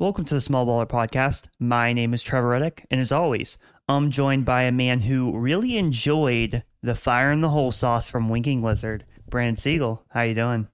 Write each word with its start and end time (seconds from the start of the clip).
Welcome 0.00 0.24
to 0.24 0.34
the 0.34 0.40
Small 0.40 0.64
Baller 0.64 0.88
Podcast. 0.88 1.48
My 1.58 1.92
name 1.92 2.14
is 2.14 2.22
Trevor 2.22 2.48
Reddick, 2.48 2.86
and 2.90 3.02
as 3.02 3.12
always, 3.12 3.58
I'm 3.86 4.10
joined 4.10 4.46
by 4.46 4.62
a 4.62 4.72
man 4.72 5.00
who 5.00 5.36
really 5.36 5.76
enjoyed 5.76 6.62
the 6.82 6.94
fire 6.94 7.30
in 7.30 7.42
the 7.42 7.50
hole 7.50 7.70
sauce 7.70 8.08
from 8.08 8.30
Winking 8.30 8.62
Lizard, 8.62 9.04
Brandon 9.28 9.58
Siegel. 9.58 10.02
How 10.08 10.22
you 10.22 10.34
doing? 10.34 10.68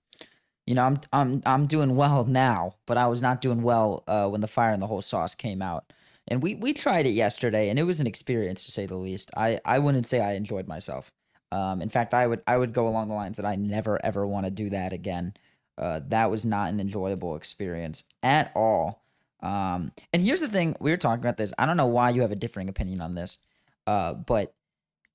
You 0.64 0.76
know, 0.76 0.84
I'm 0.84 1.00
I'm 1.12 1.42
I'm 1.44 1.66
doing 1.66 1.96
well 1.96 2.24
now, 2.24 2.76
but 2.86 2.98
I 2.98 3.08
was 3.08 3.20
not 3.20 3.40
doing 3.40 3.62
well 3.62 4.04
uh, 4.06 4.28
when 4.28 4.42
the 4.42 4.46
fire 4.46 4.72
in 4.72 4.78
the 4.78 4.86
hole 4.86 5.02
sauce 5.02 5.34
came 5.34 5.60
out. 5.60 5.92
And 6.28 6.40
we 6.40 6.54
we 6.54 6.72
tried 6.72 7.06
it 7.06 7.10
yesterday, 7.10 7.68
and 7.68 7.80
it 7.80 7.82
was 7.82 7.98
an 7.98 8.06
experience 8.06 8.64
to 8.66 8.70
say 8.70 8.86
the 8.86 8.94
least. 8.94 9.32
I 9.36 9.60
I 9.64 9.80
wouldn't 9.80 10.06
say 10.06 10.20
I 10.20 10.34
enjoyed 10.34 10.68
myself. 10.68 11.10
Um, 11.50 11.82
in 11.82 11.88
fact, 11.88 12.14
I 12.14 12.28
would 12.28 12.42
I 12.46 12.56
would 12.56 12.72
go 12.72 12.86
along 12.86 13.08
the 13.08 13.14
lines 13.14 13.38
that 13.38 13.44
I 13.44 13.56
never 13.56 13.98
ever 14.06 14.24
want 14.24 14.46
to 14.46 14.52
do 14.52 14.70
that 14.70 14.92
again. 14.92 15.34
Uh, 15.76 16.00
that 16.10 16.30
was 16.30 16.44
not 16.44 16.70
an 16.70 16.78
enjoyable 16.78 17.34
experience 17.34 18.04
at 18.22 18.52
all. 18.54 19.02
Um, 19.40 19.92
and 20.12 20.22
here's 20.22 20.40
the 20.40 20.48
thing: 20.48 20.76
we 20.80 20.90
were 20.90 20.96
talking 20.96 21.20
about 21.22 21.36
this. 21.36 21.52
I 21.58 21.66
don't 21.66 21.76
know 21.76 21.86
why 21.86 22.10
you 22.10 22.22
have 22.22 22.32
a 22.32 22.36
differing 22.36 22.68
opinion 22.68 23.00
on 23.00 23.14
this, 23.14 23.38
uh, 23.86 24.14
but 24.14 24.54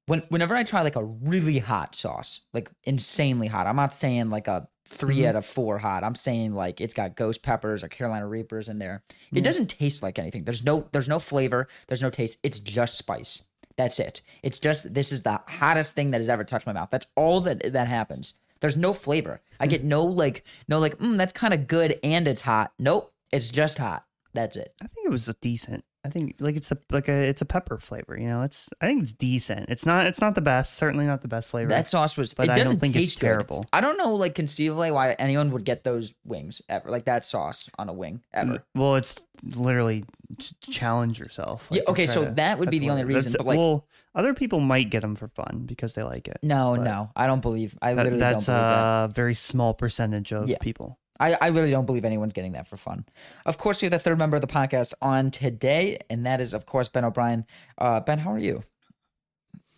when 0.06 0.20
whenever 0.30 0.56
I 0.56 0.64
try 0.64 0.82
like 0.82 0.96
a 0.96 1.04
really 1.04 1.60
hot 1.60 1.96
sauce, 1.96 2.42
like 2.54 2.70
insanely 2.84 3.48
hot, 3.48 3.68
I'm 3.68 3.76
not 3.76 3.94
saying 3.94 4.30
like 4.30 4.48
a 4.48 4.68
3 4.88 5.18
Mhm. 5.20 5.28
out 5.30 5.36
of 5.38 5.46
four 5.46 5.78
hot. 5.78 6.04
I'm 6.04 6.16
saying 6.16 6.54
like 6.54 6.82
it's 6.82 6.94
got 6.94 7.16
ghost 7.16 7.44
peppers 7.44 7.84
or 7.84 7.88
Carolina 7.88 8.28
Reapers 8.28 8.68
in 8.68 8.78
there. 8.80 9.04
Yeah. 9.32 9.40
It 9.40 9.44
doesn't 9.44 9.68
taste 9.70 10.04
like 10.04 10.20
anything. 10.20 10.44
There's 10.44 10.64
no 10.66 10.88
there's 10.92 11.08
no 11.10 11.20
flavor. 11.20 11.68
There's 11.88 12.02
no 12.02 12.10
taste. 12.10 12.40
It's 12.44 12.60
just 12.60 12.98
spice. 12.98 13.48
That's 13.78 14.00
it. 14.00 14.22
It's 14.44 14.60
just 14.60 14.94
this 14.94 15.12
is 15.12 15.24
the 15.24 15.40
hottest 15.48 15.96
thing 15.96 16.12
that 16.12 16.18
has 16.20 16.30
ever 16.30 16.44
touched 16.44 16.68
my 16.68 16.74
mouth. 16.74 16.90
That's 16.92 17.08
all 17.16 17.40
that 17.42 17.72
that 17.74 17.88
happens. 17.88 18.34
There's 18.60 18.76
no 18.78 18.92
flavor. 18.94 19.42
I 19.60 19.68
get 19.68 19.84
no 19.84 20.04
like 20.04 20.44
no 20.68 20.78
like 20.80 20.98
mm, 21.00 21.18
that's 21.18 21.34
kind 21.34 21.54
of 21.54 21.68
good 21.68 21.98
and 22.04 22.28
it's 22.28 22.42
hot. 22.42 22.74
Nope, 22.78 23.14
it's 23.32 23.50
just 23.50 23.78
hot. 23.78 24.06
That's 24.34 24.56
it. 24.58 24.72
I 24.82 24.88
think 24.88 25.06
it 25.06 25.12
was 25.12 25.28
a 25.28 25.34
decent. 25.42 25.84
I 26.04 26.10
think 26.10 26.38
like 26.40 26.56
it's 26.56 26.72
a 26.72 26.78
like 26.90 27.08
a 27.10 27.14
it's 27.14 27.44
a 27.44 27.46
pepper 27.46 27.78
flavor. 27.78 28.18
You 28.18 28.28
know, 28.28 28.42
it's 28.42 28.70
I 28.82 28.88
think 28.88 29.04
it's 29.04 29.14
decent. 29.14 29.70
It's 29.70 29.86
not 29.86 30.08
it's 30.08 30.20
not 30.20 30.34
the 30.34 30.42
best. 30.42 30.74
Certainly 30.74 31.06
not 31.06 31.22
the 31.22 31.28
best 31.28 31.52
flavor. 31.52 31.70
That 31.70 31.88
sauce 31.88 32.18
was. 32.18 32.34
but 32.34 32.48
it 32.48 32.52
I 32.52 32.56
doesn't 32.56 32.78
don't 32.78 32.80
think 32.80 32.94
taste 32.96 33.14
it's 33.14 33.20
good. 33.22 33.28
terrible. 33.28 33.66
I 33.72 33.82
don't 33.82 33.98
know, 33.98 34.16
like 34.16 34.34
conceivably, 34.34 34.90
why 34.90 35.12
anyone 35.20 35.52
would 35.52 35.64
get 35.64 35.84
those 35.84 36.16
wings 36.26 36.60
ever, 36.70 36.90
like 36.90 37.06
that 37.06 37.24
sauce 37.24 37.70
on 37.78 37.88
a 37.88 37.94
wing 37.94 38.16
mm, 38.16 38.22
ever. 38.34 38.64
Well, 38.74 38.96
it's 38.96 39.16
literally 39.56 40.06
ch- 40.40 40.54
challenge 40.62 41.20
yourself. 41.20 41.68
Yeah, 41.70 41.82
okay, 41.88 42.08
so 42.08 42.26
to- 42.26 42.32
that 42.32 42.58
would 42.58 42.72
be 42.72 42.80
the 42.80 42.90
only 42.90 43.04
that's- 43.04 43.26
reason, 43.26 43.38
but, 43.38 43.46
like- 43.46 43.60
well, 43.60 43.86
other 44.16 44.34
people 44.34 44.60
might 44.60 44.90
get 44.90 45.02
them 45.02 45.16
for 45.16 45.28
fun 45.28 45.66
because 45.68 45.94
they 45.94 46.02
like 46.04 46.28
it. 46.28 46.40
No, 46.42 46.76
no, 46.76 47.12
I 47.16 47.28
don't 47.28 47.42
believe. 47.44 47.78
I 47.82 47.94
That- 47.94 48.04
literally 48.06 48.20
that's 48.20 48.48
don't 48.48 48.56
believe 48.56 48.70
that. 48.72 49.04
a 49.06 49.08
very 49.14 49.36
small 49.36 49.76
percentage 49.76 50.34
of 50.34 50.50
Yeah. 50.50 50.58
people. 50.62 50.98
I, 51.22 51.38
I 51.40 51.50
literally 51.50 51.72
don't 51.72 51.86
believe 51.86 52.04
anyone's 52.04 52.34
getting 52.34 52.54
that 52.54 52.68
for 52.68 52.76
fun. 52.78 53.06
Of 53.46 53.58
course, 53.58 53.82
we 53.82 53.86
have 53.86 53.92
the 53.92 54.00
third 54.00 54.18
member 54.18 54.36
of 54.36 54.42
the 54.42 54.48
podcast 54.48 54.94
on 55.02 55.32
today, 55.32 56.00
and 56.10 56.26
that 56.26 56.42
is, 56.42 56.54
of 56.54 56.66
course, 56.66 56.90
Ben 56.90 57.06
O'Brien. 57.06 57.46
Uh, 57.78 58.00
ben, 58.02 58.20
how 58.20 58.34
are 58.34 58.40
you? 58.40 58.64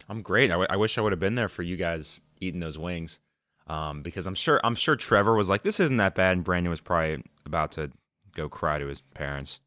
I'm 0.10 0.22
great. 0.22 0.50
I, 0.50 0.54
w- 0.54 0.68
I 0.70 0.78
wish 0.78 0.98
I 0.98 1.02
would 1.02 1.12
have 1.12 1.20
been 1.20 1.36
there 1.36 1.48
for 1.48 1.62
you 1.64 1.76
guys 1.78 2.22
eating 2.40 2.60
those 2.60 2.78
wings, 2.78 3.20
um, 3.68 4.02
because 4.02 4.26
I'm 4.28 4.36
sure 4.36 4.60
I'm 4.64 4.76
sure 4.76 4.96
Trevor 4.96 5.36
was 5.36 5.50
like, 5.50 5.64
"This 5.64 5.80
isn't 5.80 5.98
that 5.98 6.16
bad," 6.16 6.34
and 6.38 6.44
Brandon 6.44 6.70
was 6.70 6.82
probably 6.82 7.24
about 7.46 7.72
to 7.74 7.92
go 8.36 8.50
cry 8.50 8.80
to 8.80 8.88
his 8.88 9.02
parents. 9.02 9.60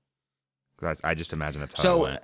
'Cause 0.79 1.01
I, 1.05 1.11
I 1.11 1.15
just 1.15 1.33
imagine 1.33 1.61
that's 1.61 1.75
how 1.77 1.83
So, 1.83 2.05
it 2.05 2.09
went. 2.11 2.23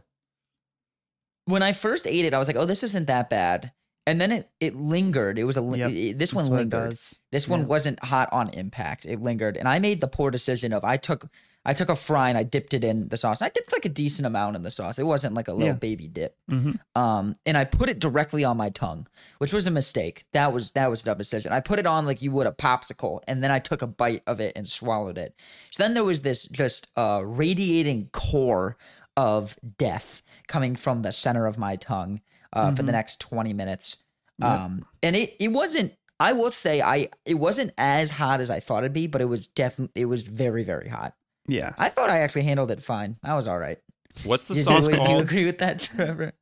When 1.47 1.63
I 1.63 1.73
first 1.73 2.07
ate 2.07 2.25
it, 2.25 2.35
I 2.35 2.39
was 2.39 2.47
like, 2.49 2.57
"Oh, 2.57 2.67
this 2.67 2.83
isn't 2.83 3.07
that 3.07 3.31
bad," 3.31 3.73
and 4.07 4.21
then 4.21 4.33
it 4.33 4.51
it 4.61 4.75
lingered. 4.77 5.39
It 5.39 5.45
was 5.45 5.57
a 5.57 5.63
Yep, 5.63 5.91
it- 5.91 6.19
this 6.19 6.33
one 6.35 6.45
That's 6.45 6.53
lingered. 6.53 6.99
This 7.31 7.49
one 7.49 7.61
Yeah. 7.61 7.67
wasn't 7.67 8.05
hot 8.05 8.29
on 8.33 8.49
impact. 8.51 9.07
It 9.07 9.21
lingered, 9.23 9.57
and 9.57 9.69
I 9.69 9.79
made 9.79 10.01
the 10.01 10.09
poor 10.09 10.31
decision 10.31 10.73
of 10.73 10.85
I 10.85 10.97
took 10.97 11.29
I 11.65 11.75
took 11.75 11.89
a 11.89 11.95
fry 11.95 12.29
and 12.29 12.37
I 12.37 12.43
dipped 12.43 12.75
it 12.75 12.83
in 12.83 13.07
the 13.07 13.17
sauce. 13.17 13.41
And 13.41 13.47
I 13.47 13.51
dipped 13.51 13.73
like 13.73 13.85
a 13.85 13.89
decent 13.89 14.27
amount 14.27 14.57
in 14.57 14.63
the 14.63 14.71
sauce. 14.73 14.99
It 14.99 15.05
wasn't 15.07 15.35
like 15.35 15.47
a 15.47 15.53
little 15.53 15.69
Yeah. 15.69 15.73
baby 15.75 16.09
dip. 16.09 16.37
Mhm. 16.51 16.81
Um, 16.97 17.37
and 17.47 17.57
I 17.57 17.65
put 17.65 17.89
it 17.89 18.01
directly 18.01 18.43
on 18.43 18.57
my 18.57 18.69
tongue, 18.71 19.07
which 19.39 19.53
was 19.53 19.69
a 19.69 19.71
mistake. 19.71 20.25
That 20.33 20.53
was 20.53 20.73
that 20.73 20.91
was 20.91 21.03
a 21.03 21.05
dumb 21.05 21.19
decision. 21.19 21.53
I 21.53 21.61
put 21.61 21.79
it 21.79 21.87
on 21.87 22.05
like 22.05 22.21
you 22.21 22.33
would 22.33 22.49
a 22.49 22.51
popsicle, 22.51 23.21
and 23.29 23.45
then 23.45 23.53
I 23.53 23.61
took 23.61 23.81
a 23.81 23.87
bite 23.87 24.25
of 24.27 24.41
it 24.41 24.55
and 24.57 24.69
swallowed 24.69 25.17
it. 25.19 25.37
So 25.71 25.85
then 25.85 25.95
there 25.95 26.03
was 26.03 26.23
this 26.23 26.47
just 26.47 26.89
uh, 26.97 27.21
radiating 27.25 28.09
core 28.13 28.77
of 29.17 29.57
death 29.79 30.21
coming 30.49 30.75
from 30.75 31.03
the 31.03 31.13
center 31.13 31.47
of 31.47 31.59
my 31.59 31.77
tongue 31.77 32.23
uh, 32.53 32.71
for 32.75 32.83
the 32.83 32.91
Mhm. 32.93 32.97
next 32.97 33.21
twenty 33.21 33.53
minutes. 33.53 33.99
Yep. 34.39 34.49
Um, 34.51 34.87
and 35.03 35.17
it 35.17 35.37
it 35.41 35.49
wasn't. 35.49 35.93
I 36.21 36.33
will 36.35 36.51
say 36.51 36.81
I 36.81 37.09
it 37.25 37.35
wasn't 37.35 37.73
as 37.79 38.11
hot 38.11 38.41
as 38.41 38.51
I 38.51 38.61
thought 38.61 38.85
it'd 38.85 38.93
be, 38.93 39.07
but 39.07 39.21
it 39.21 39.27
was 39.27 39.47
definitely 39.47 40.03
it 40.03 40.07
was 40.07 40.23
very 40.23 40.65
very 40.65 40.89
hot. 40.89 41.15
Yeah. 41.49 41.73
I 41.77 41.89
thought 41.89 42.11
I 42.11 42.21
actually 42.21 42.43
handled 42.43 42.71
it 42.71 42.83
fine. 42.83 43.17
I 43.25 43.35
was 43.35 43.49
all 43.49 43.59
right. 43.59 43.79
What's 44.25 44.45
the 44.45 44.55
Do 44.55 44.61
you- 44.61 44.65
sauce 44.65 44.89
do, 44.89 44.95
you 45.13 45.19
agree 45.19 45.47
with 45.47 45.59
that, 45.59 45.81
Trevor? 45.81 46.33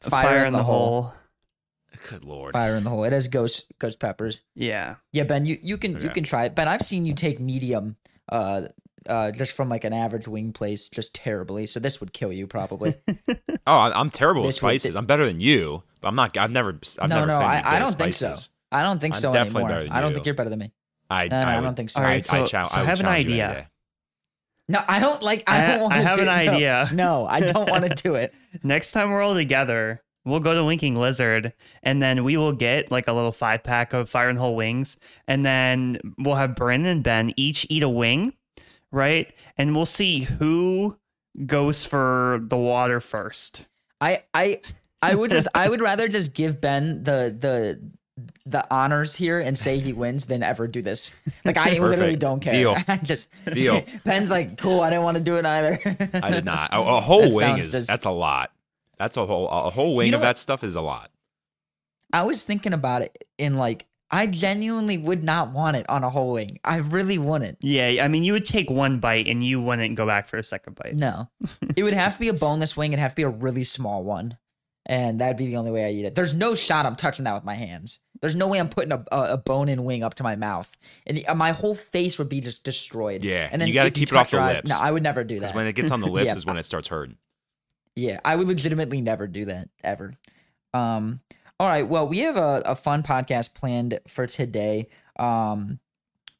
Fire, 0.00 0.46
in 0.46 0.54
the, 0.54 0.62
hole. 0.62 1.12
Good 2.08 2.24
lord. 2.24 2.54
Fire 2.54 2.76
in 2.76 2.84
the 2.84 2.90
hole. 2.90 3.04
It 3.04 3.12
has 3.12 3.28
ghost 3.28 3.70
ghost 3.78 4.00
peppers. 4.00 4.40
Yeah. 4.54 4.94
Yeah, 5.12 5.24
Ben, 5.24 5.44
you, 5.44 5.58
you 5.60 5.76
can 5.76 6.00
you 6.00 6.08
can 6.08 6.22
try 6.24 6.44
it. 6.46 6.54
Ben, 6.54 6.68
I've 6.68 6.80
seen 6.82 7.04
you 7.04 7.12
take 7.14 7.38
medium 7.40 7.96
uh 8.30 8.68
uh 9.08 9.30
just 9.32 9.52
from 9.52 9.68
like 9.68 9.84
an 9.84 9.92
average 9.92 10.28
wing 10.28 10.52
place 10.52 10.88
just 10.88 11.14
terribly. 11.14 11.66
So 11.66 11.80
this 11.80 12.00
would 12.00 12.12
kill 12.12 12.32
you 12.32 12.46
probably. 12.46 12.94
Oh, 13.66 13.76
I- 13.76 13.98
I'm 14.00 14.10
terrible 14.10 14.40
with 14.42 14.48
This 14.48 14.62
was- 14.62 14.80
spices. 14.82 14.96
I'm 14.96 15.06
better 15.06 15.26
than 15.26 15.38
you, 15.40 15.82
but 16.00 16.08
I'm 16.08 16.14
not. 16.16 16.36
I've 16.36 16.50
never. 16.50 16.70
I've 17.00 17.08
no, 17.10 17.16
never. 17.16 17.26
no, 17.26 17.38
I, 17.38 17.76
I 17.76 17.78
don't 17.78 17.92
at 17.92 17.98
think 17.98 18.14
so. 18.14 18.34
I 18.72 18.82
don't 18.82 18.98
think 19.00 19.14
I'm 19.14 19.20
so 19.20 19.32
definitely 19.32 19.62
anymore. 19.64 19.68
better 19.68 19.84
than 19.84 19.92
I 19.92 20.00
don't 20.00 20.10
you. 20.10 20.14
think 20.14 20.26
you're 20.26 20.34
better 20.34 20.50
than 20.50 20.58
me. 20.60 20.72
I. 21.10 21.28
No, 21.28 21.44
no, 21.44 21.50
I 21.50 21.56
would- 21.56 21.62
don't 21.64 21.74
think 21.76 21.90
so. 21.90 22.00
All 22.00 22.06
right, 22.06 22.16
I, 22.16 22.20
so- 22.38 22.42
I, 22.42 22.46
chal- 22.46 22.64
so 22.64 22.78
I 22.78 22.82
I 22.82 22.84
have 22.86 22.98
an 23.00 23.04
challenge 23.06 23.26
you 23.26 23.32
any 23.34 23.42
idea. 23.42 23.70
No, 24.68 24.82
I 24.88 24.98
don't 25.00 25.22
like 25.22 25.44
I 25.48 25.62
I- 25.62 25.66
don't 25.66 25.80
want 25.82 25.94
I 25.94 25.98
to 25.98 26.04
have 26.04 26.16
do, 26.16 26.22
an 26.22 26.28
idea. 26.28 26.90
No, 26.92 27.26
I 27.26 27.40
don't 27.40 27.68
want 27.70 27.84
to 27.84 27.90
do 28.02 28.14
it. 28.14 28.32
Next 28.62 28.92
time 28.92 29.10
we're 29.10 29.20
all 29.22 29.34
together, 29.34 30.02
we'll 30.24 30.40
go 30.40 30.54
to 30.54 30.64
Winking 30.64 30.94
Lizard 30.96 31.52
and 31.82 32.00
then 32.02 32.24
we 32.24 32.36
will 32.36 32.52
get 32.52 32.90
like 32.90 33.08
a 33.08 33.12
little 33.12 33.32
five 33.32 33.62
pack 33.62 33.92
of 33.92 34.08
Fire 34.08 34.28
and 34.28 34.38
the 34.38 34.42
Hole 34.42 34.56
wings. 34.56 34.96
And 35.28 35.44
then 35.44 35.98
we'll 36.18 36.36
have 36.36 36.54
Brandon 36.56 36.90
and 36.92 37.02
Ben 37.02 37.34
each 37.36 37.66
eat 37.68 37.82
a 37.82 37.88
wing, 37.88 38.32
right? 38.92 39.32
And 39.56 39.74
we'll 39.74 39.86
see 39.86 40.20
who 40.20 40.96
goes 41.46 41.84
for 41.84 42.40
the 42.42 42.56
water 42.56 43.00
first. 43.00 43.66
I 44.00 44.22
I 44.34 44.60
I 45.02 45.14
would 45.14 45.30
just 45.30 45.48
I 45.54 45.68
would 45.68 45.80
rather 45.80 46.08
just 46.08 46.34
give 46.34 46.60
Ben 46.60 47.04
the 47.04 47.34
the 47.38 47.80
the 48.44 48.66
honors 48.70 49.14
here 49.14 49.40
and 49.40 49.56
say 49.56 49.78
he 49.78 49.92
wins 49.92 50.26
than 50.26 50.42
ever 50.42 50.66
do 50.66 50.82
this. 50.82 51.10
Like 51.44 51.56
I 51.56 51.78
literally 51.78 52.16
don't 52.16 52.40
care. 52.40 52.52
Deal. 52.52 52.76
I 52.88 52.96
just 52.98 53.28
Deal. 53.52 53.82
Ben's 54.04 54.30
like, 54.30 54.58
cool. 54.58 54.80
I 54.80 54.90
didn't 54.90 55.04
want 55.04 55.16
to 55.16 55.22
do 55.22 55.36
it 55.36 55.46
either. 55.46 55.80
I 56.22 56.30
did 56.30 56.44
not. 56.44 56.70
A, 56.72 56.80
a 56.80 57.00
whole 57.00 57.22
That 57.22 57.32
wing 57.32 57.58
is 57.58 57.70
just- 57.72 57.86
that's 57.88 58.06
a 58.06 58.10
lot. 58.10 58.52
That's 58.98 59.16
a 59.16 59.24
whole 59.24 59.48
a 59.48 59.70
whole 59.70 59.96
wing 59.96 60.10
know 60.10 60.18
of 60.18 60.20
what? 60.20 60.26
that 60.26 60.38
stuff 60.38 60.62
is 60.62 60.74
a 60.76 60.82
lot. 60.82 61.10
I 62.12 62.22
was 62.24 62.42
thinking 62.44 62.72
about 62.72 63.02
it 63.02 63.24
in 63.38 63.54
like 63.56 63.86
I 64.10 64.26
genuinely 64.26 64.98
would 64.98 65.22
not 65.22 65.52
want 65.52 65.76
it 65.76 65.88
on 65.88 66.02
a 66.02 66.10
whole 66.10 66.32
wing. 66.32 66.58
I 66.64 66.78
really 66.78 67.16
wouldn't. 67.18 67.58
Yeah, 67.60 68.02
I 68.02 68.08
mean, 68.08 68.24
you 68.24 68.32
would 68.32 68.44
take 68.44 68.68
one 68.68 68.98
bite 68.98 69.28
and 69.28 69.44
you 69.44 69.60
wouldn't 69.60 69.94
go 69.94 70.04
back 70.06 70.26
for 70.26 70.36
a 70.36 70.42
second 70.44 70.74
bite. 70.76 70.96
No, 70.96 71.28
it 71.76 71.82
would 71.84 71.94
have 71.94 72.14
to 72.14 72.20
be 72.20 72.28
a 72.28 72.32
boneless 72.32 72.76
wing. 72.76 72.92
It'd 72.92 73.00
have 73.00 73.12
to 73.12 73.16
be 73.16 73.22
a 73.22 73.28
really 73.28 73.62
small 73.64 74.02
one, 74.02 74.36
and 74.86 75.20
that'd 75.20 75.36
be 75.36 75.46
the 75.46 75.56
only 75.58 75.70
way 75.70 75.84
I 75.86 75.90
eat 75.90 76.04
it. 76.06 76.14
There's 76.16 76.34
no 76.34 76.54
shot 76.56 76.86
I'm 76.86 76.96
touching 76.96 77.24
that 77.24 77.34
with 77.34 77.44
my 77.44 77.54
hands. 77.54 77.98
There's 78.20 78.36
no 78.36 78.48
way 78.48 78.58
I'm 78.58 78.68
putting 78.68 78.92
a, 78.92 79.02
a, 79.12 79.32
a 79.32 79.36
bone-in 79.38 79.84
wing 79.84 80.02
up 80.02 80.14
to 80.14 80.22
my 80.22 80.34
mouth, 80.36 80.70
and 81.06 81.24
uh, 81.28 81.34
my 81.34 81.52
whole 81.52 81.74
face 81.74 82.18
would 82.18 82.28
be 82.28 82.40
just 82.40 82.64
destroyed. 82.64 83.22
Yeah, 83.24 83.48
and 83.50 83.60
then 83.62 83.68
you 83.68 83.74
gotta 83.74 83.90
keep 83.92 84.10
it 84.10 84.14
off 84.16 84.26
touch 84.26 84.32
your 84.32 84.42
the 84.42 84.48
eyes- 84.48 84.56
lips. 84.56 84.68
No, 84.68 84.76
I 84.78 84.90
would 84.90 85.02
never 85.04 85.22
do 85.24 85.36
Because 85.36 85.50
that. 85.50 85.56
when 85.56 85.66
it 85.68 85.74
gets 85.74 85.90
on 85.92 86.00
the 86.00 86.06
lips 86.10 86.26
Yeah. 86.26 86.36
is 86.36 86.44
when 86.44 86.56
it 86.56 86.66
starts 86.66 86.88
hurting. 86.88 87.16
Yeah, 87.96 88.20
I 88.24 88.34
would 88.36 88.48
legitimately 88.48 89.00
never 89.00 89.26
do 89.26 89.46
that 89.46 89.68
ever. 89.84 90.14
Um, 90.74 91.20
all 91.60 91.68
right, 91.68 91.86
well, 91.86 92.08
we 92.08 92.20
have 92.20 92.38
a, 92.38 92.62
a 92.64 92.74
fun 92.74 93.02
podcast 93.02 93.54
planned 93.54 94.00
for 94.08 94.26
today. 94.26 94.88
Um, 95.18 95.78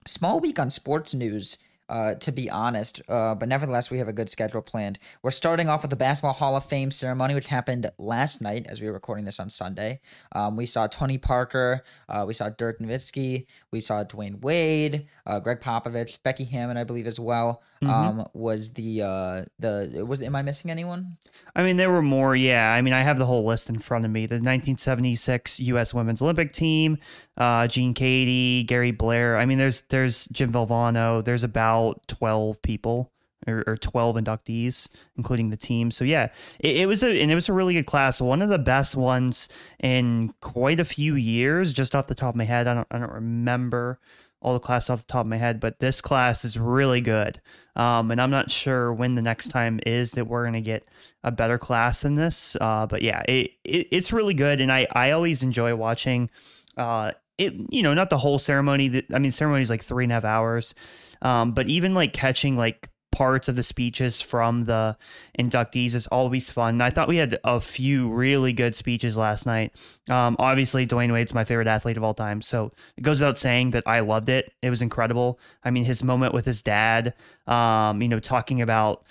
small 0.06 0.40
week 0.40 0.58
on 0.58 0.70
sports 0.70 1.12
news, 1.12 1.58
uh, 1.90 2.14
to 2.14 2.30
be 2.30 2.48
honest, 2.48 3.02
uh, 3.08 3.34
but 3.34 3.48
nevertheless, 3.48 3.90
we 3.90 3.98
have 3.98 4.06
a 4.06 4.12
good 4.12 4.30
schedule 4.30 4.62
planned. 4.62 4.98
We're 5.22 5.32
starting 5.32 5.68
off 5.68 5.82
with 5.82 5.90
the 5.90 5.96
Basketball 5.96 6.32
Hall 6.34 6.54
of 6.54 6.64
Fame 6.64 6.92
ceremony, 6.92 7.34
which 7.34 7.48
happened 7.48 7.90
last 7.98 8.40
night 8.40 8.66
as 8.68 8.80
we 8.80 8.86
were 8.86 8.92
recording 8.92 9.24
this 9.24 9.40
on 9.40 9.50
Sunday. 9.50 10.00
Um, 10.32 10.56
we 10.56 10.66
saw 10.66 10.86
Tony 10.86 11.18
Parker, 11.18 11.82
uh, 12.08 12.24
we 12.26 12.32
saw 12.32 12.48
Dirk 12.48 12.78
Nowitzki, 12.78 13.46
we 13.72 13.80
saw 13.80 14.04
Dwyane 14.04 14.40
Wade, 14.40 15.08
uh, 15.26 15.40
Gregg 15.40 15.60
Popovich, 15.60 16.18
Becky 16.22 16.44
Hammon, 16.44 16.76
I 16.76 16.84
believe, 16.84 17.08
as 17.08 17.18
well. 17.18 17.62
Mhm. 17.82 17.88
Um, 17.88 18.26
was 18.34 18.70
the 18.74 19.02
uh, 19.02 19.44
the 19.58 20.04
was 20.06 20.20
am 20.20 20.36
I 20.36 20.42
missing 20.42 20.70
anyone? 20.70 21.16
I 21.56 21.62
mean, 21.62 21.76
there 21.76 21.90
were 21.90 22.02
more. 22.02 22.36
Yeah, 22.36 22.72
I 22.72 22.82
mean, 22.82 22.92
I 22.92 23.00
have 23.00 23.18
the 23.18 23.26
whole 23.26 23.44
list 23.44 23.68
in 23.68 23.78
front 23.78 24.04
of 24.04 24.10
me. 24.10 24.26
The 24.26 24.34
1976 24.34 25.60
U.S. 25.60 25.94
Women's 25.94 26.22
Olympic 26.22 26.52
Team, 26.52 26.98
uh, 27.40 27.66
Gene 27.66 27.94
Keady, 27.94 28.66
Gary 28.66 28.92
Blair. 28.92 29.38
I 29.38 29.46
mean, 29.46 29.56
there's 29.56 29.80
there's 29.88 30.26
Jim 30.26 30.52
Valvano. 30.52 31.24
There's 31.24 31.42
about 31.42 32.06
12 32.06 32.60
people 32.60 33.10
or, 33.46 33.64
or 33.66 33.76
12 33.78 34.16
inductees, 34.16 34.88
including 35.16 35.48
the 35.48 35.56
team. 35.56 35.90
So 35.90 36.04
yeah, 36.04 36.28
it, 36.58 36.76
it 36.76 36.86
was 36.86 37.02
a 37.02 37.20
and 37.20 37.32
it 37.32 37.34
was 37.34 37.48
a 37.48 37.54
really 37.54 37.72
good 37.72 37.86
class. 37.86 38.20
One 38.20 38.42
of 38.42 38.50
the 38.50 38.58
best 38.58 38.94
ones 38.94 39.48
in 39.82 40.34
quite 40.42 40.80
a 40.80 40.84
few 40.84 41.14
years. 41.14 41.72
Just 41.72 41.94
off 41.94 42.08
the 42.08 42.14
top 42.14 42.34
of 42.34 42.36
my 42.36 42.44
head, 42.44 42.68
I 42.68 42.74
don't 42.74 42.88
I 42.90 42.98
don't 42.98 43.12
remember 43.12 43.98
all 44.42 44.52
the 44.52 44.60
class 44.60 44.90
off 44.90 45.06
the 45.06 45.12
top 45.12 45.22
of 45.22 45.26
my 45.26 45.36
head, 45.38 45.60
but 45.60 45.80
this 45.80 46.02
class 46.02 46.44
is 46.44 46.58
really 46.58 47.00
good. 47.00 47.40
Um, 47.76 48.10
and 48.10 48.20
I'm 48.20 48.30
not 48.30 48.50
sure 48.50 48.92
when 48.92 49.14
the 49.14 49.22
next 49.22 49.48
time 49.48 49.80
is 49.86 50.12
that 50.12 50.26
we're 50.26 50.44
gonna 50.44 50.60
get 50.60 50.86
a 51.24 51.30
better 51.30 51.56
class 51.56 52.02
than 52.02 52.16
this. 52.16 52.54
Uh, 52.60 52.86
but 52.86 53.00
yeah, 53.00 53.22
it, 53.22 53.52
it 53.64 53.88
it's 53.90 54.12
really 54.12 54.34
good, 54.34 54.60
and 54.60 54.70
I 54.70 54.86
I 54.92 55.12
always 55.12 55.42
enjoy 55.42 55.74
watching. 55.74 56.28
Uh, 56.76 57.12
it 57.40 57.54
you 57.70 57.82
know 57.82 57.94
not 57.94 58.10
the 58.10 58.18
whole 58.18 58.38
ceremony. 58.38 58.88
That 58.88 59.06
I 59.12 59.18
mean, 59.18 59.32
ceremony 59.32 59.62
is 59.62 59.70
like 59.70 59.82
three 59.82 60.04
and 60.04 60.12
a 60.12 60.16
half 60.16 60.24
hours, 60.24 60.74
um, 61.22 61.52
but 61.52 61.68
even 61.68 61.94
like 61.94 62.12
catching 62.12 62.56
like 62.56 62.90
parts 63.12 63.48
of 63.48 63.56
the 63.56 63.62
speeches 63.62 64.20
from 64.20 64.66
the 64.66 64.96
inductees 65.38 65.94
is 65.94 66.06
always 66.08 66.48
fun. 66.50 66.80
I 66.80 66.90
thought 66.90 67.08
we 67.08 67.16
had 67.16 67.40
a 67.42 67.60
few 67.60 68.08
really 68.08 68.52
good 68.52 68.76
speeches 68.76 69.16
last 69.16 69.46
night. 69.46 69.74
Um, 70.08 70.36
obviously, 70.38 70.86
dwyane 70.86 71.12
Wade's 71.12 71.34
my 71.34 71.44
favorite 71.44 71.66
athlete 71.66 71.96
of 71.96 72.04
all 72.04 72.14
time, 72.14 72.42
so 72.42 72.72
it 72.96 73.02
goes 73.02 73.20
without 73.20 73.38
saying 73.38 73.70
that 73.72 73.84
I 73.86 74.00
loved 74.00 74.28
it. 74.28 74.52
It 74.62 74.70
was 74.70 74.82
incredible. 74.82 75.40
I 75.64 75.70
mean, 75.70 75.84
his 75.84 76.04
moment 76.04 76.34
with 76.34 76.44
his 76.44 76.62
dad, 76.62 77.14
um, 77.46 78.00
you 78.02 78.08
know, 78.08 78.20
talking 78.20 78.60
about 78.60 79.04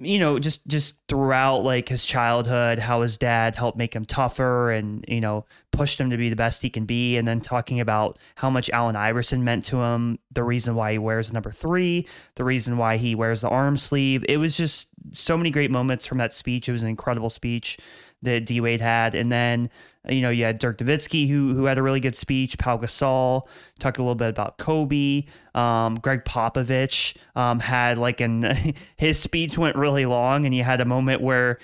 you 0.00 0.18
know 0.18 0.38
just 0.38 0.66
just 0.66 1.00
throughout 1.08 1.58
like 1.58 1.88
his 1.88 2.04
childhood 2.04 2.78
how 2.78 3.02
his 3.02 3.18
dad 3.18 3.54
helped 3.54 3.78
make 3.78 3.94
him 3.94 4.04
tougher 4.04 4.70
and 4.70 5.04
you 5.06 5.20
know 5.20 5.44
pushed 5.76 6.00
him 6.00 6.10
to 6.10 6.16
be 6.16 6.30
the 6.30 6.36
best 6.36 6.62
he 6.62 6.70
can 6.70 6.86
be. 6.86 7.16
And 7.16 7.28
then 7.28 7.40
talking 7.40 7.80
about 7.80 8.18
how 8.34 8.48
much 8.50 8.70
Allen 8.70 8.96
Iverson 8.96 9.44
meant 9.44 9.64
to 9.66 9.82
him 9.82 10.18
the 10.32 10.42
reason 10.42 10.74
why 10.74 10.92
he 10.92 10.98
wears 10.98 11.32
number 11.32 11.50
3 11.50 12.06
the 12.34 12.44
reason 12.44 12.78
why 12.78 12.96
he 12.96 13.14
wears 13.14 13.42
the 13.42 13.48
arm 13.48 13.76
sleeve. 13.76 14.24
It 14.28 14.38
was 14.38 14.56
just 14.56 14.88
so 15.12 15.36
many 15.36 15.50
great 15.50 15.70
moments 15.70 16.06
from 16.06 16.18
that 16.18 16.32
speech. 16.32 16.68
It 16.68 16.72
was 16.72 16.82
an 16.82 16.88
incredible 16.88 17.30
speech 17.30 17.78
that 18.26 18.46
D 18.46 18.60
Wade 18.60 18.80
had 18.80 19.14
and 19.14 19.32
then 19.32 19.70
you 20.08 20.20
know, 20.20 20.30
you 20.30 20.44
had 20.44 20.58
Dirk 20.58 20.78
Nowitzki 20.78 21.28
who 21.28 21.54
who 21.54 21.64
had 21.64 21.78
a 21.78 21.82
really 21.82 22.00
good 22.00 22.16
speech. 22.16 22.58
Pau 22.58 22.78
Gasol 22.78 23.42
talked 23.78 23.98
a 23.98 24.02
little 24.02 24.14
bit 24.14 24.28
about 24.28 24.58
Kobe. 24.58 25.24
Um, 25.54 25.96
Gregg 25.96 26.24
Popovich 26.24 27.16
um, 27.34 27.60
had 27.60 27.98
like 27.98 28.20
an 28.20 28.74
his 28.96 29.18
speech 29.18 29.58
went 29.58 29.76
really 29.76 30.06
long, 30.06 30.44
and 30.44 30.54
he 30.54 30.60
had 30.60 30.80
a 30.80 30.84
moment 30.84 31.22
where 31.22 31.58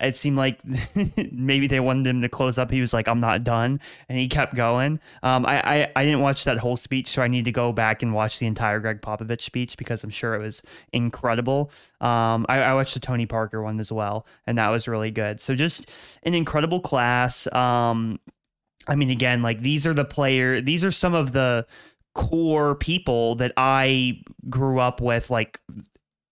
it 0.00 0.16
seemed 0.16 0.36
like 0.36 0.60
maybe 1.32 1.68
they 1.68 1.80
wanted 1.80 2.06
him 2.06 2.20
to 2.20 2.28
close 2.28 2.58
up. 2.58 2.70
He 2.70 2.80
was 2.80 2.92
like, 2.92 3.08
"I'm 3.08 3.20
not 3.20 3.44
done," 3.44 3.80
and 4.08 4.18
he 4.18 4.28
kept 4.28 4.54
going. 4.54 5.00
Um, 5.22 5.46
I, 5.46 5.60
I, 5.60 5.92
I 5.96 6.04
didn't 6.04 6.20
watch 6.20 6.44
that 6.44 6.58
whole 6.58 6.76
speech, 6.76 7.08
so 7.08 7.22
I 7.22 7.28
need 7.28 7.44
to 7.44 7.52
go 7.52 7.72
back 7.72 8.02
and 8.02 8.12
watch 8.12 8.38
the 8.38 8.46
entire 8.46 8.80
Gregg 8.80 9.00
Popovich 9.00 9.42
speech 9.42 9.76
because 9.76 10.02
I'm 10.04 10.10
sure 10.10 10.34
it 10.34 10.42
was 10.42 10.62
incredible. 10.92 11.70
Um, 12.00 12.46
I, 12.48 12.60
I 12.62 12.74
watched 12.74 12.94
the 12.94 13.00
Tony 13.00 13.26
Parker 13.26 13.62
one 13.62 13.78
as 13.80 13.92
well, 13.92 14.26
and 14.46 14.58
that 14.58 14.70
was 14.70 14.88
really 14.88 15.10
good. 15.10 15.40
So 15.40 15.54
just 15.54 15.88
an 16.22 16.34
incredible 16.34 16.80
class. 16.80 17.46
Um, 17.52 18.18
I 18.88 18.94
mean, 18.94 19.10
again, 19.10 19.42
like 19.42 19.60
these 19.60 19.86
are 19.86 19.94
the 19.94 20.04
player. 20.04 20.60
These 20.60 20.84
are 20.84 20.90
some 20.90 21.14
of 21.14 21.32
the 21.32 21.66
core 22.14 22.74
people 22.74 23.34
that 23.36 23.52
I 23.56 24.22
grew 24.48 24.78
up 24.78 25.00
with, 25.00 25.30
like, 25.30 25.60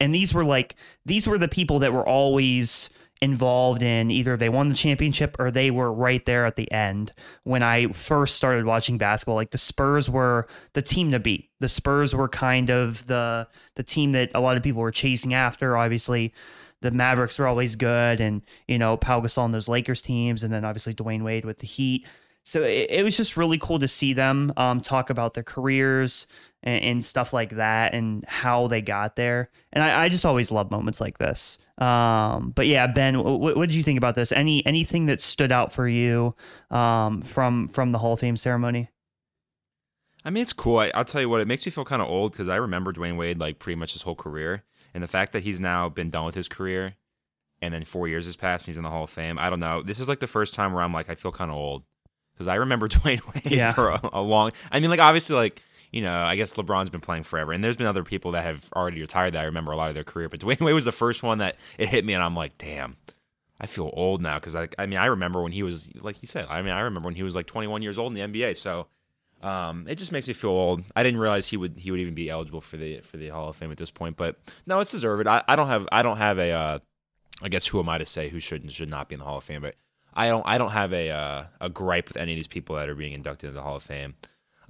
and 0.00 0.14
these 0.14 0.34
were 0.34 0.44
like 0.44 0.76
these 1.04 1.26
were 1.26 1.38
the 1.38 1.48
people 1.48 1.78
that 1.80 1.92
were 1.92 2.06
always 2.06 2.90
involved 3.20 3.82
in 3.82 4.10
either 4.10 4.36
they 4.36 4.48
won 4.48 4.68
the 4.68 4.74
championship 4.74 5.36
or 5.38 5.50
they 5.50 5.70
were 5.70 5.90
right 5.90 6.26
there 6.26 6.44
at 6.44 6.56
the 6.56 6.70
end 6.70 7.12
when 7.44 7.62
I 7.62 7.86
first 7.88 8.36
started 8.36 8.66
watching 8.66 8.98
basketball. 8.98 9.36
Like 9.36 9.50
the 9.50 9.58
Spurs 9.58 10.10
were 10.10 10.46
the 10.74 10.82
team 10.82 11.10
to 11.12 11.18
beat. 11.18 11.48
The 11.60 11.68
Spurs 11.68 12.14
were 12.14 12.28
kind 12.28 12.70
of 12.70 13.06
the 13.06 13.48
the 13.76 13.82
team 13.82 14.12
that 14.12 14.30
a 14.34 14.40
lot 14.40 14.56
of 14.56 14.62
people 14.62 14.82
were 14.82 14.90
chasing 14.90 15.32
after. 15.32 15.76
Obviously, 15.76 16.34
the 16.84 16.90
Mavericks 16.90 17.38
were 17.38 17.46
always 17.46 17.76
good, 17.76 18.20
and 18.20 18.42
you 18.68 18.78
know 18.78 18.96
Pau 18.96 19.20
Gasol 19.20 19.46
and 19.46 19.54
those 19.54 19.68
Lakers 19.68 20.02
teams, 20.02 20.44
and 20.44 20.52
then 20.52 20.64
obviously 20.64 20.92
Dwyane 20.92 21.22
Wade 21.22 21.46
with 21.46 21.58
the 21.58 21.66
Heat. 21.66 22.06
So 22.44 22.62
it, 22.62 22.90
it 22.90 23.04
was 23.04 23.16
just 23.16 23.38
really 23.38 23.56
cool 23.56 23.78
to 23.78 23.88
see 23.88 24.12
them 24.12 24.52
um, 24.58 24.82
talk 24.82 25.08
about 25.08 25.32
their 25.32 25.42
careers 25.42 26.26
and, 26.62 26.84
and, 26.84 27.04
stuff 27.04 27.32
like 27.32 27.56
that 27.56 27.94
and 27.94 28.22
how 28.28 28.66
they 28.66 28.82
got 28.82 29.16
there. 29.16 29.48
And 29.72 29.82
I, 29.82 30.04
I 30.04 30.08
just 30.10 30.26
always 30.26 30.52
love 30.52 30.70
moments 30.70 31.00
like 31.00 31.16
this. 31.16 31.56
Um, 31.78 32.52
but 32.54 32.66
yeah, 32.66 32.86
Ben, 32.86 33.22
what, 33.22 33.56
what 33.56 33.66
did 33.66 33.74
you 33.74 33.82
think 33.82 33.96
about 33.96 34.14
this? 34.14 34.30
Any 34.30 34.64
anything 34.66 35.06
that 35.06 35.22
stood 35.22 35.52
out 35.52 35.72
for 35.72 35.88
you 35.88 36.34
um, 36.70 37.22
from 37.22 37.68
from 37.68 37.92
the 37.92 37.98
Hall 37.98 38.12
of 38.12 38.20
Fame 38.20 38.36
ceremony? 38.36 38.90
I 40.24 40.30
mean, 40.30 40.42
it's 40.42 40.52
cool. 40.52 40.78
I, 40.78 40.90
will 40.94 41.04
tell 41.04 41.20
you 41.20 41.28
what, 41.28 41.40
it 41.40 41.48
makes 41.48 41.66
me 41.66 41.72
feel 41.72 41.84
kind 41.84 42.00
of 42.00 42.08
old 42.08 42.32
because 42.32 42.48
I 42.48 42.56
remember 42.56 42.92
Dwyane 42.92 43.16
Wade 43.16 43.38
like 43.38 43.58
pretty 43.58 43.76
much 43.76 43.92
his 43.92 44.02
whole 44.02 44.14
career, 44.14 44.62
and 44.94 45.02
the 45.02 45.08
fact 45.08 45.32
that 45.32 45.42
he's 45.42 45.60
now 45.60 45.88
been 45.88 46.10
done 46.10 46.24
with 46.24 46.34
his 46.34 46.48
career, 46.48 46.94
and 47.60 47.74
then 47.74 47.84
four 47.84 48.08
years 48.08 48.24
has 48.24 48.36
passed, 48.36 48.66
and 48.66 48.72
he's 48.72 48.78
in 48.78 48.84
the 48.84 48.90
Hall 48.90 49.04
of 49.04 49.10
Fame. 49.10 49.38
I 49.38 49.50
don't 49.50 49.60
know. 49.60 49.82
This 49.82 50.00
is 50.00 50.08
like 50.08 50.20
the 50.20 50.26
first 50.26 50.54
time 50.54 50.72
where 50.72 50.82
I'm 50.82 50.92
like, 50.92 51.10
I 51.10 51.14
feel 51.14 51.32
kind 51.32 51.50
of 51.50 51.56
old 51.56 51.82
because 52.32 52.48
I 52.48 52.56
remember 52.56 52.88
Dwyane 52.90 53.34
Wade 53.34 53.52
yeah. 53.52 53.72
for 53.72 53.90
a, 53.90 54.00
a 54.12 54.22
long. 54.22 54.52
I 54.72 54.80
mean, 54.80 54.90
like 54.90 55.00
obviously, 55.00 55.36
like 55.36 55.62
you 55.92 56.02
know, 56.02 56.22
I 56.22 56.34
guess 56.36 56.54
LeBron's 56.54 56.90
been 56.90 57.00
playing 57.00 57.22
forever, 57.22 57.52
and 57.52 57.62
there's 57.62 57.76
been 57.76 57.86
other 57.86 58.02
people 58.02 58.32
that 58.32 58.44
have 58.44 58.68
already 58.74 59.00
retired 59.00 59.34
that 59.34 59.42
I 59.42 59.44
remember 59.44 59.72
a 59.72 59.76
lot 59.76 59.90
of 59.90 59.94
their 59.94 60.04
career. 60.04 60.28
But 60.28 60.40
Dwyane 60.40 60.60
Wade 60.60 60.74
was 60.74 60.86
the 60.86 60.92
first 60.92 61.22
one 61.22 61.38
that 61.38 61.56
it 61.78 61.88
hit 61.88 62.04
me, 62.04 62.14
and 62.14 62.22
I'm 62.22 62.34
like, 62.34 62.56
damn, 62.58 62.96
I 63.60 63.66
feel 63.66 63.90
old 63.92 64.22
now 64.22 64.38
because 64.38 64.54
I, 64.54 64.68
I 64.78 64.86
mean, 64.86 64.98
I 64.98 65.06
remember 65.06 65.42
when 65.42 65.52
he 65.52 65.62
was 65.62 65.90
like 66.00 66.22
you 66.22 66.28
said. 66.28 66.46
I 66.48 66.62
mean, 66.62 66.72
I 66.72 66.80
remember 66.80 67.08
when 67.08 67.14
he 67.14 67.22
was 67.22 67.34
like 67.34 67.46
21 67.46 67.82
years 67.82 67.98
old 67.98 68.16
in 68.16 68.32
the 68.32 68.40
NBA. 68.40 68.56
So 68.56 68.88
um, 69.44 69.86
it 69.86 69.96
just 69.96 70.10
makes 70.10 70.26
me 70.26 70.32
feel 70.32 70.50
old. 70.50 70.82
I 70.96 71.02
didn't 71.02 71.20
realize 71.20 71.48
he 71.48 71.58
would 71.58 71.78
he 71.78 71.90
would 71.90 72.00
even 72.00 72.14
be 72.14 72.30
eligible 72.30 72.62
for 72.62 72.78
the 72.78 73.00
for 73.00 73.18
the 73.18 73.28
Hall 73.28 73.50
of 73.50 73.56
Fame 73.56 73.70
at 73.70 73.76
this 73.76 73.90
point. 73.90 74.16
But 74.16 74.36
no, 74.66 74.80
it's 74.80 74.90
deserved. 74.90 75.26
I, 75.28 75.42
I 75.46 75.54
don't 75.54 75.68
have 75.68 75.86
I 75.92 76.02
don't 76.02 76.16
have 76.16 76.38
a 76.38 76.50
uh, 76.50 76.78
I 77.42 77.48
guess 77.48 77.66
who 77.66 77.78
am 77.78 77.88
I 77.88 77.98
to 77.98 78.06
say 78.06 78.30
who 78.30 78.40
should 78.40 78.62
and 78.62 78.72
should 78.72 78.90
not 78.90 79.08
be 79.08 79.14
in 79.14 79.18
the 79.18 79.26
Hall 79.26 79.36
of 79.36 79.44
Fame? 79.44 79.60
But 79.60 79.76
I 80.14 80.28
don't 80.28 80.46
I 80.46 80.56
don't 80.56 80.70
have 80.70 80.94
a 80.94 81.10
uh, 81.10 81.44
a 81.60 81.68
gripe 81.68 82.08
with 82.08 82.16
any 82.16 82.32
of 82.32 82.36
these 82.36 82.46
people 82.46 82.76
that 82.76 82.88
are 82.88 82.94
being 82.94 83.12
inducted 83.12 83.48
into 83.48 83.56
the 83.56 83.62
Hall 83.62 83.76
of 83.76 83.82
Fame. 83.82 84.14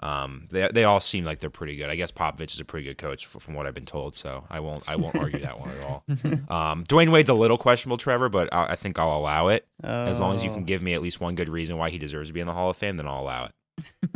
Um, 0.01 0.49
they 0.51 0.69
they 0.73 0.83
all 0.83 0.99
seem 0.99 1.25
like 1.25 1.39
they're 1.39 1.51
pretty 1.51 1.77
good. 1.77 1.89
I 1.89 1.95
guess 1.95 2.11
Popovich 2.11 2.53
is 2.53 2.59
a 2.59 2.65
pretty 2.65 2.85
good 2.85 2.99
coach 2.99 3.27
from 3.27 3.55
what 3.55 3.69
I've 3.69 3.75
been 3.75 3.87
told. 3.87 4.17
So 4.17 4.45
I 4.51 4.59
won't 4.59 4.89
I 4.89 4.97
won't 4.97 5.15
argue 5.15 5.39
that 5.39 5.61
one 5.61 5.71
at 5.71 5.83
all. 5.83 6.05
Um, 6.55 6.85
Dwyane 6.85 7.11
Wade's 7.11 7.31
a 7.31 7.35
little 7.35 7.57
questionable, 7.57 7.97
Trevor, 7.97 8.29
but 8.29 8.53
I, 8.53 8.73
I 8.73 8.77
think 8.77 8.99
I'll 8.99 9.17
allow 9.17 9.49
it 9.49 9.67
oh. 9.83 10.05
as 10.05 10.21
long 10.21 10.35
as 10.35 10.45
you 10.45 10.51
can 10.51 10.63
oh. 10.63 10.65
give 10.65 10.83
me 10.83 10.95
at 10.95 11.03
least 11.03 11.21
one 11.21 11.35
good 11.37 11.49
reason 11.49 11.79
why 11.79 11.91
he 11.91 11.99
deserves 11.99 12.29
to 12.29 12.33
be 12.33 12.41
in 12.41 12.47
the 12.47 12.53
Hall 12.53 12.71
of 12.71 12.77
Fame. 12.77 12.97
Then 12.97 13.07
I'll 13.07 13.21
allow 13.21 13.45
it. 13.47 13.53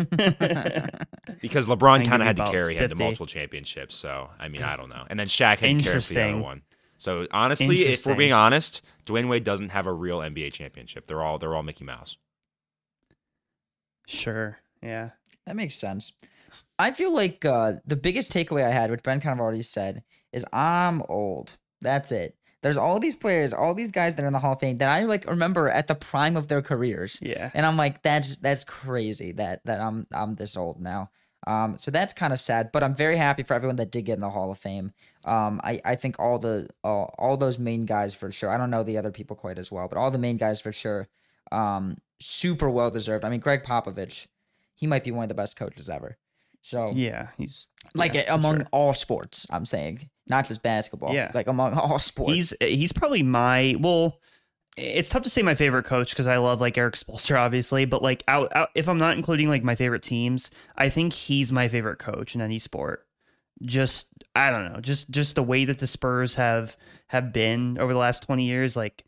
because 1.40 1.66
LeBron 1.66 2.06
kind 2.06 2.22
of 2.22 2.26
had 2.26 2.37
to 2.37 2.50
carry 2.50 2.75
50. 2.75 2.81
had 2.81 2.90
the 2.90 2.94
multiple 2.96 3.26
championships. 3.26 3.96
So 3.96 4.31
I 4.38 4.49
mean 4.49 4.62
I 4.62 4.76
don't 4.76 4.88
know. 4.88 5.05
And 5.08 5.19
then 5.19 5.26
Shaq 5.26 5.58
had 5.58 5.78
to 5.78 5.84
carry 5.84 6.00
the 6.00 6.22
other 6.22 6.38
one. 6.38 6.62
So 6.99 7.26
honestly, 7.32 7.82
if 7.87 8.05
we're 8.06 8.16
being 8.16 8.32
honest, 8.32 8.82
Dwyane 9.06 9.28
Wade 9.28 9.44
doesn't 9.44 9.70
have 9.70 9.87
a 9.87 9.93
real 9.93 10.19
NBA 10.19 10.52
championship. 10.52 11.06
They're 11.06 11.22
all 11.22 11.38
they're 11.38 11.55
all 11.55 11.62
Mickey 11.62 11.84
Mouse. 11.84 12.16
Sure. 14.06 14.58
Yeah. 14.82 15.10
That 15.46 15.56
makes 15.56 15.76
sense. 15.76 16.12
I 16.78 16.93
feel 16.93 17.12
like 17.12 17.44
uh, 17.44 17.75
the 17.87 17.96
biggest 17.96 18.32
takeaway 18.32 18.64
I 18.64 18.70
had, 18.70 18.90
which 18.90 19.02
Ben 19.02 19.20
kind 19.20 19.38
of 19.38 19.40
already 19.40 19.62
said, 19.62 20.02
is 20.32 20.44
I'm 20.52 21.02
old. 21.08 21.56
That's 21.81 22.12
it. 22.12 22.37
There's 22.68 22.76
all 22.76 22.98
these 22.98 23.14
players, 23.14 23.54
all 23.54 23.72
these 23.72 23.90
guys 23.90 24.14
that 24.14 24.22
are 24.22 24.26
in 24.26 24.34
the 24.34 24.38
Hall 24.38 24.52
of 24.52 24.60
Fame 24.60 24.76
that 24.76 24.90
I 24.90 25.04
like 25.04 25.25
remember 25.25 25.70
at 25.70 25.87
the 25.87 25.94
prime 25.94 26.37
of 26.37 26.48
their 26.48 26.60
careers. 26.60 27.18
Yeah. 27.22 27.50
And 27.54 27.64
I'm 27.64 27.78
like, 27.78 28.02
that's 28.02 28.37
that's 28.37 28.62
crazy 28.62 29.32
that 29.32 29.64
that 29.64 29.80
I'm 29.80 30.06
I'm 30.12 30.34
this 30.34 30.54
old 30.54 30.78
now. 30.78 31.08
Um, 31.46 31.78
so 31.78 31.90
that's 31.90 32.12
kind 32.12 32.30
of 32.30 32.38
sad, 32.38 32.70
but 32.70 32.84
I'm 32.84 32.94
very 32.94 33.16
happy 33.16 33.42
for 33.42 33.54
everyone 33.54 33.76
that 33.76 33.90
did 33.90 34.04
get 34.04 34.14
in 34.14 34.20
the 34.20 34.28
Hall 34.28 34.50
of 34.50 34.58
Fame. 34.58 34.92
Um, 35.25 35.62
I, 35.64 35.80
I 35.82 35.94
think 35.94 36.18
all 36.18 36.38
the 36.38 36.68
uh, 36.84 37.04
all 37.04 37.38
those 37.38 37.58
main 37.58 37.87
guys 37.87 38.14
for 38.14 38.30
sure. 38.30 38.50
I 38.50 38.58
don't 38.58 38.70
know 38.70 38.82
the 38.82 38.98
other 38.98 39.12
people 39.12 39.34
quite 39.34 39.58
as 39.58 39.72
well, 39.72 39.88
but 39.88 39.96
all 39.96 40.10
the 40.10 40.18
main 40.18 40.37
guys 40.37 40.60
for 40.60 40.70
sure. 40.70 41.08
Um, 41.50 41.96
super 42.20 42.68
well 42.68 42.90
deserved. 42.90 43.25
I 43.25 43.30
mean, 43.30 43.40
Gregg 43.40 43.62
Popovich 43.62 44.26
he 44.78 44.87
might 44.87 45.02
be 45.02 45.10
one 45.10 45.25
of 45.25 45.28
the 45.28 45.34
best 45.34 45.56
coaches 45.56 45.88
ever. 45.88 46.18
So 46.68 46.92
yeah, 46.94 47.28
he's 47.38 47.66
like 47.94 48.12
yeah, 48.12 48.32
among 48.32 48.58
sure. 48.58 48.66
all 48.72 48.92
sports. 48.92 49.46
I'm 49.48 49.64
saying 49.64 50.10
not 50.26 50.46
just 50.46 50.62
basketball. 50.62 51.14
Yeah, 51.14 51.30
like 51.32 51.46
among 51.46 51.72
all 51.78 51.98
sports. 51.98 52.32
He's 52.34 52.54
he's 52.60 52.92
probably 52.92 53.22
my 53.22 53.75
well. 53.80 54.20
It's 54.76 55.08
tough 55.08 55.25
to 55.25 55.30
say 55.30 55.42
my 55.42 55.56
favorite 55.56 55.87
coach 55.87 56.10
because 56.10 56.28
I 56.28 56.37
love 56.37 56.60
like 56.60 56.78
Erik 56.78 56.94
Spoelstra, 56.94 57.40
obviously, 57.40 57.84
but 57.84 58.00
like 58.00 58.22
out, 58.28 58.54
out 58.54 58.68
if 58.76 58.88
I'm 58.88 58.98
not 58.98 59.16
including 59.16 59.48
like 59.48 59.64
my 59.64 59.75
favorite 59.75 60.04
teams, 60.04 60.52
I 60.76 60.88
think 60.88 61.14
he's 61.14 61.50
my 61.50 61.66
favorite 61.66 61.98
coach 61.98 62.37
in 62.37 62.40
any 62.40 62.60
sport. 62.60 63.04
Just 63.62 64.12
I 64.37 64.50
don't 64.50 64.70
know, 64.70 64.80
just 64.80 65.10
just 65.10 65.34
the 65.37 65.42
way 65.42 65.64
that 65.64 65.78
the 65.78 65.87
Spurs 65.87 66.34
have 66.34 66.76
have 67.08 67.32
been 67.32 67.78
over 67.78 67.92
the 67.92 67.98
last 67.98 68.25
20 68.25 68.44
years, 68.44 68.76
like 68.76 69.04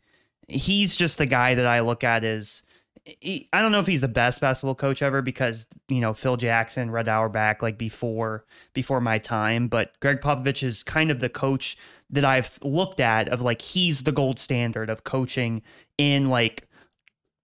he's 0.47 0.97
just 0.97 1.19
the 1.19 1.27
guy 1.27 1.53
that 1.55 1.67
I 1.67 1.81
look 1.81 2.03
at 2.03 2.23
as 2.25 2.63
he, 3.03 3.49
I 3.51 3.61
don't 3.61 3.71
know 3.71 3.79
if 3.79 3.87
he's 3.87 4.01
the 4.01 4.07
best 4.07 4.41
basketball 4.41 4.75
coach 4.75 5.01
ever 5.01 5.21
because 5.21 5.65
you 5.87 6.01
know 6.01 6.13
Phil 6.13 6.37
Jackson, 6.37 6.91
Red 6.91 7.07
Auerbach, 7.07 7.61
like 7.61 7.77
before 7.77 8.45
before 8.73 9.01
my 9.01 9.17
time. 9.17 9.67
But 9.67 9.99
Gregg 9.99 10.21
Popovich 10.21 10.63
is 10.63 10.83
kind 10.83 11.09
of 11.09 11.19
the 11.19 11.29
coach 11.29 11.77
that 12.11 12.25
I've 12.25 12.59
looked 12.61 12.99
at 12.99 13.29
of 13.29 13.41
like 13.41 13.61
he's 13.61 14.03
the 14.03 14.11
gold 14.11 14.37
standard 14.39 14.89
of 14.89 15.03
coaching 15.03 15.61
in 15.97 16.29
like 16.29 16.67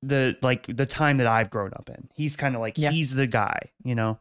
the 0.01 0.37
like 0.41 0.67
the 0.67 0.85
time 0.85 1.17
that 1.17 1.27
I've 1.27 1.49
grown 1.49 1.71
up 1.73 1.89
in. 1.89 2.07
He's 2.13 2.35
kind 2.35 2.55
of 2.55 2.61
like 2.61 2.77
yeah. 2.77 2.91
he's 2.91 3.15
the 3.15 3.27
guy, 3.27 3.71
you 3.83 3.95
know. 3.95 4.19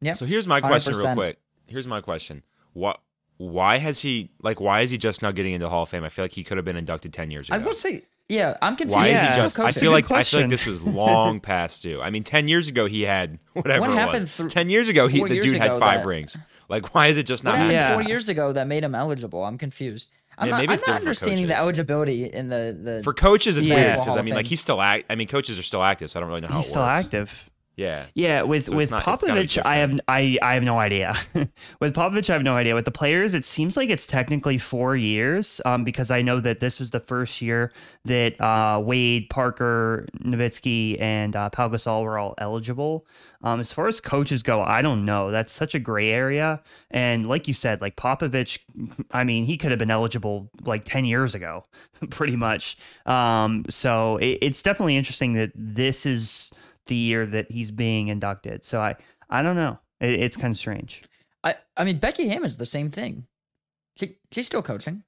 Yeah. 0.00 0.14
So 0.14 0.24
here's 0.24 0.48
my 0.48 0.60
question, 0.60 0.94
100%. 0.94 1.04
real 1.04 1.14
quick. 1.14 1.38
Here's 1.66 1.86
my 1.86 2.00
question: 2.00 2.42
What? 2.72 3.00
Why 3.36 3.78
has 3.78 4.00
he 4.00 4.30
like? 4.42 4.60
Why 4.60 4.80
is 4.80 4.90
he 4.90 4.98
just 4.98 5.22
now 5.22 5.32
getting 5.32 5.52
into 5.52 5.68
Hall 5.68 5.82
of 5.82 5.90
Fame? 5.90 6.04
I 6.04 6.08
feel 6.08 6.24
like 6.24 6.32
he 6.32 6.44
could 6.44 6.56
have 6.56 6.64
been 6.64 6.76
inducted 6.76 7.12
ten 7.12 7.30
years 7.30 7.48
ago. 7.48 7.56
I 7.56 7.58
will 7.58 7.74
say 7.74 8.02
Yeah, 8.28 8.56
I'm 8.60 8.76
confused. 8.76 8.94
Why 8.96 9.06
Yeah. 9.08 9.14
is 9.14 9.36
he 9.36 9.40
just? 9.42 9.52
still 9.54 9.64
I 9.64 9.68
coaching. 9.68 9.80
feel 9.80 9.90
like 9.92 10.06
Good 10.08 10.16
I 10.18 10.22
feel 10.22 10.40
like 10.40 10.50
this 10.50 10.66
was 10.66 10.82
long 10.82 11.40
past 11.52 11.82
due. 11.82 12.00
I 12.02 12.10
mean, 12.10 12.24
ten 12.24 12.46
years 12.48 12.68
ago 12.68 12.86
he 12.86 13.02
had 13.02 13.38
whatever 13.54 13.80
What 13.80 13.90
it 13.90 13.94
happened 13.94 14.22
was. 14.24 14.34
through- 14.34 14.48
ten 14.50 14.68
years 14.68 14.88
ago 14.88 15.06
he 15.06 15.18
four 15.18 15.28
the 15.28 15.40
dude 15.40 15.56
had 15.56 15.78
five 15.78 16.00
that- 16.00 16.06
rings. 16.06 16.36
Like, 16.68 16.94
why 16.94 17.06
is 17.06 17.16
it 17.16 17.22
just 17.22 17.42
What 17.44 17.52
not 17.52 17.56
happened? 17.58 17.72
Yeah. 17.72 17.94
four 17.94 18.02
years 18.02 18.28
ago 18.28 18.52
that 18.52 18.66
made 18.66 18.84
him 18.84 18.94
eligible? 18.94 19.42
I'm 19.44 19.56
confused. 19.56 20.10
I'm 20.36 20.46
Yeah, 20.46 20.50
not, 20.52 20.56
maybe 20.58 20.68
I'm 20.68 20.74
not 20.74 20.78
different 20.80 20.96
for 21.02 21.06
understanding 21.06 21.46
the 21.46 21.56
eligibility 21.58 22.24
in 22.26 22.48
the 22.50 22.78
the 22.80 23.00
For 23.02 23.14
coaches, 23.14 23.56
it's 23.56 23.66
Yeah. 23.66 23.74
weird 23.76 23.98
because 24.00 24.16
I 24.18 24.22
mean, 24.22 24.34
like 24.34 24.46
he's 24.46 24.60
still 24.60 24.80
act. 24.82 25.06
I 25.08 25.14
mean, 25.14 25.26
coaches 25.28 25.58
are 25.58 25.62
still 25.62 25.82
active, 25.82 26.10
so 26.10 26.18
I 26.18 26.20
don't 26.20 26.28
really 26.28 26.42
know 26.42 26.48
how 26.48 26.56
He's 26.56 26.66
it 26.66 26.68
still 26.68 26.82
active. 26.84 27.48
Yeah, 27.78 28.06
Yeah, 28.14 28.42
with 28.42 28.66
So 28.66 28.74
with 28.74 28.90
not- 28.90 29.06
it's 29.06 29.22
gotta 29.22 29.40
be 29.40 29.46
Popovich, 29.46 29.62
I 29.64 29.76
have 29.76 30.00
I 30.08 30.36
I 30.42 30.54
have 30.54 30.64
no 30.64 30.80
idea. 30.80 31.14
with 31.80 31.94
Popovich, 31.94 32.28
I 32.28 32.32
have 32.32 32.42
no 32.42 32.56
idea. 32.56 32.74
With 32.74 32.84
the 32.86 32.90
players, 32.90 33.34
it 33.34 33.44
seems 33.44 33.76
like 33.76 33.88
it's 33.88 34.04
technically 34.04 34.58
four 34.58 34.96
years, 34.96 35.60
um, 35.64 35.84
because 35.84 36.10
I 36.10 36.20
know 36.20 36.40
that 36.40 36.58
this 36.58 36.80
was 36.80 36.90
the 36.90 36.98
first 36.98 37.40
year 37.40 37.70
that 38.04 38.40
uh, 38.40 38.80
Wade, 38.82 39.30
Parker, 39.30 40.08
Nowitzki, 40.24 41.00
and 41.00 41.36
uh, 41.36 41.50
Pau 41.50 41.68
Gasol 41.68 42.02
were 42.02 42.18
all 42.18 42.34
eligible. 42.38 43.06
Um, 43.44 43.60
as 43.60 43.70
far 43.72 43.86
as 43.86 44.00
coaches 44.00 44.42
go, 44.42 44.60
I 44.60 44.82
don't 44.82 45.04
know. 45.04 45.30
That's 45.30 45.52
such 45.52 45.76
a 45.76 45.78
gray 45.78 46.10
area. 46.10 46.60
And 46.90 47.28
like 47.28 47.46
you 47.46 47.54
said, 47.54 47.80
like 47.80 47.94
Popovich, 47.94 48.58
I 49.12 49.22
mean, 49.22 49.44
he 49.44 49.56
could 49.56 49.70
have 49.70 49.78
been 49.78 49.92
eligible 49.92 50.50
like 50.64 50.84
ten 50.84 51.04
years 51.04 51.36
ago, 51.36 51.62
pretty 52.10 52.34
much. 52.34 52.76
Um, 53.06 53.64
so 53.70 54.16
it, 54.16 54.38
it's 54.42 54.62
definitely 54.62 54.96
interesting 54.96 55.34
that 55.34 55.52
this 55.54 56.04
is 56.04 56.50
the 56.88 56.96
year 56.96 57.24
that 57.26 57.50
he's 57.50 57.70
being 57.70 58.08
inducted. 58.08 58.64
So 58.64 58.80
I 58.80 58.96
I 59.30 59.42
don't 59.42 59.56
know. 59.56 59.78
It, 60.00 60.10
it's 60.20 60.36
kind 60.36 60.50
of 60.52 60.58
strange. 60.58 61.02
I 61.44 61.54
I 61.76 61.84
mean 61.84 61.98
Becky 61.98 62.28
Hammon's 62.28 62.56
the 62.56 62.66
same 62.66 62.90
thing. 62.90 63.26
She, 63.96 64.16
she's 64.32 64.46
still 64.46 64.62
coaching. 64.62 65.02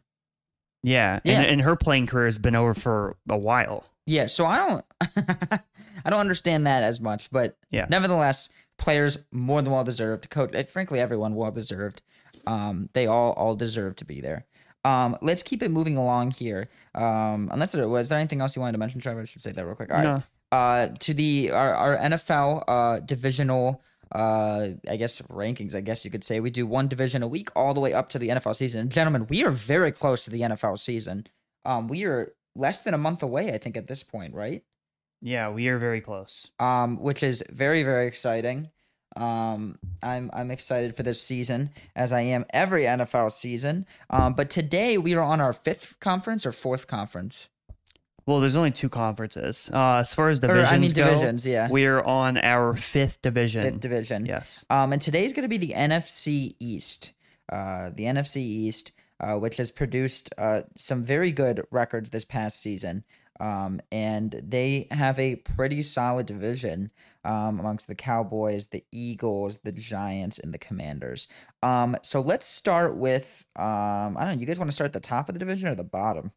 Yeah, 0.83 1.21
Yeah. 1.25 1.41
And, 1.41 1.51
and 1.51 1.61
her 1.61 1.77
playing 1.77 2.07
career 2.07 2.25
has 2.27 2.39
been 2.39 2.57
over 2.57 2.73
for 2.75 3.17
a 3.29 3.37
while. 3.37 3.85
Yeah, 4.07 4.27
so 4.27 4.47
I 4.47 4.57
don't 4.57 4.85
I 6.05 6.11
don't 6.11 6.21
understand 6.21 6.67
that 6.67 6.83
as 6.83 7.01
much, 7.01 7.31
but 7.31 7.57
Yeah. 7.71 7.87
nevertheless, 7.91 8.49
players 8.79 9.19
more 9.31 9.61
than 9.63 9.73
well 9.73 9.85
deserved. 9.85 10.23
To 10.23 10.29
coach, 10.29 10.51
eh, 10.55 10.63
frankly, 10.65 10.99
everyone 11.01 11.35
well 11.35 11.53
deserved. 11.53 12.03
Um, 12.47 12.89
they 12.95 13.07
all 13.07 13.33
all 13.33 13.55
deserve 13.57 13.97
to 13.97 14.05
be 14.05 14.21
there. 14.21 14.47
Um, 14.83 15.19
let's 15.21 15.43
keep 15.43 15.63
it 15.63 15.71
moving 15.71 15.99
along 15.99 16.31
here. 16.31 16.69
Um, 16.95 17.51
unless 17.53 17.73
there 17.73 17.87
was 17.87 18.09
there 18.09 18.19
anything 18.19 18.41
else 18.41 18.57
you 18.57 18.63
wanted 18.63 18.73
to 18.73 18.79
mention, 18.79 19.01
Trevor? 19.01 19.21
I 19.21 19.25
should 19.25 19.43
say 19.43 19.53
that 19.53 19.65
real 19.67 19.75
quick. 19.75 19.91
All 19.91 19.97
right. 19.99 20.05
No. 20.05 20.23
Uh, 20.53 20.89
to 20.99 21.15
the 21.15 21.51
our, 21.53 21.75
our 21.75 21.97
NFL 21.97 22.65
uh 22.67 22.99
divisional 23.01 23.83
uh 24.13 24.69
I 24.89 24.97
guess 24.97 25.21
rankings. 25.23 25.75
I 25.75 25.81
guess 25.81 26.05
you 26.05 26.11
could 26.11 26.25
say 26.25 26.41
we 26.41 26.51
do 26.51 26.67
one 26.67 26.89
division 26.89 27.23
a 27.23 27.29
week 27.29 27.51
all 27.55 27.73
the 27.75 27.81
way 27.81 27.93
up 27.95 28.09
to 28.11 28.19
the 28.19 28.29
NFL 28.31 28.57
season. 28.57 28.81
And 28.81 28.91
gentlemen, 28.91 29.27
we 29.29 29.45
are 29.45 29.51
very 29.51 29.93
close 29.93 30.25
to 30.25 30.31
the 30.31 30.41
NFL 30.41 30.79
season. 30.79 31.27
Um, 31.65 31.87
we 31.87 32.05
are 32.05 32.33
less 32.57 32.81
than 32.83 32.95
a 32.95 32.99
month 32.99 33.23
away, 33.23 33.53
I 33.55 33.59
think, 33.59 33.77
at 33.77 33.87
this 33.87 34.03
point, 34.03 34.35
right? 34.35 34.65
Yeah, 35.23 35.51
we 35.51 35.69
are 35.69 35.79
very 35.79 36.01
close. 36.01 36.49
um, 36.59 36.99
which 36.99 37.23
is 37.23 37.45
very 37.51 37.83
very 37.85 38.07
exciting. 38.09 38.71
Um, 39.17 39.77
I'm 40.03 40.31
I'm 40.33 40.51
excited 40.51 40.95
for 40.97 41.03
this 41.03 41.21
season 41.21 41.71
as 41.95 42.13
I 42.13 42.21
am 42.23 42.45
every 42.51 42.85
NFL 42.85 43.31
season. 43.33 43.87
Um, 44.09 44.35
but 44.35 44.51
today 44.51 44.99
we 44.99 45.15
are 45.15 45.23
on 45.23 45.41
our 45.41 45.53
fifth 45.53 45.99
conference 46.01 46.47
or 46.47 46.53
fourth 46.53 46.87
conference. 46.87 47.49
Well, 48.31 48.39
there's 48.39 48.55
only 48.55 48.71
two 48.71 48.89
conferences. 48.89 49.69
Uh, 49.75 49.97
as 49.97 50.15
far 50.15 50.29
as 50.29 50.39
Or, 50.39 50.47
divisions 50.47 50.73
I 50.73 50.79
mean 50.79 50.93
go, 50.93 51.05
divisions, 51.07 51.45
yeah, 51.45 51.69
we're 51.69 52.01
on 52.01 52.39
our 52.39 52.77
fifth 52.77 53.23
division. 53.23 53.65
fifth 53.65 53.81
division. 53.81 54.25
Yes. 54.25 54.65
Um, 54.71 54.93
and 54.93 55.03
today's 55.03 55.33
going 55.33 55.43
to 55.43 55.49
be 55.49 55.57
the 55.57 55.75
NFC 55.75 56.55
East. 56.61 57.13
Uh, 57.49 57.91
the 57.93 58.05
NFC 58.05 58.37
East, 58.37 58.93
uh, 59.19 59.35
which 59.35 59.57
has 59.57 59.73
produced 59.73 60.33
uh, 60.39 60.61
some 60.77 61.03
very 61.03 61.33
good 61.33 61.67
records 61.73 62.11
this 62.11 62.25
past 62.25 62.63
season. 62.63 63.03
Um, 63.41 63.81
and 63.91 64.41
they 64.47 64.87
have 64.93 65.19
a 65.19 65.35
pretty 65.35 65.83
solid 65.83 66.27
division 66.27 66.93
um, 67.25 67.59
amongst 67.59 67.89
the 67.89 67.97
Cowboys, 67.97 68.69
the 68.69 68.85
Eagles, 68.93 69.57
the 69.65 69.73
Giants, 69.73 70.39
and 70.39 70.55
the 70.55 70.59
Commanders. 70.59 71.27
Um, 71.65 71.97
so 72.03 72.21
let's 72.21 72.47
start 72.47 72.97
with 72.97 73.45
um, 73.57 74.17
I 74.17 74.21
don't 74.25 74.37
know. 74.37 74.41
You 74.41 74.47
guys 74.47 74.61
want 74.61 74.69
to 74.69 74.75
start 74.75 74.87
at 74.87 74.93
the 74.93 75.01
top 75.01 75.29
of 75.29 75.35
the 75.35 75.41
division 75.41 75.69
or 75.69 75.75
the 75.75 75.83
bottom? 75.83 76.31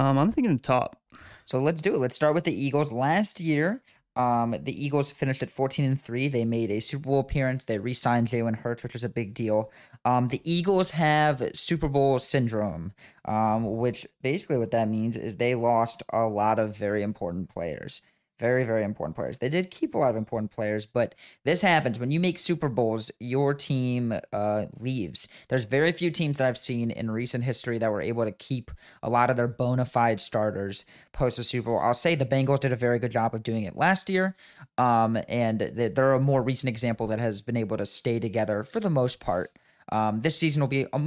Um, 0.00 0.16
I'm 0.16 0.32
thinking 0.32 0.58
top. 0.58 0.96
So 1.44 1.60
let's 1.60 1.82
do 1.82 1.94
it. 1.94 1.98
Let's 1.98 2.16
start 2.16 2.34
with 2.34 2.44
the 2.44 2.58
Eagles. 2.58 2.90
Last 2.90 3.38
year, 3.38 3.82
um, 4.16 4.56
the 4.58 4.84
Eagles 4.84 5.10
finished 5.10 5.42
at 5.42 5.50
14 5.50 5.84
and 5.84 6.00
3. 6.00 6.28
They 6.28 6.46
made 6.46 6.70
a 6.70 6.80
Super 6.80 7.04
Bowl 7.04 7.20
appearance. 7.20 7.66
They 7.66 7.78
re 7.78 7.92
signed 7.92 8.28
Jalen 8.28 8.56
Hurts, 8.56 8.82
which 8.82 8.94
was 8.94 9.04
a 9.04 9.10
big 9.10 9.34
deal. 9.34 9.70
Um, 10.06 10.28
the 10.28 10.40
Eagles 10.50 10.90
have 10.92 11.42
Super 11.52 11.86
Bowl 11.86 12.18
syndrome, 12.18 12.92
um, 13.26 13.76
which 13.76 14.06
basically 14.22 14.56
what 14.56 14.70
that 14.70 14.88
means 14.88 15.18
is 15.18 15.36
they 15.36 15.54
lost 15.54 16.02
a 16.10 16.26
lot 16.26 16.58
of 16.58 16.74
very 16.74 17.02
important 17.02 17.50
players. 17.50 18.00
Very, 18.40 18.64
very 18.64 18.84
important 18.84 19.16
players. 19.16 19.36
They 19.36 19.50
did 19.50 19.70
keep 19.70 19.94
a 19.94 19.98
lot 19.98 20.10
of 20.10 20.16
important 20.16 20.50
players, 20.50 20.86
but 20.86 21.14
this 21.44 21.60
happens 21.60 21.98
when 21.98 22.10
you 22.10 22.18
make 22.18 22.38
Super 22.38 22.70
Bowls, 22.70 23.10
your 23.20 23.52
team 23.52 24.14
uh, 24.32 24.64
leaves. 24.78 25.28
There's 25.48 25.66
very 25.66 25.92
few 25.92 26.10
teams 26.10 26.38
that 26.38 26.48
I've 26.48 26.56
seen 26.56 26.90
in 26.90 27.10
recent 27.10 27.44
history 27.44 27.76
that 27.76 27.92
were 27.92 28.00
able 28.00 28.24
to 28.24 28.32
keep 28.32 28.70
a 29.02 29.10
lot 29.10 29.28
of 29.28 29.36
their 29.36 29.46
bona 29.46 29.84
fide 29.84 30.22
starters 30.22 30.86
post 31.12 31.36
the 31.36 31.44
Super 31.44 31.68
Bowl. 31.68 31.80
I'll 31.80 31.92
say 31.92 32.14
the 32.14 32.24
Bengals 32.24 32.60
did 32.60 32.72
a 32.72 32.76
very 32.76 32.98
good 32.98 33.10
job 33.10 33.34
of 33.34 33.42
doing 33.42 33.64
it 33.64 33.76
last 33.76 34.08
year, 34.08 34.34
um, 34.78 35.18
and 35.28 35.58
th- 35.58 35.94
they're 35.94 36.14
a 36.14 36.18
more 36.18 36.42
recent 36.42 36.70
example 36.70 37.06
that 37.08 37.18
has 37.18 37.42
been 37.42 37.58
able 37.58 37.76
to 37.76 37.84
stay 37.84 38.18
together 38.18 38.64
for 38.64 38.80
the 38.80 38.88
most 38.88 39.20
part. 39.20 39.50
Um, 39.92 40.20
this 40.20 40.38
season 40.38 40.60
will 40.60 40.68
be 40.68 40.82
a 40.82 40.98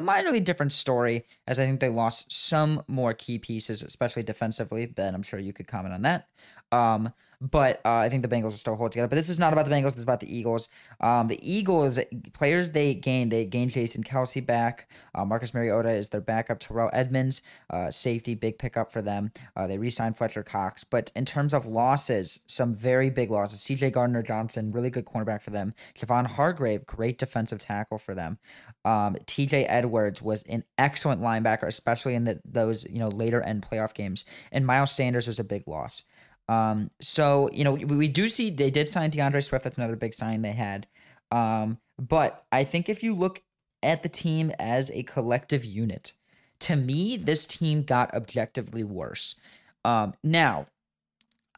minorly 0.00 0.42
different 0.42 0.72
story, 0.72 1.26
as 1.46 1.60
I 1.60 1.66
think 1.66 1.80
they 1.80 1.90
lost 1.90 2.32
some 2.32 2.82
more 2.88 3.12
key 3.12 3.38
pieces, 3.38 3.82
especially 3.82 4.22
defensively. 4.22 4.86
Ben, 4.86 5.14
I'm 5.14 5.22
sure 5.22 5.38
you 5.38 5.52
could 5.52 5.66
comment 5.66 5.92
on 5.92 6.02
that. 6.02 6.26
Um, 6.72 7.12
but 7.40 7.80
uh, 7.86 7.96
I 7.96 8.10
think 8.10 8.22
the 8.22 8.28
Bengals 8.28 8.42
will 8.42 8.50
still 8.52 8.76
hold 8.76 8.92
together. 8.92 9.08
But 9.08 9.16
this 9.16 9.30
is 9.30 9.38
not 9.38 9.52
about 9.52 9.64
the 9.64 9.70
Bengals. 9.70 9.92
This 9.92 9.98
is 9.98 10.02
about 10.02 10.20
the 10.20 10.34
Eagles. 10.34 10.68
Um, 11.00 11.28
the 11.28 11.40
Eagles 11.42 11.98
players 12.34 12.72
they 12.72 12.94
gained. 12.94 13.32
They 13.32 13.46
gained 13.46 13.70
Jason 13.70 14.04
Kelce 14.04 14.44
back. 14.44 14.90
Uh, 15.14 15.24
Marcus 15.24 15.54
Mariota 15.54 15.90
is 15.90 16.10
their 16.10 16.20
backup. 16.20 16.60
Terrell 16.60 16.90
Edmunds, 16.92 17.40
uh, 17.70 17.90
safety, 17.90 18.34
big 18.34 18.58
pickup 18.58 18.92
for 18.92 19.00
them. 19.00 19.32
Uh, 19.56 19.66
they 19.66 19.78
re-signed 19.78 20.18
Fletcher 20.18 20.42
Cox. 20.42 20.84
But 20.84 21.10
in 21.16 21.24
terms 21.24 21.54
of 21.54 21.66
losses, 21.66 22.40
some 22.46 22.74
very 22.74 23.08
big 23.08 23.30
losses. 23.30 23.62
C.J. 23.62 23.90
Gardner 23.90 24.22
Johnson, 24.22 24.70
really 24.70 24.90
good 24.90 25.06
cornerback 25.06 25.40
for 25.40 25.50
them. 25.50 25.72
Javon 25.98 26.26
Hargrave, 26.26 26.84
great 26.84 27.16
defensive 27.16 27.58
tackle 27.58 27.96
for 27.96 28.14
them. 28.14 28.38
Um, 28.84 29.16
T.J. 29.24 29.64
Edwards 29.64 30.20
was 30.20 30.42
an 30.42 30.64
excellent 30.76 31.22
linebacker, 31.22 31.66
especially 31.66 32.14
in 32.14 32.24
the, 32.24 32.40
those 32.44 32.88
you 32.90 32.98
know 32.98 33.08
later 33.08 33.40
end 33.40 33.66
playoff 33.68 33.94
games. 33.94 34.26
And 34.52 34.66
Miles 34.66 34.92
Sanders 34.92 35.26
was 35.26 35.38
a 35.38 35.44
big 35.44 35.66
loss. 35.66 36.02
Um, 36.50 36.90
so 37.00 37.48
you 37.52 37.62
know, 37.62 37.72
we, 37.72 37.84
we 37.84 38.08
do 38.08 38.28
see 38.28 38.50
they 38.50 38.70
did 38.70 38.88
sign 38.88 39.10
D'Andre 39.10 39.40
Swift. 39.40 39.64
That's 39.64 39.78
another 39.78 39.96
big 39.96 40.12
sign 40.14 40.42
they 40.42 40.52
had. 40.52 40.88
Um, 41.30 41.78
but 41.96 42.44
I 42.50 42.64
think 42.64 42.88
if 42.88 43.02
you 43.04 43.14
look 43.14 43.42
at 43.82 44.02
the 44.02 44.08
team 44.08 44.50
as 44.58 44.90
a 44.90 45.04
collective 45.04 45.64
unit, 45.64 46.14
to 46.60 46.76
me, 46.76 47.16
this 47.16 47.46
team 47.46 47.84
got 47.84 48.12
objectively 48.14 48.82
worse. 48.82 49.36
Um, 49.84 50.14
now, 50.24 50.66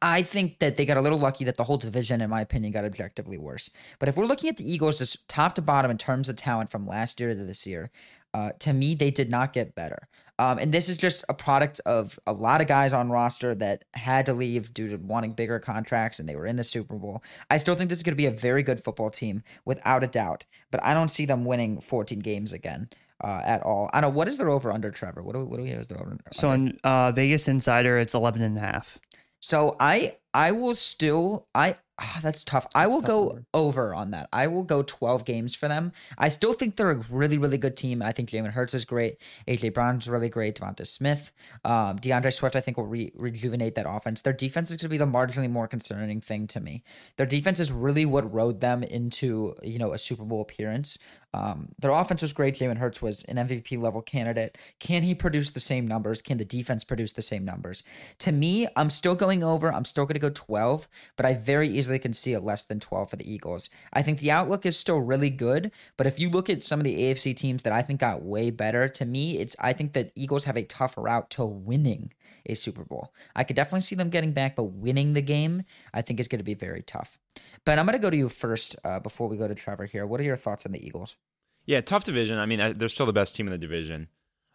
I 0.02 0.22
think 0.22 0.58
that 0.58 0.76
they 0.76 0.84
got 0.84 0.96
a 0.96 1.00
little 1.00 1.18
lucky 1.18 1.44
that 1.44 1.56
the 1.56 1.64
whole 1.64 1.78
division, 1.78 2.20
in 2.20 2.28
my 2.28 2.40
opinion, 2.40 2.72
got 2.72 2.84
objectively 2.84 3.38
worse. 3.38 3.70
But 3.98 4.08
if 4.08 4.16
we're 4.16 4.26
looking 4.26 4.50
at 4.50 4.56
the 4.56 4.70
Eagles 4.70 4.98
just 4.98 5.28
top 5.28 5.54
to 5.54 5.62
bottom 5.62 5.90
in 5.90 5.98
terms 5.98 6.28
of 6.28 6.36
talent 6.36 6.70
from 6.70 6.86
last 6.86 7.18
year 7.18 7.34
to 7.34 7.44
this 7.44 7.66
year, 7.66 7.90
uh, 8.34 8.50
to 8.58 8.72
me, 8.72 8.94
they 8.94 9.10
did 9.10 9.30
not 9.30 9.52
get 9.52 9.74
better. 9.74 10.08
Um, 10.38 10.58
and 10.58 10.72
this 10.72 10.88
is 10.88 10.96
just 10.96 11.24
a 11.28 11.34
product 11.34 11.80
of 11.86 12.18
a 12.26 12.32
lot 12.32 12.60
of 12.60 12.66
guys 12.66 12.92
on 12.92 13.10
roster 13.10 13.54
that 13.56 13.84
had 13.94 14.26
to 14.26 14.32
leave 14.32 14.72
due 14.72 14.88
to 14.88 14.96
wanting 14.96 15.32
bigger 15.32 15.58
contracts 15.58 16.18
and 16.18 16.28
they 16.28 16.36
were 16.36 16.46
in 16.46 16.56
the 16.56 16.64
Super 16.64 16.96
Bowl. 16.96 17.22
I 17.50 17.58
still 17.58 17.74
think 17.74 17.90
this 17.90 17.98
is 17.98 18.02
going 18.02 18.12
to 18.12 18.16
be 18.16 18.26
a 18.26 18.30
very 18.30 18.62
good 18.62 18.82
football 18.82 19.10
team 19.10 19.42
without 19.64 20.02
a 20.02 20.06
doubt, 20.06 20.44
but 20.70 20.82
I 20.84 20.94
don't 20.94 21.10
see 21.10 21.26
them 21.26 21.44
winning 21.44 21.80
14 21.80 22.18
games 22.20 22.52
again. 22.52 22.88
Uh, 23.24 23.40
at 23.44 23.62
all. 23.62 23.88
I 23.92 24.00
don't 24.00 24.10
know 24.10 24.16
what 24.16 24.26
is 24.26 24.36
their 24.36 24.50
over 24.50 24.72
under, 24.72 24.90
Trevor. 24.90 25.22
What 25.22 25.34
do, 25.34 25.38
we, 25.38 25.44
what 25.44 25.58
do 25.58 25.62
we 25.62 25.70
have 25.70 25.78
as 25.78 25.86
their 25.86 26.00
over? 26.00 26.18
So 26.32 26.50
on 26.50 26.76
uh, 26.82 27.12
Vegas 27.12 27.46
Insider, 27.46 27.96
it's 27.98 28.14
11 28.14 28.42
and 28.42 28.58
a 28.58 28.60
half. 28.60 28.98
So 29.42 29.76
I 29.78 30.16
I 30.32 30.52
will 30.52 30.74
still 30.74 31.46
I 31.54 31.76
ah, 31.98 32.20
that's 32.22 32.44
tough. 32.44 32.66
I 32.74 32.86
will 32.86 33.00
tough 33.00 33.08
go 33.08 33.24
number. 33.26 33.44
over 33.54 33.94
on 33.94 34.10
that. 34.12 34.28
I 34.32 34.46
will 34.46 34.62
go 34.62 34.82
12 34.82 35.24
games 35.24 35.54
for 35.54 35.68
them. 35.68 35.92
I 36.18 36.28
still 36.28 36.52
think 36.52 36.76
they're 36.76 36.90
a 36.90 37.04
really 37.10 37.38
really 37.38 37.58
good 37.58 37.76
team. 37.76 38.02
I 38.02 38.12
think 38.12 38.30
Jalen 38.30 38.52
Hurts 38.52 38.74
is 38.74 38.84
great. 38.84 39.18
AJ 39.48 39.74
Brown's 39.74 40.08
really 40.08 40.28
great. 40.28 40.58
Devonta 40.58 40.86
Smith, 40.86 41.32
um, 41.64 41.96
D'Andre 41.96 42.30
Swift. 42.30 42.56
I 42.56 42.60
think 42.60 42.76
will 42.76 42.86
re- 42.86 43.12
rejuvenate 43.14 43.74
that 43.74 43.86
offense. 43.88 44.20
Their 44.20 44.32
defense 44.32 44.70
is 44.70 44.76
going 44.76 44.86
to 44.86 44.88
be 44.88 44.98
the 44.98 45.06
marginally 45.06 45.50
more 45.50 45.68
concerning 45.68 46.20
thing 46.20 46.46
to 46.48 46.60
me. 46.60 46.82
Their 47.16 47.26
defense 47.26 47.60
is 47.60 47.72
really 47.72 48.06
what 48.06 48.32
rode 48.32 48.60
them 48.60 48.82
into 48.82 49.54
you 49.62 49.78
know 49.78 49.92
a 49.92 49.98
Super 49.98 50.24
Bowl 50.24 50.42
appearance. 50.42 50.98
Um, 51.34 51.68
their 51.78 51.90
offense 51.90 52.22
was 52.22 52.32
great. 52.32 52.54
Jalen 52.54 52.76
Hurts 52.76 53.00
was 53.00 53.22
an 53.24 53.36
MVP 53.36 53.80
level 53.80 54.02
candidate. 54.02 54.58
Can 54.78 55.02
he 55.02 55.14
produce 55.14 55.50
the 55.50 55.60
same 55.60 55.86
numbers? 55.88 56.20
Can 56.20 56.38
the 56.38 56.44
defense 56.44 56.84
produce 56.84 57.12
the 57.12 57.22
same 57.22 57.44
numbers? 57.44 57.82
To 58.18 58.32
me, 58.32 58.68
I'm 58.76 58.90
still 58.90 59.14
going 59.14 59.42
over. 59.42 59.72
I'm 59.72 59.84
still 59.84 60.04
going 60.04 60.14
to 60.14 60.20
go 60.20 60.30
12, 60.30 60.88
but 61.16 61.24
I 61.24 61.34
very 61.34 61.68
easily 61.68 61.98
can 61.98 62.12
see 62.12 62.34
a 62.34 62.40
less 62.40 62.64
than 62.64 62.80
12 62.80 63.10
for 63.10 63.16
the 63.16 63.30
Eagles. 63.30 63.70
I 63.92 64.02
think 64.02 64.18
the 64.18 64.30
outlook 64.30 64.66
is 64.66 64.78
still 64.78 64.98
really 64.98 65.30
good, 65.30 65.72
but 65.96 66.06
if 66.06 66.20
you 66.20 66.28
look 66.28 66.50
at 66.50 66.62
some 66.62 66.80
of 66.80 66.84
the 66.84 66.98
AFC 66.98 67.34
teams 67.34 67.62
that 67.62 67.72
I 67.72 67.82
think 67.82 68.00
got 68.00 68.22
way 68.22 68.50
better, 68.50 68.88
to 68.88 69.04
me, 69.04 69.38
it's 69.38 69.56
I 69.58 69.72
think 69.72 69.94
that 69.94 70.12
Eagles 70.14 70.44
have 70.44 70.56
a 70.56 70.62
tough 70.62 70.94
route 70.98 71.30
to 71.30 71.44
winning 71.44 72.12
a 72.46 72.54
Super 72.54 72.84
Bowl. 72.84 73.12
I 73.34 73.44
could 73.44 73.56
definitely 73.56 73.82
see 73.82 73.94
them 73.94 74.10
getting 74.10 74.32
back, 74.32 74.56
but 74.56 74.64
winning 74.64 75.14
the 75.14 75.22
game, 75.22 75.64
I 75.92 76.02
think 76.02 76.20
is 76.20 76.28
going 76.28 76.40
to 76.40 76.44
be 76.44 76.54
very 76.54 76.82
tough. 76.82 77.18
Ben, 77.64 77.78
I'm 77.78 77.86
going 77.86 77.98
to 77.98 78.02
go 78.02 78.10
to 78.10 78.16
you 78.16 78.28
first 78.28 78.76
uh, 78.84 79.00
before 79.00 79.28
we 79.28 79.36
go 79.36 79.48
to 79.48 79.54
Trevor 79.54 79.86
here. 79.86 80.06
What 80.06 80.20
are 80.20 80.24
your 80.24 80.36
thoughts 80.36 80.66
on 80.66 80.72
the 80.72 80.84
Eagles? 80.84 81.16
Yeah, 81.64 81.80
tough 81.80 82.04
division. 82.04 82.38
I 82.38 82.46
mean, 82.46 82.60
I, 82.60 82.72
they're 82.72 82.88
still 82.88 83.06
the 83.06 83.12
best 83.12 83.36
team 83.36 83.46
in 83.46 83.52
the 83.52 83.58
division. 83.58 84.08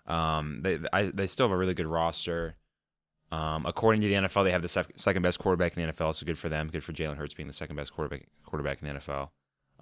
Um, 0.05 0.61
they 0.61 0.79
I, 0.93 1.03
they 1.13 1.27
still 1.27 1.47
have 1.47 1.53
a 1.53 1.57
really 1.57 1.73
good 1.73 1.87
roster. 1.87 2.55
Um, 3.31 3.65
according 3.65 4.01
to 4.01 4.07
the 4.07 4.13
NFL, 4.13 4.45
they 4.45 4.51
have 4.51 4.61
the 4.61 4.69
sec- 4.69 4.93
second 4.95 5.21
best 5.21 5.39
quarterback 5.39 5.75
in 5.75 5.85
the 5.85 5.91
NFL, 5.91 6.15
so 6.15 6.25
good 6.25 6.39
for 6.39 6.47
them. 6.47 6.69
Good 6.69 6.83
for 6.83 6.93
Jalen 6.93 7.17
Hurts 7.17 7.33
being 7.33 7.47
the 7.47 7.53
second 7.53 7.75
best 7.75 7.93
quarterback 7.93 8.25
quarterback 8.45 8.81
in 8.81 8.87
the 8.87 8.99
NFL. 8.99 9.29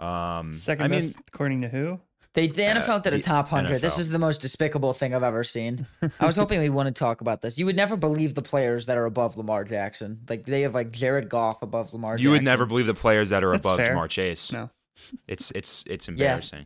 Um, 0.04 0.52
Second 0.52 0.86
I 0.86 0.88
best 0.88 1.16
mean, 1.16 1.24
according 1.28 1.62
to 1.62 1.70
who? 1.70 2.00
They 2.34 2.48
the 2.48 2.66
Uh, 2.66 2.76
NFL 2.82 3.04
did 3.04 3.14
a 3.14 3.20
top 3.22 3.48
hundred. 3.50 3.82
This 3.82 3.98
is 4.00 4.10
the 4.10 4.20
most 4.20 4.42
despicable 4.42 4.94
thing 4.94 5.14
I've 5.16 5.24
ever 5.24 5.44
seen. 5.44 5.86
I 6.20 6.26
was 6.26 6.36
hoping 6.36 6.60
we 6.60 6.70
wouldn't 6.70 6.96
talk 6.98 7.22
about 7.22 7.42
this. 7.42 7.58
You 7.58 7.66
would 7.66 7.76
never 7.76 7.96
believe 7.96 8.36
the 8.36 8.42
players 8.42 8.88
that 8.88 8.98
are 8.98 9.06
above 9.06 9.38
Lamar 9.38 9.64
Jackson. 9.64 10.20
Like 10.28 10.46
they 10.46 10.62
have 10.62 10.74
like 10.74 10.92
Jared 10.92 11.30
Goff 11.30 11.62
above 11.62 11.94
Lamar. 11.94 12.14
Jackson. 12.16 12.24
You 12.26 12.32
would 12.32 12.44
never 12.44 12.66
believe 12.66 12.88
the 12.88 12.94
players 12.94 13.30
that 13.30 13.44
are 13.44 13.52
That's 13.52 13.62
above 13.66 13.78
fair. 13.80 13.96
Ja'Marr 13.96 14.10
Chase. 14.10 14.52
No. 14.52 14.70
It's 15.28 15.52
it's 15.52 15.84
it's 15.88 16.08
embarrassing. 16.10 16.66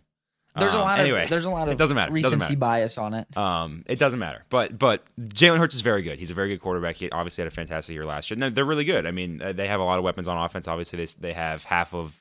There's 0.58 0.74
a 0.74 0.78
Um, 0.80 0.84
lot 0.84 1.00
anyway, 1.00 1.24
of 1.24 1.30
there's 1.30 1.46
a 1.46 1.50
lot 1.51 1.68
of 1.68 1.74
it 1.74 1.78
doesn't 1.78 1.96
matter. 1.96 2.12
It 2.18 2.22
doesn't 2.24 2.39
recency 2.39 2.56
matter. 2.56 2.60
bias 2.60 2.98
on 2.98 3.13
it. 3.13 3.38
Um, 3.38 3.84
it 3.86 4.00
doesn't 4.00 4.20
matter. 4.20 4.46
But 4.50 4.78
but 4.80 5.04
Jalen 5.20 5.60
Hurts 5.60 5.75
is 5.75 5.82
very 5.82 6.01
good. 6.01 6.18
He's 6.18 6.32
a 6.32 6.34
very 6.34 6.50
good 6.50 6.60
quarterback. 6.60 6.96
He 6.96 7.10
obviously 7.12 7.44
had 7.44 7.48
a 7.48 7.56
fantastic 7.56 7.94
year 7.94 8.04
last 8.06 8.30
year. 8.30 8.36
And 8.36 8.42
they're- 8.42 8.50
they're 8.50 8.66
really 8.66 8.84
good. 8.84 9.06
I 9.06 9.12
mean, 9.12 9.42
uh, 9.42 9.54
they 9.54 9.68
have 9.68 9.80
a 9.80 9.84
lot 9.84 10.00
of 10.00 10.04
weapons 10.04 10.28
on 10.28 10.44
offense. 10.44 10.68
Obviously, 10.68 10.98
they 11.06 11.12
they 11.20 11.34
have 11.34 11.63
half 11.66 11.94
of 11.94 12.20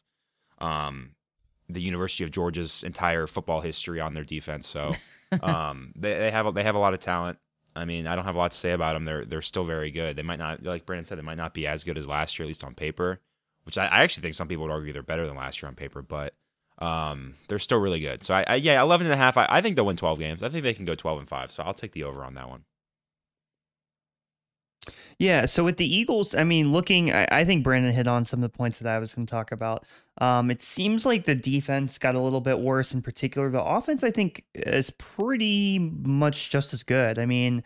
um 0.61 1.13
the 1.69 1.81
University 1.81 2.25
of 2.25 2.31
Georgia's 2.31 2.83
entire 2.83 3.27
football 3.27 3.61
history 3.61 4.01
on 4.01 4.15
their 4.15 4.25
defense. 4.25 4.67
So 4.69 4.93
um 5.43 5.93
they, 5.97 6.15
they 6.19 6.31
have 6.31 6.47
a- 6.47 6.53
they 6.53 6.63
have 6.65 6.75
a 6.75 6.79
lot 6.79 6.95
of 6.95 7.01
talent. 7.01 7.39
I 7.77 7.85
mean, 7.85 8.07
I 8.09 8.17
don't 8.17 8.25
have 8.25 8.35
a 8.35 8.39
lot 8.39 8.51
to 8.51 8.57
say 8.57 8.73
about 8.73 8.95
them. 8.95 9.05
They're 9.05 9.25
they're 9.25 9.43
still 9.43 9.65
very 9.65 9.91
good. 9.91 10.17
They 10.17 10.23
might 10.23 10.39
not, 10.39 10.65
like 10.65 10.85
Brandon 10.87 11.05
said, 11.07 11.19
they 11.19 11.23
might 11.23 11.37
not 11.37 11.55
be 11.55 11.67
as 11.67 11.85
good 11.85 11.97
as 11.99 12.09
last 12.09 12.39
year, 12.39 12.45
at 12.45 12.49
least 12.49 12.65
on 12.65 12.75
paper. 12.75 13.21
Which 13.65 13.77
I, 13.79 13.87
I 13.87 14.01
actually 14.03 14.23
think 14.23 14.35
some 14.35 14.49
people 14.49 14.65
would 14.65 14.73
argue 14.73 14.93
they're 14.93 15.03
better 15.03 15.27
than 15.27 15.37
last 15.37 15.63
year 15.63 15.69
on 15.69 15.75
paper, 15.75 16.01
but 16.03 16.35
um, 16.79 17.35
they're 17.49 17.59
still 17.59 17.79
really 17.79 18.01
good. 18.01 18.23
So 18.23 18.35
I, 18.35 18.45
I 18.49 18.55
yeah, 18.57 18.81
11 18.81 19.07
and 19.07 19.15
a 19.15 19.17
half. 19.17 19.37
I, 19.37 19.47
I 19.51 19.61
think 19.61 19.77
they'll 19.77 19.85
win 19.87 19.97
12 19.97 20.19
games. 20.19 20.43
I 20.43 20.49
think 20.49 20.63
they 20.63 20.75
can 20.75 20.87
go 20.87 20.95
12 20.95 21.19
and 21.21 21.29
five. 21.29 21.51
So 21.53 21.63
I'll 21.63 21.75
take 21.75 21.93
the 21.93 22.05
over 22.05 22.25
on 22.25 22.35
that 22.35 22.49
one. 22.49 22.65
Yeah, 25.19 25.47
so 25.47 25.65
with 25.65 25.79
the 25.79 25.97
Eagles, 25.97 26.37
I 26.37 26.45
mean, 26.45 26.71
looking, 26.71 27.13
I, 27.13 27.27
I 27.31 27.45
think 27.45 27.65
Brandon 27.65 27.93
hit 27.93 28.07
on 28.07 28.25
some 28.25 28.43
of 28.43 28.51
the 28.53 28.57
points 28.57 28.79
that 28.79 28.89
I 28.95 29.01
was 29.01 29.15
going 29.15 29.27
to 29.27 29.31
talk 29.31 29.51
about. 29.51 29.85
Um, 30.19 30.49
it 30.49 30.63
seems 30.63 31.05
like 31.05 31.25
the 31.25 31.35
defense 31.35 31.99
got 31.99 32.15
a 32.15 32.21
little 32.21 32.41
bit 32.41 32.61
worse. 32.61 32.95
In 32.95 33.03
particular, 33.03 33.51
the 33.51 33.63
offense, 33.63 34.05
I 34.05 34.13
think, 34.13 34.45
is 34.55 34.91
pretty 34.91 35.79
much 35.81 36.51
just 36.51 36.73
as 36.73 36.85
good. 36.85 37.19
I 37.19 37.27
mean, 37.27 37.65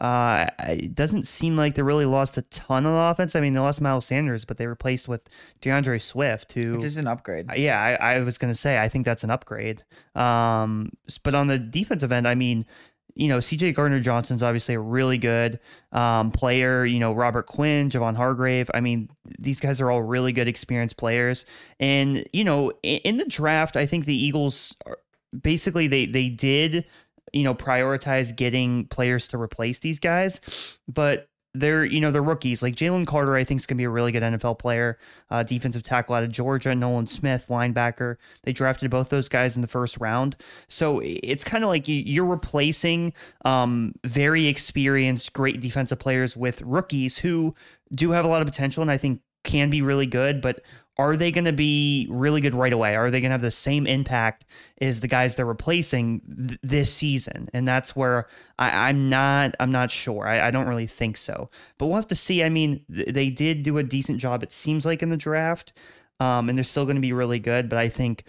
uh, 0.00 0.46
it 0.60 0.94
doesn't 0.94 1.24
seem 1.24 1.56
like 1.56 1.74
they 1.74 1.82
really 1.82 2.06
lost 2.06 2.38
a 2.38 2.42
ton 2.42 2.86
of 2.86 2.94
offense. 2.94 3.36
I 3.36 3.40
mean, 3.40 3.52
they 3.52 3.60
lost 3.60 3.80
Miles 3.80 4.06
Sanders, 4.06 4.44
but 4.44 4.56
they 4.56 4.66
replaced 4.66 5.06
with 5.06 5.28
D'Andre 5.60 5.98
Swift, 5.98 6.52
who 6.54 6.72
Which 6.72 6.84
is 6.84 6.96
an 6.96 7.06
upgrade. 7.06 7.50
yeah, 7.54 7.80
I, 7.80 8.14
I 8.14 8.20
was 8.20 8.38
gonna 8.38 8.54
say 8.54 8.78
I 8.78 8.88
think 8.88 9.06
that's 9.06 9.24
an 9.24 9.30
upgrade. 9.30 9.84
Um, 10.14 10.90
but 11.22 11.34
on 11.34 11.46
the 11.48 11.58
defensive 11.58 12.12
end, 12.12 12.26
I 12.26 12.34
mean, 12.34 12.66
you 13.14 13.28
know, 13.28 13.38
CJ 13.38 13.74
Gardner 13.74 14.00
Johnson's 14.00 14.42
obviously 14.42 14.74
a 14.74 14.80
really 14.80 15.18
good 15.18 15.60
um, 15.92 16.30
player. 16.30 16.84
You 16.84 16.98
know, 16.98 17.12
Robert 17.12 17.46
Quinn, 17.46 17.90
Javon 17.90 18.16
Hargrave. 18.16 18.70
I 18.74 18.80
mean, 18.80 19.08
these 19.38 19.60
guys 19.60 19.80
are 19.80 19.90
all 19.90 20.02
really 20.02 20.32
good, 20.32 20.48
experienced 20.48 20.96
players. 20.96 21.44
And 21.78 22.26
you 22.32 22.44
know, 22.44 22.72
in, 22.82 22.98
in 22.98 23.16
the 23.18 23.24
draft, 23.24 23.76
I 23.76 23.86
think 23.86 24.04
the 24.04 24.16
Eagles 24.16 24.74
are, 24.86 24.98
basically 25.42 25.86
they 25.86 26.06
they 26.06 26.28
did 26.28 26.84
you 27.32 27.42
know 27.42 27.54
prioritize 27.54 28.34
getting 28.34 28.86
players 28.86 29.28
to 29.28 29.38
replace 29.38 29.78
these 29.80 29.98
guys, 29.98 30.40
but 30.88 31.28
they're 31.54 31.84
you 31.84 32.00
know 32.00 32.10
they're 32.10 32.22
rookies 32.22 32.62
like 32.62 32.74
Jalen 32.74 33.06
Carter. 33.06 33.36
I 33.36 33.44
think 33.44 33.60
is 33.60 33.66
going 33.66 33.76
to 33.76 33.80
be 33.80 33.84
a 33.84 33.90
really 33.90 34.12
good 34.12 34.22
NFL 34.22 34.58
player, 34.58 34.98
uh, 35.30 35.42
defensive 35.42 35.82
tackle 35.82 36.14
out 36.14 36.22
of 36.22 36.32
Georgia. 36.32 36.74
Nolan 36.74 37.06
Smith, 37.06 37.46
linebacker. 37.48 38.16
They 38.42 38.52
drafted 38.52 38.90
both 38.90 39.08
those 39.08 39.28
guys 39.28 39.56
in 39.56 39.62
the 39.62 39.68
first 39.68 39.98
round, 39.98 40.36
so 40.68 41.00
it's 41.02 41.44
kind 41.44 41.64
of 41.64 41.68
like 41.68 41.88
you, 41.88 41.96
you're 41.96 42.24
replacing 42.24 43.12
um, 43.44 43.94
very 44.04 44.46
experienced, 44.46 45.32
great 45.32 45.60
defensive 45.60 45.98
players 45.98 46.36
with 46.36 46.60
rookies 46.62 47.18
who 47.18 47.54
do 47.94 48.10
have 48.10 48.24
a 48.24 48.28
lot 48.28 48.42
of 48.42 48.46
potential 48.48 48.82
and 48.82 48.90
I 48.90 48.98
think 48.98 49.20
can 49.44 49.70
be 49.70 49.82
really 49.82 50.06
good, 50.06 50.40
but 50.40 50.62
are 50.96 51.16
they 51.16 51.32
going 51.32 51.44
to 51.44 51.52
be 51.52 52.06
really 52.10 52.40
good 52.40 52.54
right 52.54 52.72
away? 52.72 52.94
Are 52.94 53.10
they 53.10 53.20
going 53.20 53.30
to 53.30 53.34
have 53.34 53.42
the 53.42 53.50
same 53.50 53.86
impact 53.86 54.44
as 54.80 55.00
the 55.00 55.08
guys 55.08 55.34
they're 55.34 55.44
replacing 55.44 56.20
th- 56.48 56.60
this 56.62 56.92
season? 56.92 57.48
And 57.52 57.66
that's 57.66 57.96
where 57.96 58.28
I, 58.58 58.88
I'm 58.88 59.08
not. 59.08 59.54
I'm 59.58 59.72
not 59.72 59.90
sure. 59.90 60.28
I, 60.28 60.46
I 60.46 60.50
don't 60.50 60.68
really 60.68 60.86
think 60.86 61.16
so. 61.16 61.50
But 61.78 61.86
we'll 61.86 61.96
have 61.96 62.06
to 62.08 62.16
see. 62.16 62.44
I 62.44 62.48
mean, 62.48 62.84
th- 62.94 63.08
they 63.08 63.28
did 63.30 63.64
do 63.64 63.78
a 63.78 63.82
decent 63.82 64.18
job. 64.18 64.42
It 64.42 64.52
seems 64.52 64.86
like 64.86 65.02
in 65.02 65.10
the 65.10 65.16
draft, 65.16 65.72
um, 66.20 66.48
and 66.48 66.56
they're 66.56 66.64
still 66.64 66.84
going 66.84 66.96
to 66.96 67.02
be 67.02 67.12
really 67.12 67.40
good. 67.40 67.68
But 67.68 67.78
I 67.78 67.88
think 67.88 68.24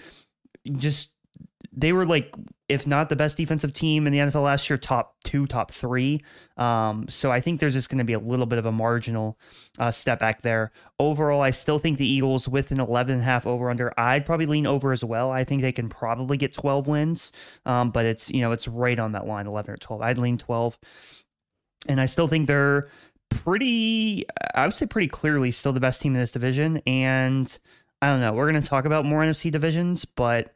just 0.77 1.14
they 1.75 1.91
were 1.93 2.05
like, 2.05 2.33
if 2.69 2.87
not 2.87 3.09
the 3.09 3.15
best 3.15 3.37
defensive 3.37 3.73
team 3.73 4.07
in 4.07 4.13
the 4.13 4.19
NFL 4.19 4.43
last 4.43 4.69
year, 4.69 4.77
top 4.77 5.15
two, 5.23 5.45
top 5.45 5.71
three. 5.71 6.23
Um, 6.57 7.05
so 7.09 7.31
I 7.31 7.41
think 7.41 7.59
there's 7.59 7.73
just 7.73 7.89
going 7.89 7.99
to 7.99 8.05
be 8.05 8.13
a 8.13 8.19
little 8.19 8.45
bit 8.45 8.57
of 8.57 8.65
a 8.65 8.71
marginal 8.71 9.37
uh, 9.77 9.91
step 9.91 10.19
back 10.19 10.41
there. 10.41 10.71
Overall, 10.99 11.41
I 11.41 11.51
still 11.51 11.77
think 11.77 11.97
the 11.97 12.07
Eagles 12.07 12.47
with 12.47 12.71
an 12.71 12.79
11 12.79 13.13
and 13.13 13.21
a 13.21 13.25
half 13.25 13.45
over 13.45 13.69
under, 13.69 13.93
I'd 13.99 14.25
probably 14.25 14.45
lean 14.45 14.65
over 14.65 14.91
as 14.91 15.03
well. 15.03 15.29
I 15.31 15.43
think 15.43 15.61
they 15.61 15.73
can 15.73 15.89
probably 15.89 16.37
get 16.37 16.53
12 16.53 16.87
wins, 16.87 17.31
um, 17.65 17.91
but 17.91 18.05
it's, 18.05 18.31
you 18.31 18.41
know, 18.41 18.51
it's 18.51 18.67
right 18.67 18.97
on 18.97 19.11
that 19.11 19.27
line, 19.27 19.47
11 19.47 19.73
or 19.73 19.77
12. 19.77 20.01
I'd 20.01 20.17
lean 20.17 20.37
12. 20.37 20.79
And 21.87 22.01
I 22.01 22.07
still 22.07 22.27
think 22.27 22.47
they're 22.47 22.89
pretty, 23.29 24.25
I 24.55 24.65
would 24.65 24.75
say 24.75 24.87
pretty 24.87 25.09
clearly 25.09 25.51
still 25.51 25.73
the 25.73 25.79
best 25.79 26.01
team 26.01 26.15
in 26.15 26.21
this 26.21 26.31
division. 26.31 26.81
And 26.87 27.55
I 28.01 28.07
don't 28.07 28.21
know, 28.21 28.33
we're 28.33 28.49
going 28.49 28.61
to 28.61 28.67
talk 28.67 28.85
about 28.85 29.05
more 29.05 29.21
NFC 29.21 29.51
divisions, 29.51 30.05
but 30.05 30.54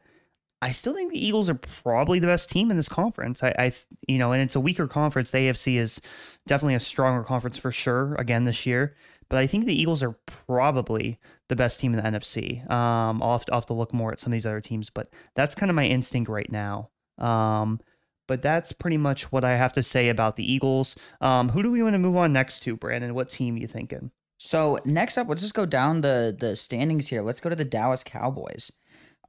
I 0.62 0.72
still 0.72 0.94
think 0.94 1.10
the 1.10 1.24
Eagles 1.24 1.48
are 1.48 1.54
probably 1.54 2.18
the 2.18 2.26
best 2.26 2.50
team 2.50 2.70
in 2.70 2.76
this 2.76 2.88
conference. 2.88 3.42
I, 3.42 3.54
I, 3.58 3.72
you 4.06 4.18
know, 4.18 4.32
and 4.32 4.42
it's 4.42 4.56
a 4.56 4.60
weaker 4.60 4.86
conference. 4.86 5.30
The 5.30 5.38
AFC 5.38 5.78
is 5.78 6.00
definitely 6.46 6.74
a 6.74 6.80
stronger 6.80 7.24
conference 7.24 7.56
for 7.56 7.72
sure 7.72 8.14
again 8.16 8.44
this 8.44 8.66
year. 8.66 8.94
But 9.30 9.38
I 9.38 9.46
think 9.46 9.64
the 9.64 9.80
Eagles 9.80 10.02
are 10.02 10.18
probably 10.26 11.18
the 11.48 11.56
best 11.56 11.80
team 11.80 11.94
in 11.94 12.02
the 12.02 12.18
NFC. 12.18 12.68
Um, 12.70 13.22
I'll 13.22 13.32
have, 13.32 13.44
to, 13.46 13.52
I'll 13.52 13.60
have 13.60 13.66
to 13.66 13.74
look 13.74 13.94
more 13.94 14.12
at 14.12 14.20
some 14.20 14.32
of 14.32 14.34
these 14.34 14.44
other 14.44 14.60
teams, 14.60 14.90
but 14.90 15.08
that's 15.34 15.54
kind 15.54 15.70
of 15.70 15.76
my 15.76 15.86
instinct 15.86 16.28
right 16.28 16.50
now. 16.50 16.90
Um, 17.16 17.80
but 18.26 18.42
that's 18.42 18.72
pretty 18.72 18.96
much 18.96 19.32
what 19.32 19.44
I 19.44 19.56
have 19.56 19.72
to 19.74 19.82
say 19.82 20.08
about 20.08 20.36
the 20.36 20.52
Eagles. 20.52 20.96
Um, 21.20 21.48
who 21.48 21.62
do 21.62 21.70
we 21.70 21.82
want 21.82 21.94
to 21.94 21.98
move 21.98 22.16
on 22.16 22.32
next 22.32 22.60
to, 22.60 22.76
Brandon? 22.76 23.14
What 23.14 23.30
team 23.30 23.56
you 23.56 23.66
thinking? 23.66 24.10
So 24.36 24.78
next 24.84 25.18
up, 25.18 25.28
let's 25.28 25.42
just 25.42 25.54
go 25.54 25.66
down 25.66 26.00
the 26.00 26.34
the 26.36 26.56
standings 26.56 27.08
here. 27.08 27.22
Let's 27.22 27.40
go 27.40 27.50
to 27.50 27.56
the 27.56 27.64
Dallas 27.64 28.02
Cowboys. 28.02 28.72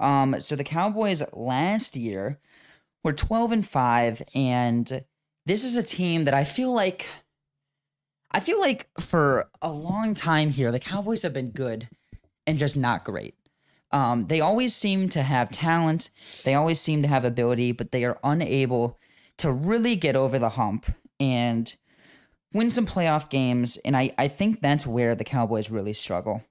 Um, 0.01 0.41
so 0.41 0.55
the 0.55 0.63
Cowboys 0.63 1.23
last 1.31 1.95
year 1.95 2.39
were 3.03 3.13
twelve 3.13 3.51
and 3.51 3.65
five, 3.65 4.21
and 4.35 5.03
this 5.45 5.63
is 5.63 5.75
a 5.75 5.83
team 5.83 6.25
that 6.25 6.33
I 6.33 6.43
feel 6.43 6.73
like 6.73 7.07
I 8.31 8.39
feel 8.39 8.59
like 8.59 8.87
for 8.99 9.49
a 9.61 9.71
long 9.71 10.13
time 10.13 10.49
here, 10.49 10.71
the 10.71 10.79
Cowboys 10.79 11.23
have 11.23 11.33
been 11.33 11.51
good 11.51 11.87
and 12.47 12.57
just 12.57 12.75
not 12.75 13.03
great. 13.03 13.35
Um, 13.91 14.27
they 14.27 14.39
always 14.39 14.73
seem 14.73 15.09
to 15.09 15.21
have 15.21 15.51
talent, 15.51 16.09
they 16.45 16.55
always 16.55 16.79
seem 16.79 17.01
to 17.01 17.09
have 17.09 17.25
ability, 17.25 17.73
but 17.73 17.91
they 17.91 18.05
are 18.05 18.17
unable 18.23 18.97
to 19.37 19.51
really 19.51 19.95
get 19.97 20.15
over 20.15 20.39
the 20.39 20.51
hump 20.51 20.85
and 21.19 21.75
win 22.53 22.71
some 22.71 22.85
playoff 22.85 23.29
games. 23.29 23.77
And 23.77 23.97
I, 23.97 24.13
I 24.17 24.29
think 24.29 24.61
that's 24.61 24.87
where 24.87 25.13
the 25.13 25.25
Cowboys 25.25 25.69
really 25.69 25.93
struggle. 25.93 26.43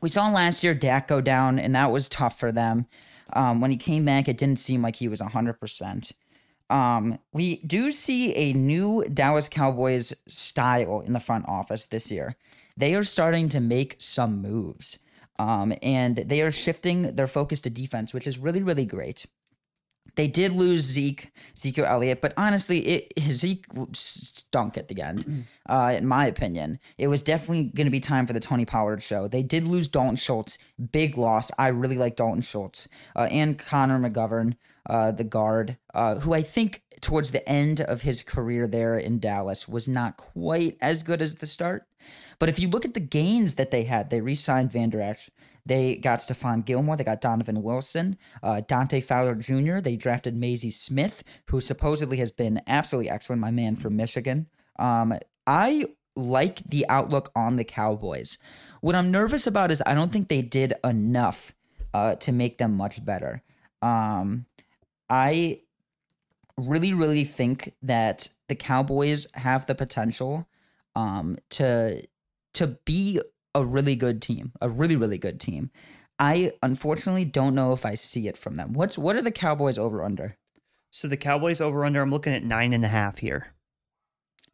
We 0.00 0.08
saw 0.08 0.30
last 0.30 0.64
year 0.64 0.74
Dak 0.74 1.08
go 1.08 1.20
down, 1.20 1.58
and 1.58 1.74
that 1.74 1.90
was 1.90 2.08
tough 2.08 2.38
for 2.38 2.52
them. 2.52 2.86
Um, 3.32 3.60
when 3.60 3.70
he 3.70 3.76
came 3.76 4.04
back, 4.04 4.28
it 4.28 4.38
didn't 4.38 4.58
seem 4.58 4.82
like 4.82 4.96
he 4.96 5.08
was 5.08 5.20
100%. 5.20 6.12
Um, 6.70 7.18
we 7.32 7.56
do 7.58 7.90
see 7.90 8.34
a 8.34 8.52
new 8.52 9.04
Dallas 9.12 9.48
Cowboys 9.48 10.14
style 10.28 11.00
in 11.00 11.12
the 11.12 11.20
front 11.20 11.48
office 11.48 11.86
this 11.86 12.10
year. 12.10 12.36
They 12.76 12.94
are 12.94 13.02
starting 13.02 13.48
to 13.50 13.60
make 13.60 13.96
some 13.98 14.40
moves. 14.40 14.98
Um, 15.38 15.72
and 15.82 16.16
they 16.16 16.42
are 16.42 16.50
shifting 16.50 17.14
their 17.14 17.26
focus 17.26 17.60
to 17.62 17.70
defense, 17.70 18.12
which 18.12 18.26
is 18.26 18.38
really, 18.38 18.62
really 18.62 18.84
great. 18.84 19.26
They 20.16 20.28
did 20.28 20.52
lose 20.52 20.82
Zeke, 20.82 21.32
Ezekiel 21.56 21.86
Elliott, 21.86 22.20
but 22.20 22.32
honestly, 22.36 22.80
it 22.80 23.12
Zeke 23.20 23.66
stunk 23.92 24.76
at 24.76 24.88
the 24.88 25.00
end. 25.02 25.46
Uh, 25.68 25.94
in 25.96 26.06
my 26.06 26.26
opinion, 26.26 26.78
it 26.98 27.06
was 27.08 27.22
definitely 27.22 27.64
going 27.64 27.86
to 27.86 27.90
be 27.90 28.00
time 28.00 28.26
for 28.26 28.32
the 28.32 28.40
Tony 28.40 28.64
Pollard 28.64 29.02
show. 29.02 29.28
They 29.28 29.42
did 29.42 29.68
lose 29.68 29.88
Dalton 29.88 30.16
Schultz, 30.16 30.58
big 30.92 31.16
loss. 31.16 31.50
I 31.58 31.68
really 31.68 31.96
like 31.96 32.16
Dalton 32.16 32.42
Schultz 32.42 32.88
uh, 33.14 33.28
and 33.30 33.58
Connor 33.58 33.98
McGovern, 33.98 34.56
uh, 34.88 35.12
the 35.12 35.24
guard, 35.24 35.76
uh, 35.94 36.16
who 36.16 36.34
I 36.34 36.42
think 36.42 36.82
towards 37.00 37.30
the 37.30 37.48
end 37.48 37.80
of 37.80 38.02
his 38.02 38.22
career 38.22 38.66
there 38.66 38.98
in 38.98 39.18
Dallas 39.18 39.68
was 39.68 39.88
not 39.88 40.16
quite 40.16 40.76
as 40.80 41.02
good 41.02 41.22
as 41.22 41.36
the 41.36 41.46
start. 41.46 41.86
But 42.38 42.48
if 42.48 42.58
you 42.58 42.68
look 42.68 42.84
at 42.84 42.94
the 42.94 43.00
gains 43.00 43.54
that 43.56 43.70
they 43.70 43.84
had, 43.84 44.10
they 44.10 44.20
re-signed 44.20 44.72
Vander 44.72 45.00
Esch. 45.00 45.30
They 45.66 45.96
got 45.96 46.20
Stephon 46.20 46.64
Gilmore. 46.64 46.96
They 46.96 47.04
got 47.04 47.20
Donovan 47.20 47.62
Wilson, 47.62 48.16
uh, 48.42 48.62
Dante 48.66 49.00
Fowler 49.00 49.34
Jr. 49.34 49.80
They 49.80 49.96
drafted 49.96 50.34
Mazi 50.34 50.72
Smith, 50.72 51.22
who 51.46 51.60
supposedly 51.60 52.16
has 52.18 52.32
been 52.32 52.60
absolutely 52.66 53.10
excellent, 53.10 53.40
my 53.40 53.50
man 53.50 53.76
from 53.76 53.96
Michigan. 53.96 54.48
Um, 54.78 55.14
I 55.46 55.86
like 56.16 56.62
the 56.68 56.86
outlook 56.88 57.30
on 57.34 57.56
the 57.56 57.64
Cowboys. 57.64 58.38
What 58.80 58.94
I'm 58.94 59.10
nervous 59.10 59.46
about 59.46 59.70
is 59.70 59.82
I 59.84 59.94
don't 59.94 60.12
think 60.12 60.28
they 60.28 60.42
did 60.42 60.72
enough 60.84 61.54
uh, 61.92 62.14
to 62.16 62.32
make 62.32 62.58
them 62.58 62.76
much 62.76 63.04
better. 63.04 63.42
Um, 63.82 64.46
I 65.08 65.60
really, 66.56 66.94
really 66.94 67.24
think 67.24 67.74
that 67.82 68.28
the 68.48 68.54
Cowboys 68.54 69.26
have 69.34 69.66
the 69.66 69.74
potential 69.74 70.48
um, 70.94 71.38
to 71.50 72.06
to 72.52 72.66
be 72.84 73.20
a 73.54 73.64
really 73.64 73.96
good 73.96 74.22
team, 74.22 74.52
a 74.60 74.68
really, 74.68 74.96
really 74.96 75.18
good 75.18 75.40
team. 75.40 75.70
I 76.18 76.52
unfortunately 76.62 77.24
don't 77.24 77.54
know 77.54 77.72
if 77.72 77.86
I 77.86 77.94
see 77.94 78.28
it 78.28 78.36
from 78.36 78.56
them. 78.56 78.74
What's 78.74 78.98
what 78.98 79.16
are 79.16 79.22
the 79.22 79.30
Cowboys 79.30 79.78
over 79.78 80.02
under? 80.04 80.36
So 80.90 81.08
the 81.08 81.16
Cowboys 81.16 81.60
over 81.60 81.84
under, 81.84 82.02
I'm 82.02 82.10
looking 82.10 82.34
at 82.34 82.44
nine 82.44 82.72
and 82.72 82.84
a 82.84 82.88
half 82.88 83.18
here. 83.18 83.54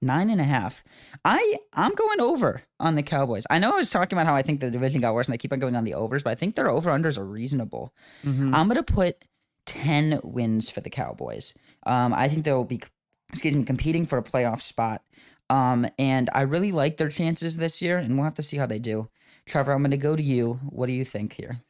Nine 0.03 0.31
and 0.31 0.41
a 0.41 0.45
half. 0.45 0.85
I 1.25 1.57
I'm 1.73 1.95
going 1.95 2.21
over 2.21 2.63
on 2.79 2.95
the 2.95 3.03
Cowboys. 3.03 3.47
I 3.51 3.59
know 3.59 3.73
I 3.73 3.77
was 3.77 3.91
talking 3.91 4.17
about 4.17 4.27
how 4.27 4.37
I 4.37 4.43
think 4.43 4.61
the 4.61 4.71
division 4.71 5.01
got 5.01 5.15
worse, 5.15 5.27
and 5.27 5.35
I 5.35 5.39
keep 5.39 5.53
on 5.53 5.59
going 5.59 5.75
on 5.75 5.85
the 5.85 5.95
overs, 5.95 6.23
but 6.23 6.31
I 6.31 6.35
think 6.35 6.55
their 6.55 6.71
over 6.71 6.91
unders 6.91 7.19
are 7.19 7.25
reasonable. 7.25 7.93
Mm-hmm. 8.23 8.55
I'm 8.55 8.69
gonna 8.69 8.83
put 8.83 9.25
ten 9.65 10.21
wins 10.23 10.71
for 10.71 10.83
the 10.83 10.91
Cowboys. 10.91 11.55
Um, 11.87 12.13
I 12.13 12.29
think 12.29 12.45
they'll 12.45 12.65
be, 12.65 12.83
excuse 13.31 13.57
me, 13.57 13.65
competing 13.65 14.07
for 14.07 14.19
a 14.19 14.23
playoff 14.23 14.61
spot. 14.61 15.03
Um, 15.49 15.87
and 15.99 16.29
I 16.33 16.43
really 16.43 16.73
like 16.73 16.97
their 16.97 17.09
chances 17.09 17.57
this 17.57 17.81
year, 17.81 17.99
and 17.99 18.15
we'll 18.17 18.25
have 18.25 18.35
to 18.35 18.43
see 18.43 18.57
how 18.57 18.67
they 18.67 18.79
do. 18.79 19.09
Trevor, 19.47 19.73
I'm 19.73 19.81
going 19.81 19.93
to 19.93 19.97
go 19.97 20.17
to 20.17 20.23
you. 20.23 20.55
What 20.71 20.87
do 20.87 20.93
you 20.93 21.05
think 21.05 21.35
here? 21.35 21.61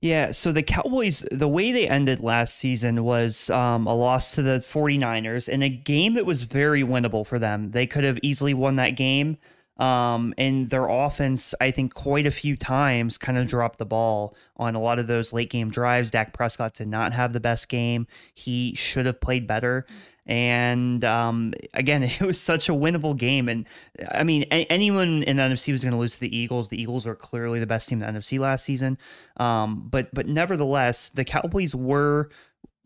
Yeah, 0.00 0.32
so 0.32 0.52
the 0.52 0.62
Cowboys, 0.62 1.26
the 1.32 1.48
way 1.48 1.72
they 1.72 1.88
ended 1.88 2.20
last 2.20 2.56
season 2.56 3.04
was 3.04 3.48
um, 3.48 3.86
a 3.86 3.94
loss 3.94 4.32
to 4.34 4.42
the 4.42 4.58
49ers 4.58 5.48
in 5.48 5.62
a 5.62 5.70
game 5.70 6.12
that 6.14 6.26
was 6.26 6.42
very 6.42 6.82
winnable 6.82 7.26
for 7.26 7.38
them. 7.38 7.70
They 7.70 7.86
could 7.86 8.04
have 8.04 8.18
easily 8.20 8.52
won 8.52 8.76
that 8.76 8.90
game. 8.90 9.38
Um, 9.76 10.34
and 10.38 10.70
their 10.70 10.88
offense, 10.88 11.54
I 11.60 11.70
think, 11.70 11.94
quite 11.94 12.26
a 12.26 12.30
few 12.30 12.56
times 12.56 13.18
kind 13.18 13.36
of 13.36 13.46
dropped 13.46 13.78
the 13.78 13.84
ball 13.84 14.36
on 14.56 14.74
a 14.74 14.80
lot 14.80 14.98
of 14.98 15.06
those 15.06 15.32
late 15.32 15.50
game 15.50 15.70
drives. 15.70 16.10
Dak 16.10 16.32
Prescott 16.32 16.74
did 16.74 16.88
not 16.88 17.12
have 17.12 17.32
the 17.32 17.40
best 17.40 17.68
game. 17.68 18.06
He 18.34 18.74
should 18.74 19.06
have 19.06 19.20
played 19.20 19.46
better. 19.46 19.84
And 20.26 21.04
um, 21.04 21.54
again, 21.74 22.02
it 22.04 22.20
was 22.20 22.40
such 22.40 22.68
a 22.68 22.72
winnable 22.72 23.16
game. 23.16 23.48
And 23.48 23.66
I 24.10 24.22
mean, 24.24 24.44
a- 24.50 24.66
anyone 24.66 25.22
in 25.24 25.36
the 25.36 25.42
NFC 25.42 25.72
was 25.72 25.82
going 25.82 25.92
to 25.92 25.98
lose 25.98 26.14
to 26.14 26.20
the 26.20 26.36
Eagles. 26.36 26.68
The 26.68 26.80
Eagles 26.80 27.06
are 27.06 27.14
clearly 27.14 27.60
the 27.60 27.66
best 27.66 27.88
team 27.88 28.02
in 28.02 28.14
the 28.14 28.20
NFC 28.20 28.38
last 28.38 28.64
season. 28.64 28.98
Um, 29.36 29.88
but 29.90 30.14
but 30.14 30.26
nevertheless, 30.26 31.08
the 31.08 31.24
Cowboys 31.24 31.74
were 31.74 32.30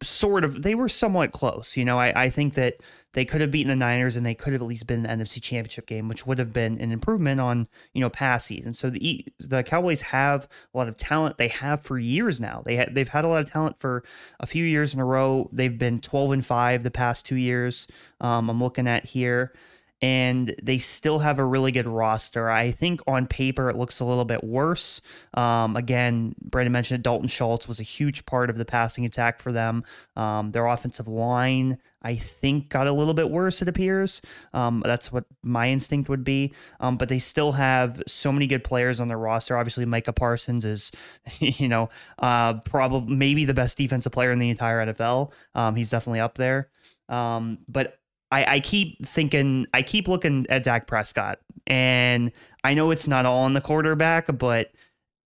sort 0.02 0.44
of 0.44 0.62
they 0.62 0.74
were 0.74 0.88
somewhat 0.88 1.32
close. 1.32 1.76
You 1.76 1.84
know, 1.84 1.98
I, 1.98 2.24
I 2.24 2.30
think 2.30 2.54
that 2.54 2.76
they 3.14 3.24
could 3.24 3.40
have 3.40 3.50
beaten 3.50 3.68
the 3.68 3.76
Niners 3.76 4.16
and 4.16 4.24
they 4.24 4.34
could 4.34 4.52
have 4.52 4.62
at 4.62 4.68
least 4.68 4.86
been 4.86 5.04
in 5.04 5.18
the 5.18 5.24
NFC 5.24 5.42
Championship 5.42 5.86
game, 5.86 6.08
which 6.08 6.26
would 6.26 6.38
have 6.38 6.52
been 6.52 6.80
an 6.80 6.92
improvement 6.92 7.40
on 7.40 7.68
you 7.94 8.00
know 8.00 8.10
past 8.10 8.46
season. 8.46 8.74
So 8.74 8.90
the 8.90 9.24
the 9.38 9.62
Cowboys 9.62 10.02
have 10.02 10.48
a 10.74 10.78
lot 10.78 10.88
of 10.88 10.96
talent. 10.96 11.38
They 11.38 11.48
have 11.48 11.82
for 11.82 11.98
years 11.98 12.40
now. 12.40 12.62
They 12.64 12.76
ha- 12.76 12.90
they've 12.90 13.08
had 13.08 13.24
a 13.24 13.28
lot 13.28 13.42
of 13.42 13.50
talent 13.50 13.76
for 13.80 14.04
a 14.40 14.46
few 14.46 14.64
years 14.64 14.94
in 14.94 15.00
a 15.00 15.04
row. 15.04 15.48
They've 15.52 15.78
been 15.78 16.00
twelve 16.00 16.32
and 16.32 16.44
five 16.44 16.82
the 16.82 16.90
past 16.90 17.26
two 17.26 17.36
years. 17.36 17.86
Um, 18.20 18.50
I'm 18.50 18.62
looking 18.62 18.86
at 18.86 19.06
here 19.06 19.52
and 20.00 20.54
they 20.62 20.78
still 20.78 21.18
have 21.18 21.38
a 21.38 21.44
really 21.44 21.72
good 21.72 21.86
roster. 21.86 22.48
I 22.48 22.70
think 22.70 23.00
on 23.06 23.26
paper 23.26 23.68
it 23.68 23.76
looks 23.76 23.98
a 24.00 24.04
little 24.04 24.24
bit 24.24 24.44
worse. 24.44 25.00
Um, 25.34 25.76
again, 25.76 26.34
Brandon 26.40 26.72
mentioned 26.72 27.02
Dalton 27.02 27.28
Schultz 27.28 27.66
was 27.66 27.80
a 27.80 27.84
huge 27.84 28.24
part 28.24 28.48
of 28.48 28.58
the 28.58 28.64
passing 28.64 29.04
attack 29.04 29.40
for 29.40 29.50
them. 29.50 29.84
Um, 30.14 30.52
their 30.52 30.66
offensive 30.66 31.08
line, 31.08 31.78
I 32.00 32.14
think, 32.14 32.68
got 32.68 32.86
a 32.86 32.92
little 32.92 33.14
bit 33.14 33.28
worse, 33.28 33.60
it 33.60 33.68
appears. 33.68 34.22
Um, 34.54 34.82
that's 34.84 35.10
what 35.10 35.24
my 35.42 35.68
instinct 35.68 36.08
would 36.08 36.22
be. 36.22 36.54
Um, 36.78 36.96
but 36.96 37.08
they 37.08 37.18
still 37.18 37.52
have 37.52 38.00
so 38.06 38.30
many 38.30 38.46
good 38.46 38.62
players 38.62 39.00
on 39.00 39.08
their 39.08 39.18
roster. 39.18 39.56
Obviously, 39.56 39.84
Micah 39.84 40.12
Parsons 40.12 40.64
is, 40.64 40.92
you 41.40 41.68
know, 41.68 41.88
uh, 42.20 42.54
probably 42.60 43.14
maybe 43.14 43.44
the 43.44 43.54
best 43.54 43.76
defensive 43.76 44.12
player 44.12 44.30
in 44.30 44.38
the 44.38 44.50
entire 44.50 44.86
NFL. 44.86 45.32
Um, 45.56 45.74
he's 45.74 45.90
definitely 45.90 46.20
up 46.20 46.36
there. 46.36 46.70
Um, 47.08 47.58
but 47.66 47.98
I, 48.30 48.44
I 48.56 48.60
keep 48.60 49.06
thinking, 49.06 49.66
I 49.72 49.82
keep 49.82 50.08
looking 50.08 50.46
at 50.48 50.62
Dak 50.62 50.86
Prescott, 50.86 51.40
and 51.66 52.30
I 52.64 52.74
know 52.74 52.90
it's 52.90 53.08
not 53.08 53.26
all 53.26 53.44
on 53.44 53.54
the 53.54 53.60
quarterback, 53.60 54.26
but 54.38 54.72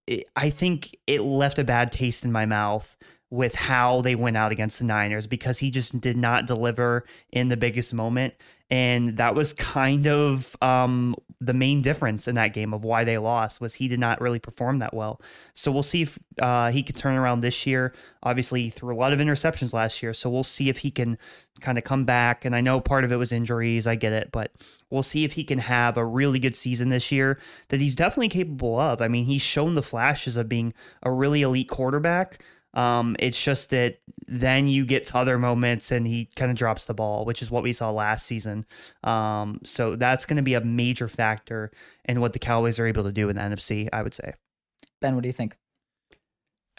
it, 0.07 0.25
I 0.37 0.51
think 0.51 0.97
it 1.07 1.23
left 1.23 1.59
a 1.59 1.65
bad 1.65 1.93
taste 1.93 2.25
in 2.25 2.33
my 2.33 2.47
mouth 2.47 2.97
with 3.31 3.55
how 3.55 4.03
they 4.03 4.15
went 4.15 4.37
out 4.37 4.53
against 4.53 4.79
the 4.79 4.85
Niners 4.85 5.27
because 5.27 5.59
he 5.59 5.71
just 5.71 6.01
did 6.01 6.17
not 6.17 6.47
deliver 6.47 7.05
in 7.31 7.49
the 7.49 7.57
biggest 7.57 7.95
moment. 7.95 8.35
And 8.73 9.19
that 9.19 9.35
was 9.35 9.53
kind 9.53 10.07
of 10.07 10.57
um, 10.63 11.15
the 11.43 11.53
main 11.53 11.83
difference 11.83 12.27
in 12.27 12.37
that 12.37 12.55
game 12.55 12.73
of 12.73 12.85
why 12.85 13.05
they 13.05 13.19
lost 13.19 13.61
was 13.61 13.75
he 13.75 13.87
did 13.87 14.01
not 14.01 14.19
really 14.19 14.39
perform 14.39 14.79
that 14.79 14.95
well. 14.95 15.21
So 15.53 15.71
we'll 15.71 15.83
see 15.83 16.01
if 16.01 16.19
uh, 16.41 16.71
he 16.71 16.83
can 16.83 16.97
turn 16.97 17.15
around 17.15 17.43
this 17.43 17.67
year. 17.67 17.93
Obviously, 18.23 18.63
he 18.63 18.71
threw 18.71 18.95
a 18.95 18.97
lot 18.97 19.13
of 19.13 19.19
interceptions 19.19 19.75
last 19.75 20.03
year, 20.03 20.15
so 20.15 20.31
we'll 20.31 20.43
see 20.43 20.71
if 20.71 20.79
he 20.79 20.91
can 20.91 21.19
kind 21.61 21.77
of 21.77 21.85
come 21.85 22.07
back. 22.07 22.47
And 22.47 22.57
I 22.57 22.63
know 22.63 22.81
part 22.81 23.05
of 23.05 23.13
it 23.13 23.17
was 23.17 23.31
injuries, 23.31 23.87
I 23.87 23.95
get 23.95 24.15
it, 24.15 24.31
but 24.33 24.53
we'll 24.89 25.03
see 25.03 25.25
if 25.25 25.35
he 25.35 25.45
can 25.45 25.59
have 25.59 25.99
a 25.99 26.05
really 26.07 26.39
good 26.39 26.57
season 26.57 26.89
this 26.89 27.13
year 27.13 27.39
that 27.69 27.79
he's 27.79 27.95
definitely 27.95 28.31
capable 28.31 28.81
of. 28.81 29.03
I 29.03 29.09
mean, 29.09 29.27
he's 29.27 29.43
shown 29.43 29.75
the 29.75 29.83
flashes 29.83 30.39
of 30.39 30.49
being 30.49 30.73
a 31.03 31.13
really 31.13 31.43
elite 31.43 31.69
quarterback. 31.69 32.43
Um, 32.75 33.17
it's 33.19 33.43
just 33.43 33.71
that 33.71 33.99
then 34.27 34.67
you 34.67 34.87
get 34.87 35.07
to 35.07 35.19
other 35.19 35.39
moments 35.39 35.91
and 35.91 36.07
he 36.07 36.29
kind 36.37 36.51
of 36.51 36.57
drops 36.57 36.87
the 36.87 36.95
ball, 36.95 37.25
which 37.25 37.43
is 37.43 37.51
what 37.51 37.63
we 37.63 37.73
saw 37.73 37.91
last 37.91 38.27
season. 38.27 38.65
Um, 39.05 39.61
so 39.65 39.97
that's 39.97 40.25
going 40.25 40.39
to 40.39 40.43
be 40.43 40.55
a 40.55 40.61
major 40.61 41.09
factor 41.09 41.71
in 42.07 42.21
what 42.21 42.33
the 42.33 42.39
Cowboys 42.39 42.79
are 42.79 42.87
able 42.87 43.05
to 43.05 43.13
do 43.13 43.29
in 43.29 43.37
the 43.37 43.43
NFC, 43.43 43.89
I 43.93 44.03
would 44.03 44.15
say. 44.15 44.35
Ben, 45.01 45.15
what 45.15 45.23
do 45.23 45.29
you 45.29 45.35
think? 45.35 45.57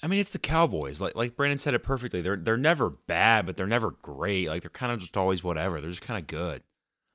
I 0.02 0.08
mean, 0.08 0.20
it's 0.20 0.32
the 0.32 0.40
Cowboys. 0.40 1.00
Like 1.00 1.16
like 1.16 1.36
Brandon 1.38 1.60
said 1.60 1.74
it 1.74 1.80
perfectly. 1.80 2.22
They're 2.22 2.36
they're 2.36 2.58
never 2.58 2.90
bad, 2.90 3.46
but 3.46 3.56
they're 3.56 3.68
never 3.68 3.92
great. 3.92 4.50
Like 4.50 4.62
they're 4.62 4.70
kind 4.70 4.92
of 4.92 5.00
just 5.00 5.16
always 5.16 5.44
whatever. 5.44 5.80
They're 5.80 5.90
just 5.90 6.02
kind 6.02 6.20
of 6.20 6.28
good. 6.28 6.62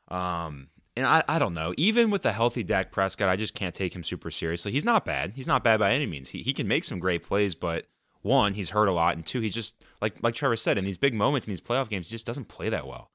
Um, 0.08 0.68
and 0.96 1.06
I, 1.06 1.22
I 1.28 1.38
don't 1.38 1.52
know. 1.52 1.74
Even 1.76 2.10
with 2.10 2.22
the 2.22 2.32
healthy 2.32 2.62
Dak 2.62 2.90
Prescott, 2.90 3.28
I 3.28 3.36
just 3.36 3.54
can't 3.54 3.74
take 3.74 3.94
him 3.94 4.02
super 4.02 4.30
seriously. 4.30 4.72
He's 4.72 4.86
not 4.86 5.04
bad. 5.04 5.32
He's 5.36 5.46
not 5.46 5.62
bad 5.62 5.78
by 5.80 5.92
any 5.92 6.06
means. 6.06 6.30
He 6.30 6.42
he 6.42 6.54
can 6.54 6.66
make 6.66 6.84
some 6.84 6.98
great 6.98 7.22
plays, 7.22 7.54
but 7.54 7.86
one, 8.22 8.54
he's 8.54 8.70
hurt 8.70 8.86
a 8.88 8.92
lot, 8.92 9.14
and 9.16 9.24
two, 9.24 9.40
he's 9.40 9.54
just 9.54 9.74
like 10.02 10.16
like 10.22 10.34
Trevor 10.34 10.56
said 10.56 10.78
in 10.78 10.84
these 10.84 10.98
big 10.98 11.14
moments 11.14 11.46
in 11.46 11.50
these 11.50 11.60
playoff 11.60 11.88
games, 11.88 12.08
he 12.08 12.14
just 12.14 12.26
doesn't 12.26 12.46
play 12.48 12.68
that 12.68 12.86
well. 12.86 13.10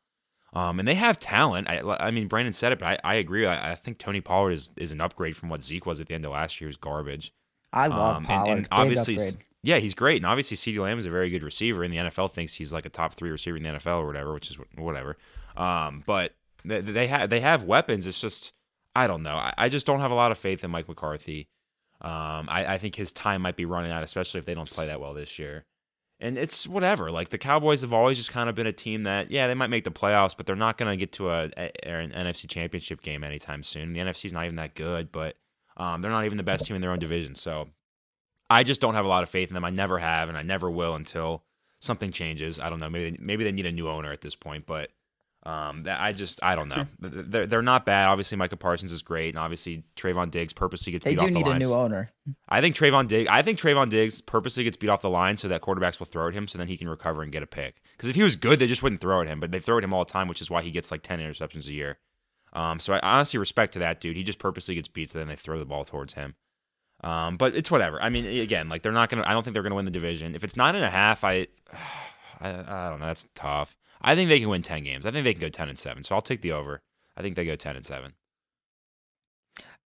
Um, 0.53 0.77
and 0.77 0.87
they 0.87 0.93
have 0.95 1.19
talent. 1.19 1.67
I, 1.67 1.79
I 1.99 2.11
mean, 2.11 2.27
Brandon 2.27 2.53
said 2.53 2.71
it, 2.71 2.79
but 2.79 2.85
I, 3.03 3.13
I 3.13 3.15
agree. 3.15 3.45
I, 3.47 3.71
I 3.71 3.75
think 3.75 3.97
Tony 3.97 4.21
Pollard 4.21 4.51
is, 4.51 4.69
is 4.77 4.91
an 4.91 5.01
upgrade 5.01 5.35
from 5.35 5.49
what 5.49 5.63
Zeke 5.63 5.87
was 5.87 5.99
at 5.99 6.07
the 6.07 6.13
end 6.13 6.25
of 6.25 6.31
last 6.31 6.61
year's 6.61 6.77
garbage. 6.77 7.33
I 7.71 7.87
love 7.87 8.17
Um, 8.17 8.25
Pollard. 8.25 8.49
and, 8.49 8.57
and 8.59 8.67
obviously, 8.71 9.15
upgrade. 9.15 9.37
yeah, 9.63 9.77
he's 9.79 9.95
great. 9.95 10.17
And 10.17 10.27
obviously, 10.27 10.55
CeeDee 10.55 10.79
Lamb 10.79 10.99
is 10.99 11.07
a 11.07 11.09
very 11.09 11.31
good 11.31 11.41
receiver, 11.41 11.83
and 11.83 11.91
the 11.91 11.97
NFL 11.97 12.33
thinks 12.33 12.53
he's 12.53 12.71
like 12.71 12.85
a 12.85 12.89
top 12.89 13.15
three 13.15 13.31
receiver 13.31 13.57
in 13.57 13.63
the 13.63 13.69
NFL 13.69 14.01
or 14.01 14.05
whatever, 14.05 14.31
which 14.31 14.51
is 14.51 14.57
whatever. 14.77 15.17
Um, 15.57 16.03
but 16.05 16.35
they, 16.63 16.81
they 16.81 17.07
have 17.07 17.31
they 17.31 17.39
have 17.39 17.63
weapons. 17.63 18.05
It's 18.05 18.21
just 18.21 18.53
I 18.95 19.07
don't 19.07 19.23
know. 19.23 19.33
I, 19.35 19.53
I 19.57 19.69
just 19.69 19.87
don't 19.87 20.01
have 20.01 20.11
a 20.11 20.15
lot 20.15 20.31
of 20.31 20.37
faith 20.37 20.63
in 20.63 20.69
Mike 20.69 20.87
McCarthy. 20.87 21.47
Um, 22.03 22.47
I, 22.49 22.65
I 22.73 22.77
think 22.77 22.95
his 22.95 23.11
time 23.11 23.41
might 23.41 23.55
be 23.55 23.65
running 23.65 23.91
out, 23.91 24.03
especially 24.03 24.39
if 24.39 24.45
they 24.45 24.53
don't 24.53 24.69
play 24.69 24.87
that 24.87 24.99
well 24.99 25.13
this 25.13 25.39
year. 25.39 25.65
And 26.19 26.37
it's 26.37 26.67
whatever. 26.67 27.11
Like 27.11 27.29
the 27.29 27.37
Cowboys 27.37 27.81
have 27.81 27.93
always 27.93 28.17
just 28.17 28.31
kind 28.31 28.49
of 28.49 28.55
been 28.55 28.67
a 28.67 28.73
team 28.73 29.03
that, 29.03 29.31
yeah, 29.31 29.47
they 29.47 29.53
might 29.53 29.69
make 29.69 29.83
the 29.83 29.91
playoffs, 29.91 30.35
but 30.35 30.45
they're 30.45 30.55
not 30.55 30.77
going 30.77 30.91
to 30.91 30.97
get 30.97 31.13
to 31.13 31.29
a, 31.29 31.49
a 31.57 31.87
an 31.87 32.11
NFC 32.11 32.47
Championship 32.47 33.01
game 33.01 33.23
anytime 33.23 33.63
soon. 33.63 33.93
The 33.93 33.99
NFC's 34.01 34.33
not 34.33 34.45
even 34.45 34.57
that 34.57 34.75
good, 34.75 35.11
but 35.11 35.37
um, 35.77 36.01
they're 36.01 36.11
not 36.11 36.25
even 36.25 36.37
the 36.37 36.43
best 36.43 36.65
team 36.65 36.75
in 36.75 36.81
their 36.81 36.91
own 36.91 36.99
division. 36.99 37.35
So 37.35 37.69
I 38.49 38.63
just 38.63 38.81
don't 38.81 38.95
have 38.95 39.05
a 39.05 39.09
lot 39.09 39.23
of 39.23 39.29
faith 39.29 39.49
in 39.49 39.53
them. 39.53 39.65
I 39.65 39.69
never 39.69 39.97
have, 39.97 40.29
and 40.29 40.37
I 40.37 40.43
never 40.43 40.69
will 40.69 40.95
until 40.95 41.43
something 41.81 42.11
changes. 42.11 42.59
I 42.59 42.69
don't 42.69 42.79
know. 42.79 42.89
Maybe 42.89 43.17
maybe 43.19 43.43
they 43.43 43.51
need 43.51 43.65
a 43.65 43.71
new 43.71 43.89
owner 43.89 44.11
at 44.11 44.21
this 44.21 44.35
point, 44.35 44.65
but 44.65 44.91
Um, 45.45 45.83
that 45.83 45.99
I 45.99 46.13
just 46.13 46.41
I 46.41 46.55
don't 46.55 46.69
know. 46.69 46.85
they're 46.99 47.45
they're 47.45 47.61
not 47.61 47.85
bad. 47.85 48.07
Obviously, 48.07 48.37
Micah 48.37 48.55
Parsons 48.55 48.93
is 48.93 49.01
great, 49.01 49.29
and 49.29 49.37
obviously 49.37 49.83
Trevon 49.97 50.31
Diggs 50.31 50.53
purposely 50.53 50.93
gets 50.93 51.03
They 51.03 51.11
beat 51.11 51.21
off 51.21 51.27
the 51.27 51.33
line. 51.33 51.33
They 51.33 51.43
do 51.43 51.49
need 51.49 51.55
a 51.65 51.67
new 51.67 51.73
owner. 51.73 52.11
I 52.47 52.61
think 52.61 52.77
Trevon 52.77 53.09
Diggs. 53.09 53.29
I 53.29 53.41
think 53.41 53.59
Trevon 53.59 53.89
Diggs 53.89 54.21
purposely 54.21 54.63
gets 54.63 54.77
beat 54.77 54.87
off 54.87 55.01
the 55.01 55.09
line 55.09 55.35
so 55.35 55.49
that 55.49 55.61
quarterbacks 55.61 55.99
will 55.99 56.05
throw 56.05 56.29
at 56.29 56.33
him, 56.33 56.47
so 56.47 56.57
then 56.57 56.69
he 56.69 56.77
can 56.77 56.87
recover 56.87 57.23
and 57.23 57.31
get 57.31 57.43
a 57.43 57.47
pick. 57.47 57.81
Because 57.91 58.07
if 58.07 58.15
he 58.15 58.23
was 58.23 58.37
good, 58.37 58.59
they 58.59 58.67
just 58.67 58.81
wouldn't 58.81 59.01
throw 59.01 59.19
at 59.19 59.27
him. 59.27 59.41
But 59.41 59.51
they 59.51 59.59
throw 59.59 59.77
at 59.77 59.83
him 59.83 59.93
all 59.93 60.05
the 60.05 60.11
time, 60.11 60.29
which 60.29 60.39
is 60.39 60.49
why 60.49 60.61
he 60.61 60.71
gets 60.71 60.91
like 60.91 61.01
ten 61.01 61.19
interceptions 61.19 61.67
a 61.67 61.73
year. 61.73 61.97
Um, 62.53 62.79
so 62.79 62.93
I 62.93 62.99
honestly 62.99 63.37
respect 63.37 63.73
to 63.73 63.79
that 63.79 63.99
dude. 63.99 64.15
He 64.15 64.23
just 64.23 64.39
purposely 64.39 64.75
gets 64.75 64.87
beat, 64.87 65.09
so 65.09 65.19
then 65.19 65.27
they 65.27 65.35
throw 65.35 65.59
the 65.59 65.65
ball 65.65 65.83
towards 65.83 66.13
him. 66.13 66.35
Um, 67.03 67.35
but 67.35 67.53
it's 67.53 67.69
whatever. 67.69 68.01
I 68.01 68.09
mean, 68.09 68.25
again, 68.25 68.69
like 68.69 68.81
they're 68.81 68.93
not 68.93 69.09
gonna. 69.09 69.23
I 69.25 69.33
don't 69.33 69.43
think 69.43 69.55
they're 69.55 69.63
gonna 69.63 69.75
win 69.75 69.83
the 69.85 69.91
division. 69.91 70.35
If 70.35 70.43
it's 70.45 70.55
nine 70.55 70.75
and 70.75 70.85
a 70.85 70.89
half, 70.89 71.25
I, 71.25 71.47
I, 72.39 72.49
I 72.49 72.89
don't 72.89 73.01
know. 73.01 73.07
That's 73.07 73.27
tough. 73.35 73.75
I 74.03 74.15
think 74.15 74.29
they 74.29 74.39
can 74.39 74.49
win 74.49 74.61
ten 74.63 74.83
games. 74.83 75.05
I 75.05 75.11
think 75.11 75.23
they 75.23 75.33
can 75.33 75.41
go 75.41 75.49
ten 75.49 75.69
and 75.69 75.77
seven. 75.77 76.03
So 76.03 76.15
I'll 76.15 76.21
take 76.21 76.41
the 76.41 76.51
over. 76.51 76.81
I 77.15 77.21
think 77.21 77.35
they 77.35 77.45
go 77.45 77.55
ten 77.55 77.75
and 77.75 77.85
seven. 77.85 78.13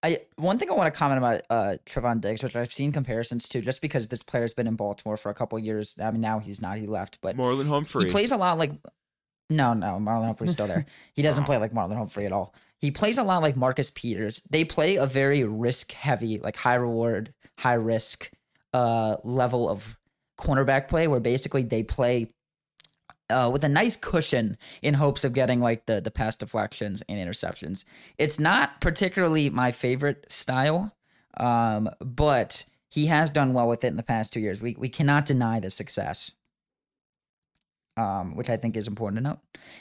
I 0.04 0.20
one 0.36 0.60
thing 0.60 0.70
I 0.70 0.74
want 0.74 0.94
to 0.94 0.98
comment 0.98 1.18
about 1.18 1.42
uh 1.50 1.78
Trevon 1.86 2.22
Diggs, 2.22 2.44
which 2.44 2.56
I've 2.56 2.74
seen 2.74 2.92
comparisons 2.92 3.48
to, 3.50 3.62
just 3.62 3.82
because 3.82 4.08
this 4.08 4.22
player's 4.24 4.54
been 4.54 4.68
in 4.68 4.76
Baltimore 4.76 5.18
for 5.18 5.30
a 5.30 5.34
couple 5.34 5.58
years. 5.60 5.96
I 6.02 6.12
mean, 6.12 6.22
now 6.22 6.40
he's 6.40 6.62
not; 6.62 6.78
he 6.78 6.88
left, 6.88 7.20
but 7.22 7.36
Marlon 7.36 7.68
Humphrey. 7.68 8.06
he 8.06 8.10
plays 8.10 8.32
a 8.32 8.38
lot 8.38 8.58
like. 8.58 8.72
No, 9.50 9.74
no, 9.74 9.98
Marlon 9.98 10.26
Humphrey's 10.26 10.52
still 10.52 10.68
there. 10.68 10.86
He 11.16 11.22
doesn't 11.22 11.46
play 11.46 11.58
like 11.58 11.72
Marlon 11.72 11.96
Humphrey 11.96 12.26
at 12.26 12.34
all. 12.34 12.54
He 12.80 12.92
plays 12.92 13.18
a 13.18 13.24
lot 13.24 13.42
like 13.42 13.56
Marcus 13.56 13.92
Peters. 13.92 14.42
They 14.52 14.66
play 14.66 14.98
a 14.98 15.06
very 15.06 15.44
risk 15.44 15.94
heavy, 15.94 16.40
like 16.40 16.58
high 16.58 16.76
reward, 16.76 17.34
high 17.58 17.74
risk 17.74 18.30
uh 18.74 19.18
level 19.24 19.70
of 19.70 19.98
cornerback 20.38 20.90
play 20.90 21.08
where 21.08 21.22
basically 21.22 21.64
they 21.64 21.82
play 21.84 22.30
uh, 23.30 23.50
with 23.52 23.64
a 23.64 23.70
nice 23.70 23.98
cushion 23.98 24.58
in 24.82 24.96
hopes 24.96 25.24
of 25.24 25.34
getting 25.34 25.60
like 25.60 25.86
the 25.86 26.02
the 26.02 26.12
pass 26.12 26.36
deflections 26.36 27.02
and 27.10 27.20
interceptions. 27.20 27.86
It's 28.18 28.40
not 28.40 28.82
particularly 28.82 29.50
my 29.50 29.72
favorite 29.72 30.26
style, 30.32 30.96
um, 31.38 31.90
but 32.00 32.66
he 32.90 33.08
has 33.08 33.30
done 33.30 33.54
well 33.54 33.68
with 33.68 33.84
it 33.84 33.88
in 33.88 33.98
the 33.98 34.04
past 34.04 34.34
two 34.34 34.40
years. 34.40 34.62
We 34.62 34.76
we 34.78 34.90
cannot 34.90 35.26
deny 35.26 35.60
the 35.60 35.70
success, 35.70 36.32
um, 37.98 38.36
which 38.36 38.50
I 38.50 38.58
think 38.58 38.78
is 38.78 38.88
important 38.88 39.20
to 39.20 39.30
note. 39.30 39.40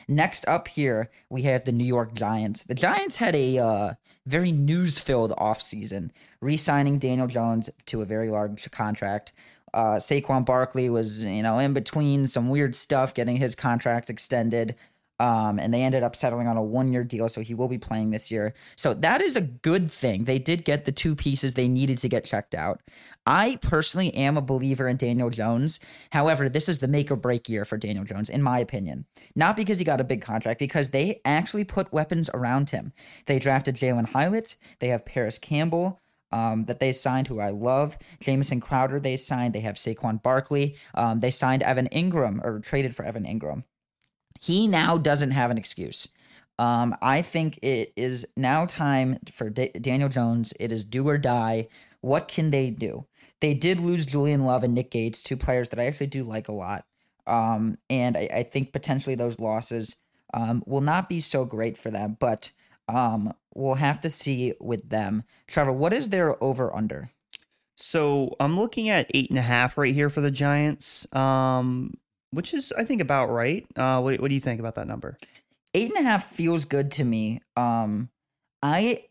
Next 0.09 0.47
up 0.49 0.69
here, 0.69 1.11
we 1.31 1.43
have 1.43 1.65
the 1.65 1.73
New 1.73 1.85
York 1.85 2.15
Giants. 2.15 2.65
The 2.65 2.75
Giants 2.75 3.17
had 3.17 3.37
a 3.37 3.59
uh, 3.59 3.95
very 4.27 4.51
news 4.51 4.99
filled 4.99 5.31
offseason, 5.33 6.11
re 6.41 6.57
signing 6.57 6.99
Daniel 6.99 7.29
Jones 7.29 7.71
to 7.87 8.03
a 8.03 8.07
very 8.07 8.29
large 8.29 8.71
contract. 8.71 9.33
Uh, 9.77 9.97
Saquon 9.97 10.47
Barkley 10.47 10.89
was, 10.89 11.23
you 11.23 11.43
know, 11.43 11.59
in 11.59 11.75
between 11.75 12.27
some 12.27 12.49
weird 12.49 12.75
stuff, 12.75 13.12
getting 13.12 13.37
his 13.37 13.55
contract 13.55 14.09
extended. 14.09 14.75
Um, 15.19 15.59
and 15.59 15.73
they 15.73 15.83
ended 15.83 16.03
up 16.03 16.17
settling 16.17 16.47
on 16.47 16.57
a 16.57 16.62
one 16.62 16.93
year 16.93 17.05
deal, 17.05 17.29
so 17.29 17.43
he 17.43 17.55
will 17.55 17.69
be 17.69 17.79
playing 17.79 18.11
this 18.11 18.31
year. 18.31 18.55
So 18.75 18.95
that 18.95 19.21
is 19.21 19.37
a 19.37 19.41
good 19.43 19.91
thing. 19.91 20.25
They 20.25 20.39
did 20.39 20.65
get 20.65 20.87
the 20.87 20.93
two 20.93 21.15
pieces 21.15 21.55
they 21.55 21.69
needed 21.69 21.99
to 21.99 22.09
get 22.09 22.25
checked 22.25 22.55
out. 22.55 22.81
I 23.27 23.59
personally 23.61 24.15
am 24.15 24.37
a 24.37 24.43
believer 24.43 24.89
in 24.89 24.97
Daniel 24.97 25.31
Jones. 25.31 25.81
However, 26.11 26.49
this 26.49 26.69
is 26.69 26.79
the 26.79 26.89
make 26.89 27.11
or 27.11 27.17
break 27.17 27.49
year 27.49 27.67
for 27.67 27.77
Daniel 27.77 28.05
Jones, 28.05 28.31
in 28.31 28.43
my 28.43 28.59
opinion. 28.59 29.05
Not 29.35 29.57
because 29.57 29.79
he 29.79 29.85
got 29.85 30.01
a 30.01 30.05
big 30.05 30.23
contract, 30.23 30.59
because 30.59 30.91
they 30.91 31.21
actually 31.25 31.65
put 31.65 31.93
weapons 31.93 32.31
around 32.33 32.71
him. 32.71 32.93
They 33.27 33.39
drafted 33.39 33.77
Jalin 33.77 34.09
Hyatt, 34.09 34.57
they 34.81 34.89
have 34.89 35.05
Parris 35.05 35.39
Campbell. 35.39 36.01
Um, 36.33 36.65
that 36.65 36.81
they 36.81 36.91
signed, 36.91 37.29
who 37.29 37.39
I 37.39 37.51
love. 37.51 37.97
Jamison 38.21 38.61
Crowder, 38.61 38.99
they 38.99 39.17
signed. 39.17 39.55
They 39.55 39.61
have 39.61 39.77
Saquon 39.77 40.21
Barkley. 40.23 40.77
Um, 40.95 41.21
they 41.21 41.31
signed 41.31 41.62
Evan 41.62 41.89
Engram 41.93 42.45
or 42.45 42.59
traded 42.59 42.97
for 42.97 43.05
Evan 43.05 43.25
Engram. 43.25 43.62
He 44.41 44.67
now 44.67 44.99
doesn't 44.99 45.31
have 45.31 45.51
an 45.51 45.59
excuse. 45.59 46.09
Um, 46.59 46.97
I 47.03 47.23
think 47.23 47.59
it 47.62 47.93
is 47.97 48.27
now 48.37 48.67
time 48.67 49.19
for 49.33 49.51
D- 49.51 49.73
Daniel 49.81 50.09
Jones. 50.09 50.53
It 50.59 50.73
is 50.73 50.85
do 50.85 51.09
or 51.09 51.19
die. 51.19 51.69
What 52.01 52.29
can 52.29 52.51
they 52.51 52.71
do? 52.71 53.07
They 53.41 53.55
did 53.55 53.81
lose 53.81 54.07
Julian 54.07 54.45
Love 54.45 54.65
and 54.65 54.75
Nick 54.75 54.91
Gates, 54.91 55.23
two 55.23 55.37
players 55.37 55.69
that 55.69 55.79
I 55.79 55.87
actually 55.87 56.07
do 56.07 56.25
like 56.25 56.49
a 56.49 56.53
lot. 56.53 56.87
Um, 57.27 57.77
and 57.91 58.17
I, 58.17 58.29
I 58.33 58.43
think 58.45 58.73
potentially 58.73 59.15
those 59.15 59.39
losses 59.39 59.97
um, 60.33 60.62
will 60.67 60.81
not 60.81 61.09
be 61.09 61.21
so 61.21 61.45
great 61.45 61.77
for 61.77 61.91
them, 61.91 62.17
but 62.19 62.53
um, 62.88 63.33
we'll 63.55 63.75
have 63.75 64.01
to 64.03 64.11
see 64.11 64.55
with 64.61 64.88
them. 64.88 65.25
Trevor, 65.46 65.72
what 65.72 65.92
is 65.92 66.09
their 66.09 66.42
over 66.42 66.75
under? 66.75 67.11
So 67.77 68.35
I'm 68.40 68.59
looking 68.59 68.88
at 68.88 69.11
eight 69.12 69.31
and 69.31 69.38
a 69.38 69.42
half 69.42 69.77
right 69.77 69.94
here 69.94 70.09
for 70.09 70.20
the 70.20 70.31
Giants, 70.31 71.07
um, 71.14 71.94
which 72.31 72.55
is 72.55 72.72
I 72.72 72.85
think 72.85 73.01
about 73.01 73.27
right. 73.27 73.66
Uh, 73.77 74.01
what, 74.01 74.20
what 74.20 74.29
do 74.29 74.35
you 74.35 74.40
think 74.40 74.61
about 74.61 74.77
that 74.77 74.87
number? 74.87 75.16
eight 75.77 75.90
and 75.94 75.99
a 75.99 76.09
half 76.09 76.31
feels 76.31 76.64
good 76.64 76.90
to 76.92 77.05
me. 77.05 77.40
Um, 77.57 78.09
I 78.62 79.05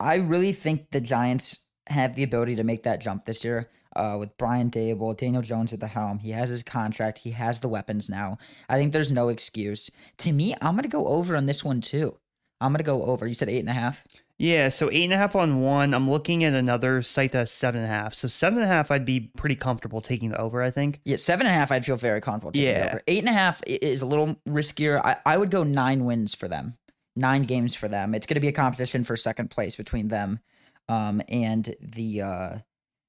I 0.00 0.16
really 0.16 0.52
think 0.52 0.90
the 0.90 1.00
Giants 1.00 1.66
have 1.88 2.14
the 2.14 2.22
ability 2.22 2.56
to 2.56 2.64
make 2.64 2.84
that 2.84 3.00
jump 3.00 3.26
this 3.26 3.44
year. 3.44 3.68
Uh, 3.94 4.16
with 4.18 4.34
Brian 4.38 4.70
Daboll, 4.70 5.14
Daniel 5.14 5.42
Jones 5.42 5.74
at 5.74 5.80
the 5.80 5.86
helm, 5.86 6.18
he 6.20 6.30
has 6.30 6.48
his 6.48 6.62
contract. 6.62 7.18
He 7.18 7.32
has 7.32 7.60
the 7.60 7.68
weapons 7.68 8.08
now. 8.08 8.38
I 8.66 8.78
think 8.78 8.92
there's 8.92 9.12
no 9.12 9.28
excuse. 9.28 9.90
To 10.18 10.32
me, 10.32 10.54
I'm 10.62 10.76
gonna 10.76 10.88
go 10.88 11.08
over 11.08 11.36
on 11.36 11.44
this 11.44 11.62
one 11.62 11.82
too. 11.82 12.16
I'm 12.62 12.72
gonna 12.72 12.82
go 12.84 13.04
over. 13.04 13.26
You 13.26 13.34
said 13.34 13.48
eight 13.48 13.60
and 13.60 13.68
a 13.68 13.72
half. 13.74 14.04
Yeah, 14.38 14.70
so 14.70 14.90
eight 14.90 15.04
and 15.04 15.12
a 15.12 15.16
half 15.18 15.36
on 15.36 15.60
one. 15.60 15.94
I'm 15.94 16.10
looking 16.10 16.42
at 16.42 16.52
another 16.54 17.00
site 17.02 17.32
that's 17.32 17.52
seven 17.52 17.82
and 17.82 17.90
a 17.90 17.94
half. 17.94 18.14
So 18.14 18.26
seven 18.26 18.60
and 18.60 18.70
a 18.70 18.74
half, 18.74 18.90
I'd 18.90 19.04
be 19.04 19.20
pretty 19.20 19.54
comfortable 19.54 20.00
taking 20.00 20.30
the 20.30 20.40
over. 20.40 20.62
I 20.62 20.70
think. 20.70 21.00
Yeah, 21.04 21.16
seven 21.16 21.46
and 21.46 21.54
a 21.54 21.58
half. 21.58 21.70
I'd 21.70 21.84
feel 21.84 21.96
very 21.96 22.20
comfortable. 22.20 22.50
Taking 22.52 22.68
Yeah. 22.68 22.88
over. 22.94 23.02
eight 23.06 23.20
and 23.20 23.28
a 23.28 23.32
half 23.32 23.62
is 23.66 24.02
a 24.02 24.06
little 24.06 24.36
riskier. 24.48 25.00
I, 25.04 25.18
I 25.24 25.36
would 25.36 25.50
go 25.50 25.62
nine 25.62 26.04
wins 26.06 26.34
for 26.34 26.48
them, 26.48 26.76
nine 27.14 27.42
games 27.42 27.74
for 27.76 27.86
them. 27.88 28.14
It's 28.14 28.26
going 28.26 28.34
to 28.36 28.40
be 28.40 28.48
a 28.48 28.52
competition 28.52 29.04
for 29.04 29.16
second 29.16 29.50
place 29.50 29.76
between 29.76 30.08
them, 30.08 30.40
um, 30.88 31.22
and 31.28 31.76
the 31.80 32.22
uh, 32.22 32.58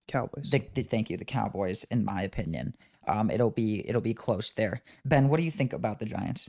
Cowboys. 0.08 0.52
the, 0.52 0.64
the 0.76 0.84
thank 0.84 1.10
you 1.10 1.18
the 1.18 1.26
Cowboys. 1.26 1.84
In 1.86 2.06
my 2.06 2.22
opinion, 2.22 2.76
um, 3.08 3.32
it'll 3.32 3.50
be 3.50 3.88
it'll 3.90 4.02
be 4.02 4.14
close 4.14 4.52
there. 4.52 4.84
Ben, 5.04 5.30
what 5.30 5.38
do 5.38 5.44
you 5.44 5.52
think 5.52 5.74
about 5.74 5.98
the 6.00 6.06
Giants? 6.06 6.48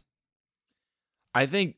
I 1.35 1.47
think 1.47 1.77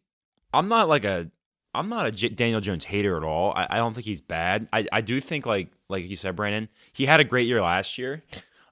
I'm 0.57 0.69
not 0.69 0.89
like 0.89 1.05
a 1.05 1.31
I'm 1.75 1.89
not 1.89 2.07
a 2.07 2.11
J- 2.11 2.31
Daniel 2.31 2.61
Jones 2.61 2.85
hater 2.85 3.17
at 3.17 3.23
all. 3.23 3.53
I, 3.55 3.67
I 3.71 3.77
don't 3.77 3.93
think 3.93 4.07
he's 4.07 4.23
bad. 4.23 4.69
I, 4.73 4.87
I 4.91 5.01
do 5.03 5.21
think 5.21 5.47
like 5.47 5.69
like 5.89 6.09
you 6.09 6.17
said, 6.17 6.35
Brandon, 6.35 6.69
he 6.93 7.07
had 7.07 7.21
a 7.21 7.25
great 7.25 7.47
year 7.47 7.61
last 7.61 7.99
year. 7.99 8.23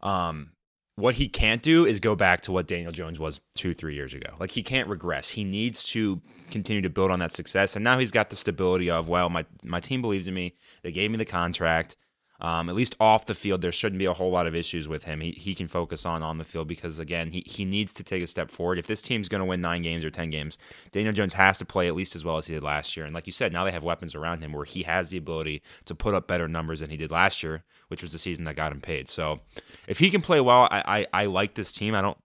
Um, 0.02 0.50
what 0.96 1.16
he 1.16 1.28
can't 1.28 1.62
do 1.62 1.86
is 1.86 1.98
go 2.00 2.14
back 2.14 2.40
to 2.42 2.52
what 2.52 2.66
Daniel 2.66 2.92
Jones 2.92 3.18
was 3.18 3.40
two 3.54 3.74
three 3.74 3.94
years 3.94 4.14
ago. 4.14 4.30
Like 4.38 4.52
he 4.52 4.62
can't 4.62 4.88
regress. 4.88 5.30
He 5.30 5.44
needs 5.44 5.84
to 5.88 6.20
continue 6.50 6.82
to 6.82 6.90
build 6.90 7.10
on 7.10 7.18
that 7.18 7.32
success. 7.32 7.76
And 7.76 7.84
now 7.84 7.98
he's 7.98 8.10
got 8.10 8.30
the 8.30 8.36
stability 8.36 8.90
of 8.90 9.08
well, 9.08 9.28
my 9.28 9.44
my 9.62 9.80
team 9.80 10.00
believes 10.00 10.28
in 10.28 10.34
me. 10.34 10.54
They 10.82 10.92
gave 10.92 11.10
me 11.10 11.16
the 11.16 11.24
contract. 11.24 11.96
Um, 12.40 12.68
at 12.68 12.74
least 12.74 12.96
off 12.98 13.26
the 13.26 13.34
field, 13.34 13.60
there 13.60 13.72
shouldn't 13.72 13.98
be 13.98 14.04
a 14.06 14.12
whole 14.12 14.30
lot 14.30 14.46
of 14.46 14.54
issues 14.54 14.88
with 14.88 15.04
him. 15.04 15.20
He, 15.20 15.30
he 15.32 15.54
can 15.54 15.68
focus 15.68 16.04
on 16.04 16.22
on 16.22 16.38
the 16.38 16.44
field 16.44 16.66
because 16.66 16.98
again, 16.98 17.30
he, 17.30 17.44
he 17.46 17.64
needs 17.64 17.92
to 17.94 18.02
take 18.02 18.22
a 18.22 18.26
step 18.26 18.50
forward. 18.50 18.78
If 18.78 18.88
this 18.88 19.02
team's 19.02 19.28
going 19.28 19.40
to 19.40 19.44
win 19.44 19.60
nine 19.60 19.82
games 19.82 20.04
or 20.04 20.10
ten 20.10 20.30
games, 20.30 20.58
Daniel 20.90 21.12
Jones 21.12 21.34
has 21.34 21.58
to 21.58 21.64
play 21.64 21.86
at 21.86 21.94
least 21.94 22.16
as 22.16 22.24
well 22.24 22.36
as 22.36 22.46
he 22.46 22.54
did 22.54 22.64
last 22.64 22.96
year. 22.96 23.06
And 23.06 23.14
like 23.14 23.26
you 23.26 23.32
said, 23.32 23.52
now 23.52 23.64
they 23.64 23.70
have 23.70 23.84
weapons 23.84 24.14
around 24.14 24.40
him 24.40 24.52
where 24.52 24.64
he 24.64 24.82
has 24.82 25.10
the 25.10 25.16
ability 25.18 25.62
to 25.84 25.94
put 25.94 26.14
up 26.14 26.26
better 26.26 26.48
numbers 26.48 26.80
than 26.80 26.90
he 26.90 26.96
did 26.96 27.12
last 27.12 27.42
year, 27.42 27.62
which 27.88 28.02
was 28.02 28.12
the 28.12 28.18
season 28.18 28.44
that 28.44 28.56
got 28.56 28.72
him 28.72 28.80
paid. 28.80 29.08
So 29.08 29.40
if 29.86 30.00
he 30.00 30.10
can 30.10 30.20
play 30.20 30.40
well, 30.40 30.68
I 30.70 31.06
I, 31.12 31.22
I 31.22 31.26
like 31.26 31.54
this 31.54 31.72
team. 31.72 31.94
I 31.94 32.02
don't 32.02 32.18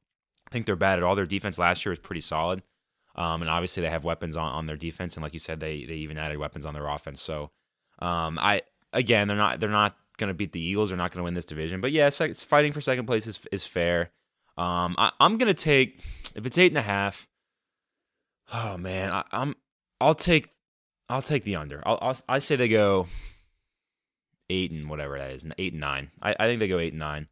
think 0.50 0.65
they're 0.65 0.76
bad 0.76 0.98
at 0.98 1.04
all. 1.04 1.15
Their 1.15 1.28
defense 1.28 1.60
last 1.60 1.86
year 1.86 1.91
was 1.91 2.00
pretty 2.00 2.22
solid. 2.22 2.63
Um, 3.15 3.41
and 3.41 3.50
obviously 3.50 3.82
they 3.82 3.89
have 3.89 4.06
weapons 4.06 4.38
on, 4.38 4.52
on 4.52 4.65
their 4.65 4.78
defense, 4.78 5.15
and 5.15 5.24
like 5.24 5.34
you 5.34 5.39
said, 5.39 5.60
they 5.60 5.86
they 5.86 5.95
even 5.95 6.17
added 6.17 6.38
weapons 6.38 6.65
on 6.65 6.74
their 6.74 6.88
offense. 6.88 7.22
So 7.22 7.52
um, 8.00 8.39
I 8.39 8.62
again, 8.93 9.28
they're 9.28 9.38
not 9.38 9.60
they're 9.60 9.69
not 9.69 9.95
going 10.17 10.30
to 10.30 10.34
beat 10.34 10.52
the 10.52 10.62
Eagles. 10.62 10.89
They're 10.89 10.97
not 10.97 11.12
going 11.12 11.19
to 11.19 11.23
win 11.23 11.34
this 11.34 11.45
division. 11.45 11.82
But 11.82 11.91
yeah, 11.91 12.10
sec- 12.10 12.36
fighting 12.36 12.73
for 12.73 12.82
second 12.82 13.06
place 13.06 13.28
is 13.28 13.39
is 13.52 13.65
fair. 13.65 14.12
Um, 14.58 14.95
I, 14.97 15.12
I'm 15.19 15.38
going 15.38 15.54
to 15.54 15.62
take 15.62 16.02
if 16.36 16.45
it's 16.45 16.58
eight 16.58 16.71
and 16.71 16.78
a 16.78 16.84
half. 16.84 17.28
Oh 18.54 18.78
man, 18.78 19.12
I, 19.12 19.23
I'm 19.32 19.56
I'll 20.02 20.15
take 20.15 20.49
I'll 21.08 21.21
take 21.21 21.43
the 21.43 21.56
under. 21.56 21.82
I'll, 21.86 21.99
I'll 22.02 22.17
I 22.28 22.39
say 22.39 22.56
they 22.56 22.67
go 22.67 23.08
eight 24.49 24.71
and 24.71 24.89
whatever 24.89 25.17
that 25.17 25.32
is, 25.32 25.45
eight 25.58 25.73
and 25.73 25.82
nine. 25.82 26.12
I, 26.21 26.36
I 26.39 26.47
think 26.47 26.60
they 26.60 26.67
go 26.67 26.80
eight 26.80 26.93
and 26.93 26.99
nine. 26.99 27.28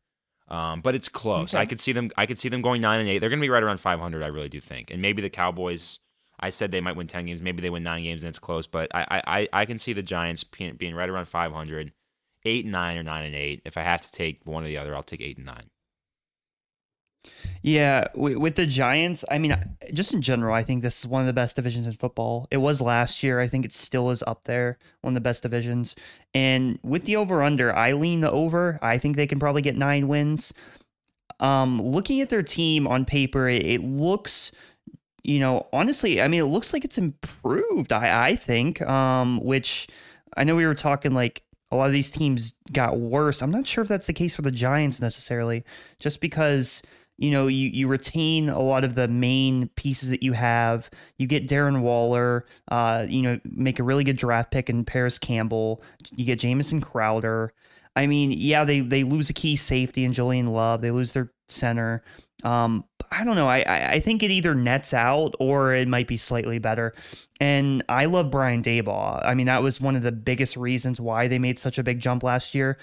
Um, 0.50 0.82
but 0.82 0.96
it's 0.96 1.10
close. 1.10 1.54
Okay. 1.54 1.62
I 1.62 1.65
could 1.65 1.80
see 1.80 1.91
them. 1.91 2.10
I 2.17 2.26
could 2.26 2.39
see 2.39 2.50
them 2.50 2.62
going 2.62 2.82
nine 2.82 3.00
and 3.00 3.10
eight. 3.10 3.20
They're 3.20 3.30
going 3.30 3.39
to 3.39 3.46
be 3.46 3.50
right 3.50 3.63
around 3.63 3.80
500. 3.80 4.24
I 4.24 4.28
really 4.28 4.50
do 4.50 4.62
think. 4.62 4.91
And 4.91 5.02
maybe 5.02 5.22
the 5.22 5.30
Cowboys. 5.30 6.00
I 6.39 6.50
said 6.52 6.71
they 6.71 6.82
might 6.82 6.95
win 6.95 7.08
10 7.08 7.26
games. 7.26 7.41
Maybe 7.41 7.62
they 7.62 7.69
win 7.69 7.84
nine 7.84 8.04
games 8.04 8.23
and 8.23 8.30
it's 8.30 8.39
close. 8.39 8.67
But 8.67 8.93
I 8.93 9.21
I, 9.26 9.47
I 9.54 9.65
can 9.65 9.80
see 9.80 9.93
the 9.93 10.04
Giants 10.04 10.43
being 10.43 10.95
right 10.95 11.10
around 11.10 11.26
500, 11.26 11.91
eight 12.45 12.65
and 12.65 12.71
nine 12.71 12.97
or 12.97 13.04
nine 13.04 13.26
and 13.26 13.36
eight. 13.36 13.62
If 13.65 13.78
I 13.78 13.82
have 13.82 14.02
to 14.02 14.12
take 14.12 14.41
one 14.45 14.63
or 14.63 14.67
the 14.67 14.78
other, 14.78 14.95
I'll 14.95 15.04
take 15.04 15.21
eight 15.21 15.38
and 15.38 15.45
nine. 15.45 15.69
Yeah, 17.62 18.08
with 18.15 18.56
the 18.56 18.65
Giants, 18.65 19.26
I 19.30 19.38
mean, 19.38 19.58
just 19.93 20.13
in 20.13 20.21
general, 20.21 20.54
I 20.54 20.63
think 20.63 20.82
this 20.82 21.00
is 21.00 21.08
one 21.08 21.21
of 21.21 21.28
the 21.28 21.34
best 21.34 21.56
divisions 21.56 21.88
in 21.88 21.93
football. 21.93 22.47
It 22.52 22.58
was 22.58 22.80
last 22.80 23.23
year. 23.23 23.39
I 23.39 23.47
think 23.47 23.65
it 23.65 23.73
still 23.73 24.10
is 24.12 24.23
up 24.26 24.45
there, 24.45 24.78
one 25.02 25.12
of 25.12 25.15
the 25.15 25.21
best 25.21 25.43
divisions. 25.43 25.95
And 26.34 26.80
with 26.84 27.06
the 27.06 27.15
over 27.15 27.43
under, 27.43 27.76
I 27.76 27.93
lean 27.93 28.21
the 28.21 28.32
over. 28.32 28.80
I 28.82 28.97
think 28.97 29.15
they 29.15 29.28
can 29.28 29.39
probably 29.39 29.62
get 29.62 29.76
nine 29.76 30.08
wins. 30.08 30.54
Um, 31.39 31.82
looking 31.82 32.21
at 32.21 32.30
their 32.30 32.43
team 32.43 32.88
on 32.88 33.06
paper, 33.06 33.50
it, 33.50 33.65
it 33.65 33.84
looks 33.84 34.52
you 35.28 35.42
know, 35.42 35.68
honestly, 35.74 36.22
I 36.22 36.30
mean, 36.30 36.40
it 36.40 36.46
looks 36.46 36.72
like 36.72 36.86
it's 36.86 36.98
improved. 36.98 37.92
I 37.92 38.30
I 38.30 38.36
think, 38.38 38.82
um, 38.82 39.40
which 39.44 39.88
I 40.38 40.46
know 40.46 40.56
we 40.56 40.66
were 40.66 40.74
talking 40.74 41.13
like 41.13 41.44
a 41.70 41.76
lot 41.76 41.88
of 41.88 41.94
these 41.94 42.10
teams 42.10 42.54
got 42.72 42.98
worse. 42.98 43.42
I'm 43.42 43.52
not 43.52 43.68
sure 43.68 43.82
if 43.82 43.90
that's 43.90 44.08
the 44.08 44.13
case 44.13 44.36
for 44.36 44.42
the 44.42 44.52
Giants 44.52 45.02
necessarily, 45.02 45.66
just 46.00 46.22
because 46.22 46.82
you 47.18 47.30
know 47.30 47.48
you 47.48 47.68
you 47.68 47.90
retain 47.90 48.48
a 48.48 48.62
lot 48.62 48.86
of 48.86 48.96
the 48.96 49.10
main 49.10 49.68
pieces 49.76 50.08
that 50.10 50.24
you 50.24 50.32
have. 50.32 50.90
You 51.18 51.28
get 51.28 51.46
Darren 51.46 51.82
Waller, 51.82 52.46
uh, 52.70 53.06
you 53.10 53.22
know, 53.22 53.38
make 53.44 53.80
a 53.80 53.84
really 53.84 54.06
good 54.06 54.18
draft 54.18 54.50
pick 54.50 54.70
in 54.70 54.86
Parris 54.86 55.18
Campbell. 55.18 55.84
You 56.16 56.24
get 56.24 56.40
Jamison 56.40 56.80
Crowder. 56.80 57.54
I 57.98 58.08
mean, 58.08 58.32
yeah, 58.32 58.63
they 58.63 58.80
they 58.80 59.04
lose 59.04 59.30
a 59.30 59.34
key 59.34 59.58
safety 59.58 60.06
in 60.06 60.13
Julian 60.13 60.54
Love. 60.54 60.80
They 60.80 60.92
lose 60.92 61.12
their 61.12 61.34
center. 61.50 62.02
Um, 62.46 62.86
I 63.12 63.24
don't 63.24 63.36
know. 63.36 63.48
I, 63.48 63.91
I 63.93 64.00
think 64.00 64.24
it 64.24 64.32
either 64.32 64.54
nets 64.54 64.93
out 64.93 65.36
or 65.39 65.74
it 65.74 65.88
might 65.88 66.08
be 66.08 66.17
slightly 66.17 66.60
better. 66.60 66.93
And 67.39 67.84
I 67.88 68.06
love 68.06 68.32
Brian 68.32 68.63
Daboll. 68.63 69.24
I 69.26 69.34
mean, 69.34 69.48
that 69.48 69.62
was 69.62 69.80
one 69.80 69.96
of 69.96 70.02
the 70.02 70.12
biggest 70.12 70.58
reasons 70.58 71.00
why 71.00 71.28
they 71.28 71.39
made 71.39 71.60
such 71.60 71.78
a 71.78 71.84
big 71.84 72.00
jump 72.00 72.24
last 72.24 72.56
year. 72.56 72.78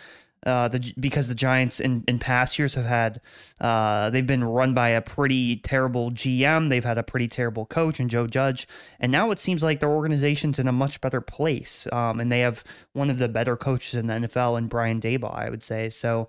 Uh, 0.46 0.68
the 0.68 0.92
because 1.00 1.28
the 1.28 1.34
Giants 1.34 1.80
in, 1.80 2.04
in 2.06 2.18
past 2.18 2.58
years 2.58 2.74
have 2.74 2.84
had 2.84 3.18
uh, 3.62 4.10
they've 4.10 4.26
been 4.26 4.44
run 4.44 4.74
by 4.74 4.90
a 4.90 5.00
pretty 5.00 5.56
terrible 5.56 6.10
GM. 6.10 6.68
They've 6.68 6.84
had 6.84 6.98
a 6.98 7.02
pretty 7.02 7.28
terrible 7.28 7.64
coach 7.64 7.98
and 7.98 8.10
Joe 8.10 8.26
Judge, 8.26 8.68
and 9.00 9.10
now 9.10 9.30
it 9.30 9.38
seems 9.38 9.62
like 9.62 9.80
their 9.80 9.90
organization's 9.90 10.58
in 10.58 10.68
a 10.68 10.72
much 10.72 11.00
better 11.00 11.22
place. 11.22 11.86
Um, 11.92 12.20
and 12.20 12.30
they 12.30 12.40
have 12.40 12.62
one 12.92 13.08
of 13.08 13.16
the 13.16 13.28
better 13.28 13.56
coaches 13.56 13.94
in 13.94 14.06
the 14.06 14.14
NFL, 14.14 14.58
and 14.58 14.68
Brian 14.68 15.00
Daboll, 15.00 15.34
I 15.34 15.48
would 15.48 15.62
say. 15.62 15.88
So 15.88 16.28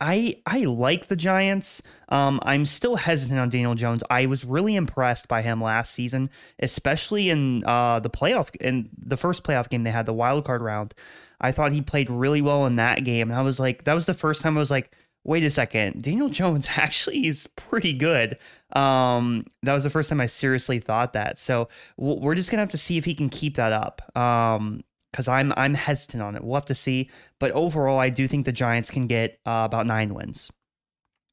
I 0.00 0.36
I 0.46 0.60
like 0.60 1.08
the 1.08 1.16
Giants. 1.16 1.82
Um, 2.08 2.40
I'm 2.42 2.64
still 2.64 2.96
hesitant 2.96 3.38
on 3.38 3.50
Daniel 3.50 3.74
Jones. 3.74 4.02
I 4.10 4.26
was 4.26 4.44
really 4.44 4.74
impressed 4.74 5.28
by 5.28 5.42
him 5.42 5.62
last 5.62 5.92
season, 5.92 6.30
especially 6.58 7.30
in 7.30 7.64
uh, 7.64 8.00
the 8.00 8.10
playoff 8.10 8.54
in 8.56 8.88
the 8.96 9.16
first 9.16 9.44
playoff 9.44 9.68
game 9.68 9.84
they 9.84 9.90
had, 9.90 10.06
the 10.06 10.12
wild 10.14 10.44
card 10.44 10.62
round. 10.62 10.94
I 11.40 11.52
thought 11.52 11.72
he 11.72 11.80
played 11.80 12.10
really 12.10 12.42
well 12.42 12.66
in 12.66 12.76
that 12.76 13.04
game. 13.04 13.30
And 13.30 13.38
I 13.38 13.42
was 13.42 13.58
like, 13.58 13.84
that 13.84 13.94
was 13.94 14.06
the 14.06 14.14
first 14.14 14.42
time 14.42 14.56
I 14.56 14.60
was 14.60 14.70
like, 14.70 14.94
wait 15.24 15.42
a 15.44 15.50
second, 15.50 16.02
Daniel 16.02 16.28
Jones 16.30 16.68
actually 16.76 17.26
is 17.26 17.46
pretty 17.56 17.92
good. 17.92 18.38
Um, 18.72 19.46
that 19.62 19.72
was 19.74 19.82
the 19.82 19.90
first 19.90 20.08
time 20.08 20.20
I 20.20 20.26
seriously 20.26 20.80
thought 20.80 21.12
that. 21.12 21.38
So 21.38 21.68
we're 21.96 22.34
just 22.34 22.50
gonna 22.50 22.62
have 22.62 22.70
to 22.70 22.78
see 22.78 22.98
if 22.98 23.04
he 23.04 23.14
can 23.14 23.28
keep 23.28 23.56
that 23.56 23.72
up. 23.72 24.16
Um, 24.16 24.82
because 25.10 25.28
I'm 25.28 25.52
I'm 25.56 25.74
hesitant 25.74 26.22
on 26.22 26.36
it. 26.36 26.44
We'll 26.44 26.54
have 26.54 26.66
to 26.66 26.74
see. 26.74 27.10
But 27.38 27.50
overall, 27.52 27.98
I 27.98 28.10
do 28.10 28.28
think 28.28 28.46
the 28.46 28.52
Giants 28.52 28.90
can 28.90 29.06
get 29.06 29.38
uh, 29.46 29.62
about 29.64 29.86
nine 29.86 30.14
wins. 30.14 30.50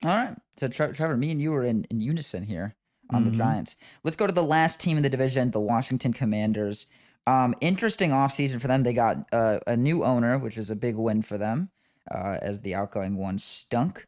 All 0.05 0.15
right. 0.15 0.35
So 0.57 0.67
Tre- 0.67 0.91
Trevor, 0.91 1.17
me 1.17 1.31
and 1.31 1.41
you 1.41 1.51
were 1.51 1.63
in, 1.63 1.85
in 1.89 1.99
unison 1.99 2.43
here 2.43 2.75
on 3.11 3.23
mm-hmm. 3.23 3.31
the 3.31 3.37
Giants. 3.37 3.77
Let's 4.03 4.17
go 4.17 4.27
to 4.27 4.33
the 4.33 4.43
last 4.43 4.79
team 4.79 4.97
in 4.97 5.03
the 5.03 5.09
division, 5.09 5.51
the 5.51 5.59
Washington 5.59 6.13
Commanders. 6.13 6.87
Um, 7.25 7.55
interesting 7.61 8.11
offseason 8.11 8.61
for 8.61 8.67
them. 8.67 8.83
They 8.83 8.93
got 8.93 9.17
uh, 9.31 9.59
a 9.67 9.75
new 9.75 10.03
owner, 10.03 10.37
which 10.37 10.57
is 10.57 10.69
a 10.69 10.75
big 10.75 10.95
win 10.95 11.21
for 11.21 11.37
them, 11.37 11.69
uh, 12.09 12.37
as 12.41 12.61
the 12.61 12.75
outgoing 12.75 13.17
one 13.17 13.37
stunk. 13.37 14.05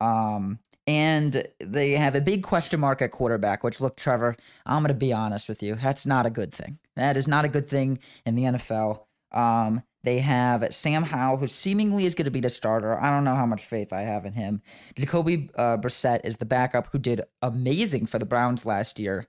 Um, 0.00 0.58
and 0.86 1.46
they 1.58 1.92
have 1.92 2.14
a 2.14 2.20
big 2.20 2.42
question 2.42 2.80
mark 2.80 3.02
at 3.02 3.10
quarterback, 3.10 3.64
which, 3.64 3.80
look, 3.80 3.96
Trevor, 3.96 4.36
I'm 4.64 4.82
going 4.82 4.88
to 4.88 4.94
be 4.94 5.12
honest 5.12 5.48
with 5.48 5.62
you. 5.62 5.74
That's 5.74 6.06
not 6.06 6.26
a 6.26 6.30
good 6.30 6.52
thing. 6.52 6.78
That 6.94 7.16
is 7.16 7.26
not 7.26 7.44
a 7.44 7.48
good 7.48 7.68
thing 7.68 7.98
in 8.24 8.36
the 8.36 8.44
NFL. 8.44 9.05
Um, 9.36 9.82
they 10.02 10.18
have 10.20 10.72
Sam 10.72 11.02
Howell, 11.02 11.38
who 11.38 11.46
seemingly 11.46 12.06
is 12.06 12.14
going 12.14 12.26
to 12.26 12.30
be 12.30 12.40
the 12.40 12.48
starter. 12.48 12.98
I 12.98 13.10
don't 13.10 13.24
know 13.24 13.34
how 13.34 13.44
much 13.44 13.64
faith 13.64 13.92
I 13.92 14.02
have 14.02 14.24
in 14.24 14.32
him. 14.32 14.62
Jacoby 14.96 15.50
uh, 15.56 15.76
Brissett 15.78 16.20
is 16.24 16.36
the 16.36 16.46
backup, 16.46 16.88
who 16.92 16.98
did 16.98 17.22
amazing 17.42 18.06
for 18.06 18.18
the 18.18 18.24
Browns 18.24 18.64
last 18.64 18.98
year 18.98 19.26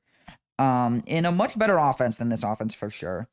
um, 0.59 1.03
in 1.05 1.25
a 1.25 1.31
much 1.31 1.57
better 1.57 1.77
offense 1.77 2.17
than 2.17 2.29
this 2.29 2.43
offense 2.43 2.73
for 2.75 2.89
sure. 2.89 3.27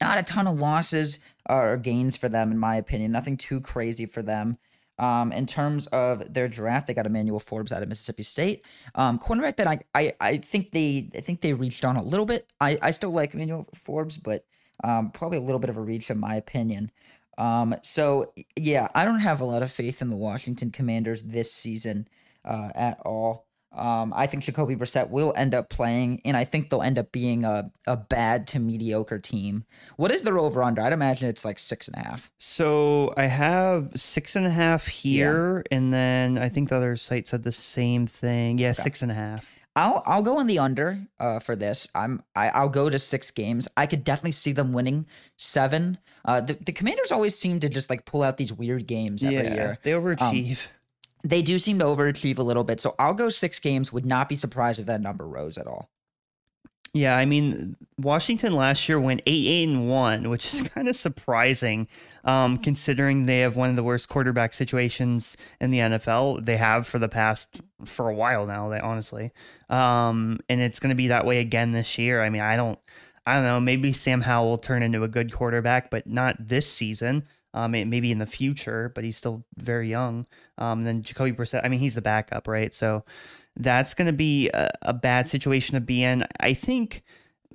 Not 0.00 0.18
a 0.18 0.22
ton 0.22 0.46
of 0.46 0.58
losses 0.58 1.24
or 1.48 1.76
gains 1.76 2.16
for 2.16 2.28
them, 2.28 2.50
in 2.50 2.58
my 2.58 2.76
opinion. 2.76 3.12
Nothing 3.12 3.36
too 3.36 3.60
crazy 3.60 4.06
for 4.06 4.22
them. 4.22 4.58
Um, 4.98 5.32
in 5.32 5.44
terms 5.44 5.86
of 5.88 6.32
their 6.32 6.48
draft, 6.48 6.86
they 6.86 6.94
got 6.94 7.04
Emmanuel 7.04 7.38
Forbes 7.38 7.70
out 7.70 7.82
of 7.82 7.88
Mississippi 7.88 8.22
State. 8.22 8.64
Um, 8.94 9.18
cornerback 9.18 9.56
that 9.56 9.66
I, 9.66 9.80
I, 9.94 10.14
I 10.20 10.36
think 10.38 10.72
they 10.72 11.10
I 11.14 11.20
think 11.20 11.42
they 11.42 11.52
reached 11.52 11.84
on 11.84 11.96
a 11.96 12.02
little 12.02 12.24
bit. 12.24 12.50
I, 12.62 12.78
I 12.80 12.90
still 12.92 13.10
like 13.10 13.34
Emmanuel 13.34 13.68
Forbes, 13.74 14.16
but 14.16 14.46
um, 14.84 15.10
probably 15.10 15.38
a 15.38 15.42
little 15.42 15.58
bit 15.58 15.70
of 15.70 15.76
a 15.76 15.82
reach 15.82 16.10
in 16.10 16.18
my 16.18 16.36
opinion. 16.36 16.90
Um, 17.38 17.74
so 17.82 18.32
yeah, 18.56 18.88
I 18.94 19.04
don't 19.04 19.20
have 19.20 19.40
a 19.40 19.44
lot 19.44 19.62
of 19.62 19.70
faith 19.70 20.00
in 20.00 20.10
the 20.10 20.16
Washington 20.16 20.70
Commanders 20.70 21.22
this 21.22 21.52
season 21.52 22.08
uh, 22.44 22.70
at 22.74 23.00
all. 23.04 23.46
Um, 23.76 24.14
I 24.16 24.26
think 24.26 24.42
Jacoby 24.42 24.74
Brissett 24.74 25.10
will 25.10 25.34
end 25.36 25.54
up 25.54 25.68
playing, 25.68 26.22
and 26.24 26.34
I 26.34 26.44
think 26.44 26.70
they'll 26.70 26.82
end 26.82 26.98
up 26.98 27.12
being 27.12 27.44
a, 27.44 27.70
a 27.86 27.94
bad 27.94 28.46
to 28.48 28.58
mediocre 28.58 29.18
team. 29.18 29.64
What 29.96 30.10
is 30.10 30.22
their 30.22 30.38
over 30.38 30.62
under? 30.62 30.80
I'd 30.80 30.94
imagine 30.94 31.28
it's 31.28 31.44
like 31.44 31.58
six 31.58 31.86
and 31.86 32.02
a 32.02 32.08
half. 32.08 32.30
So 32.38 33.12
I 33.18 33.26
have 33.26 33.90
six 33.94 34.34
and 34.34 34.46
a 34.46 34.50
half 34.50 34.86
here, 34.86 35.62
yeah. 35.70 35.76
and 35.76 35.92
then 35.92 36.38
I 36.38 36.48
think 36.48 36.70
the 36.70 36.76
other 36.76 36.96
site 36.96 37.28
said 37.28 37.42
the 37.42 37.52
same 37.52 38.06
thing. 38.06 38.56
Yeah, 38.56 38.70
okay. 38.70 38.82
six 38.82 39.02
and 39.02 39.10
a 39.10 39.14
half. 39.14 39.52
I'll 39.76 40.02
I'll 40.06 40.22
go 40.22 40.38
on 40.38 40.46
the 40.46 40.58
under 40.58 40.98
uh, 41.20 41.38
for 41.38 41.54
this. 41.54 41.86
I'm 41.94 42.22
I, 42.34 42.48
I'll 42.48 42.70
go 42.70 42.88
to 42.88 42.98
six 42.98 43.30
games. 43.30 43.68
I 43.76 43.86
could 43.86 44.02
definitely 44.02 44.32
see 44.32 44.52
them 44.52 44.72
winning 44.72 45.06
seven. 45.36 45.98
Uh, 46.24 46.40
the 46.40 46.54
the 46.54 46.72
Commanders 46.72 47.12
always 47.12 47.38
seem 47.38 47.60
to 47.60 47.68
just 47.68 47.90
like 47.90 48.06
pull 48.06 48.22
out 48.22 48.38
these 48.38 48.52
weird 48.52 48.86
games 48.86 49.22
every 49.22 49.36
yeah, 49.36 49.54
year. 49.54 49.78
They 49.82 49.92
overachieve. 49.92 50.52
Um, 50.52 50.56
they 51.24 51.42
do 51.42 51.58
seem 51.58 51.78
to 51.80 51.84
overachieve 51.84 52.38
a 52.38 52.42
little 52.42 52.64
bit. 52.64 52.80
So 52.80 52.94
I'll 52.98 53.14
go 53.14 53.28
six 53.28 53.60
games. 53.60 53.92
Would 53.92 54.06
not 54.06 54.28
be 54.28 54.36
surprised 54.36 54.80
if 54.80 54.86
that 54.86 55.02
number 55.02 55.26
rose 55.26 55.58
at 55.58 55.66
all. 55.66 55.90
Yeah, 56.96 57.14
I 57.14 57.26
mean, 57.26 57.76
Washington 57.98 58.54
last 58.54 58.88
year 58.88 58.98
went 58.98 59.20
eight, 59.26 59.46
eight, 59.46 59.68
and 59.68 59.90
one, 59.90 60.30
which 60.30 60.54
is 60.54 60.62
kind 60.74 60.88
of 60.88 60.96
surprising, 60.96 61.88
um, 62.26 62.58
considering 62.58 63.24
they 63.24 63.40
have 63.40 63.56
one 63.56 63.70
of 63.70 63.76
the 63.76 63.82
worst 63.82 64.08
quarterback 64.08 64.52
situations 64.52 65.36
in 65.60 65.70
the 65.70 65.78
NFL. 65.78 66.44
They 66.44 66.58
have 66.58 66.86
for 66.86 66.98
the 66.98 67.08
past 67.08 67.62
for 67.86 68.08
a 68.08 68.14
while 68.14 68.46
now. 68.46 68.68
They 68.68 68.80
honestly, 68.80 69.32
um, 69.70 70.40
and 70.48 70.60
it's 70.60 70.80
going 70.80 70.90
to 70.90 70.96
be 70.96 71.08
that 71.08 71.24
way 71.24 71.38
again 71.38 71.72
this 71.72 71.96
year. 71.96 72.22
I 72.22 72.28
mean, 72.28 72.42
I 72.42 72.56
don't, 72.56 72.78
I 73.26 73.34
don't 73.34 73.44
know. 73.44 73.60
Maybe 73.60 73.92
Sam 73.92 74.20
Howell 74.20 74.50
will 74.50 74.58
turn 74.58 74.82
into 74.82 75.02
a 75.02 75.08
good 75.08 75.32
quarterback, 75.32 75.90
but 75.90 76.06
not 76.06 76.36
this 76.38 76.70
season 76.70 77.24
um, 77.56 77.70
maybe 77.70 78.12
in 78.12 78.18
the 78.18 78.26
future, 78.26 78.92
but 78.94 79.02
he's 79.02 79.16
still 79.16 79.42
very 79.56 79.88
young. 79.88 80.26
Um, 80.58 80.84
then 80.84 81.02
Jacoby 81.02 81.32
Brissett, 81.32 81.62
I 81.64 81.68
mean, 81.68 81.80
he's 81.80 81.94
the 81.94 82.02
backup, 82.02 82.46
right? 82.46 82.72
So 82.72 83.02
that's 83.56 83.94
going 83.94 84.06
to 84.06 84.12
be 84.12 84.50
a, 84.50 84.70
a, 84.82 84.92
bad 84.92 85.26
situation 85.26 85.74
to 85.74 85.80
be 85.80 86.02
in. 86.02 86.22
I 86.38 86.52
think 86.52 87.02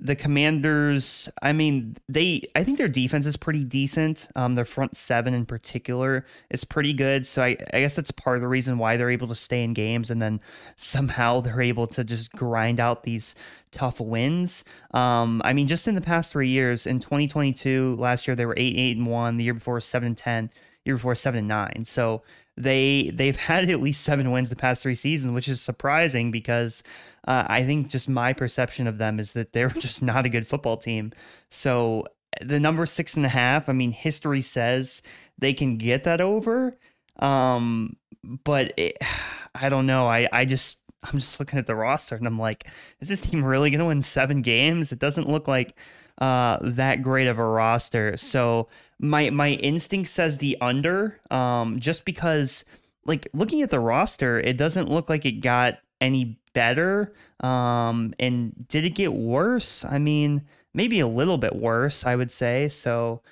the 0.04 0.16
Commanders, 0.16 1.28
I 1.42 1.52
mean, 1.52 1.96
they, 2.08 2.42
I 2.56 2.64
think 2.64 2.76
their 2.76 2.88
defense 2.88 3.24
is 3.24 3.36
pretty 3.36 3.62
decent. 3.62 4.28
Um, 4.34 4.56
their 4.56 4.64
front 4.64 4.96
seven 4.96 5.32
in 5.32 5.46
particular 5.46 6.26
is 6.50 6.64
pretty 6.64 6.92
good. 6.92 7.24
So 7.24 7.40
I, 7.44 7.56
I 7.72 7.80
guess 7.80 7.94
that's 7.94 8.10
part 8.10 8.36
of 8.36 8.42
the 8.42 8.48
reason 8.48 8.78
why 8.78 8.96
they're 8.96 9.10
able 9.10 9.28
to 9.28 9.36
stay 9.36 9.62
in 9.62 9.74
games 9.74 10.10
and 10.10 10.20
then 10.20 10.40
somehow 10.76 11.40
they're 11.40 11.60
able 11.62 11.86
to 11.86 12.02
just 12.02 12.32
grind 12.32 12.80
out 12.80 13.04
these 13.04 13.36
tough 13.70 14.00
wins. 14.00 14.64
Um, 14.90 15.40
I 15.44 15.52
mean, 15.52 15.68
just 15.68 15.86
in 15.86 15.94
the 15.94 16.00
past 16.00 16.32
three 16.32 16.48
years, 16.48 16.84
in 16.84 16.98
2022, 16.98 17.94
last 17.96 18.26
year 18.26 18.34
they 18.34 18.44
were 18.44 18.56
eight, 18.56 18.76
eight 18.76 18.96
and 18.96 19.06
one. 19.06 19.36
The 19.36 19.44
year 19.44 19.54
before 19.54 19.80
seven 19.80 20.08
and 20.08 20.16
ten. 20.16 20.50
Year 20.84 20.96
before 20.96 21.14
seven 21.14 21.38
and 21.38 21.48
nine. 21.48 21.84
So 21.84 22.22
they 22.56 23.12
they've 23.14 23.36
had 23.48 23.70
at 23.70 23.80
least 23.80 24.02
seven 24.02 24.32
wins 24.32 24.50
the 24.50 24.56
past 24.56 24.82
three 24.82 24.96
seasons, 24.96 25.32
which 25.32 25.48
is 25.48 25.60
surprising 25.60 26.32
because 26.32 26.82
uh, 27.26 27.44
I 27.46 27.64
think 27.64 27.88
just 27.88 28.08
my 28.08 28.32
perception 28.32 28.86
of 28.86 28.98
them 28.98 29.20
is 29.20 29.32
that 29.32 29.52
they're 29.52 29.68
just 29.78 30.02
not 30.02 30.26
a 30.26 30.28
good 30.28 30.46
football 30.46 30.76
team. 30.76 31.12
So 31.50 32.06
the 32.40 32.60
number 32.60 32.86
six 32.86 33.16
and 33.16 33.26
a 33.26 33.30
half, 33.30 33.68
I 33.68 33.72
mean, 33.72 33.92
history 33.92 34.40
says 34.40 35.02
they 35.38 35.52
can 35.52 35.76
get 35.76 36.04
that 36.04 36.20
over. 36.20 36.76
Um, 37.18 37.96
but 38.44 38.72
it, 38.76 38.98
I 39.54 39.68
don't 39.68 39.86
know. 39.86 40.06
I, 40.06 40.28
I 40.32 40.44
just, 40.46 40.78
I'm 41.02 41.18
just 41.18 41.38
looking 41.38 41.58
at 41.58 41.66
the 41.66 41.74
roster 41.74 42.16
and 42.16 42.26
I'm 42.26 42.38
like, 42.38 42.66
is 43.00 43.08
this 43.08 43.20
team 43.20 43.44
really 43.44 43.70
going 43.70 43.80
to 43.80 43.86
win 43.86 44.00
seven 44.00 44.40
games? 44.40 44.92
It 44.92 44.98
doesn't 44.98 45.28
look 45.28 45.46
like 45.46 45.76
uh, 46.18 46.58
that 46.62 47.02
great 47.02 47.26
of 47.26 47.38
a 47.38 47.46
roster. 47.46 48.16
So 48.16 48.68
my 48.98 49.30
my 49.30 49.50
instinct 49.50 50.08
says 50.10 50.38
the 50.38 50.56
under, 50.60 51.20
um, 51.30 51.80
just 51.80 52.04
because 52.04 52.64
like 53.04 53.28
looking 53.34 53.62
at 53.62 53.70
the 53.70 53.80
roster, 53.80 54.38
it 54.38 54.56
doesn't 54.56 54.88
look 54.88 55.08
like 55.08 55.26
it 55.26 55.40
got 55.40 55.78
any 56.02 56.38
better. 56.52 57.14
Um, 57.40 58.14
and 58.18 58.68
did 58.68 58.84
it 58.84 58.90
get 58.90 59.14
worse? 59.14 59.84
I 59.84 59.98
mean, 59.98 60.42
maybe 60.74 61.00
a 61.00 61.06
little 61.06 61.38
bit 61.38 61.56
worse, 61.56 62.04
I 62.04 62.16
would 62.16 62.30
say. 62.30 62.68
So 62.68 63.22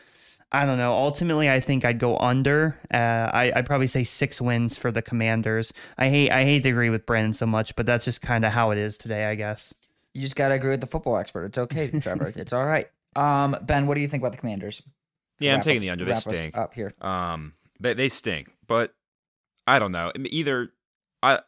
I 0.53 0.67
don't 0.67 0.79
know. 0.79 0.95
Ultimately, 0.95 1.51
I 1.51 1.61
think 1.61 1.85
I'd 1.85 1.99
go 1.99 2.17
under. 2.19 2.79
Uh, 2.93 3.31
I, 3.33 3.53
would 3.55 3.67
probably 3.67 3.87
say 3.87 4.05
six 4.05 4.41
wins 4.41 4.77
for 4.77 4.91
the 4.91 5.03
Commanders. 5.03 5.73
I 5.99 6.09
hate 6.09 6.31
I 6.31 6.45
hate 6.45 6.63
to 6.65 6.71
agree 6.71 6.91
with 6.91 7.07
Brandon 7.07 7.33
so 7.33 7.47
much, 7.47 7.77
but 7.77 7.87
that's 7.87 8.05
just 8.05 8.23
kind 8.23 8.45
of 8.45 8.53
how 8.53 8.71
it 8.71 8.79
is 8.79 8.99
today, 8.99 9.27
I 9.27 9.35
guess. 9.35 9.75
You 10.15 10.23
just 10.23 10.37
gotta 10.37 10.55
agree 10.55 10.71
with 10.71 10.81
the 10.81 10.89
football 10.89 11.17
expert. 11.17 11.45
It's 11.45 11.59
okay, 11.59 11.89
Trevor. 12.01 12.33
it's 12.35 12.53
all 12.53 12.67
right. 12.67 12.89
Um, 13.15 13.57
Ben, 13.63 13.87
what 13.87 13.95
do 13.95 14.01
you 14.01 14.09
think 14.09 14.23
about 14.23 14.33
the 14.33 14.39
Commanders? 14.39 14.83
Yeah, 15.39 15.55
I'm 15.55 15.61
taking 15.61 15.83
the 15.83 15.91
under. 15.91 16.05
They 16.05 16.15
stink 16.15 16.57
up 16.57 16.75
here. 16.75 16.95
Um, 17.01 17.55
they 17.79 17.95
they 17.95 18.09
stink, 18.09 18.51
but 18.67 18.93
I 19.67 19.79
don't 19.79 19.93
know. 19.93 20.13
Either 20.17 20.71
I, 21.23 21.41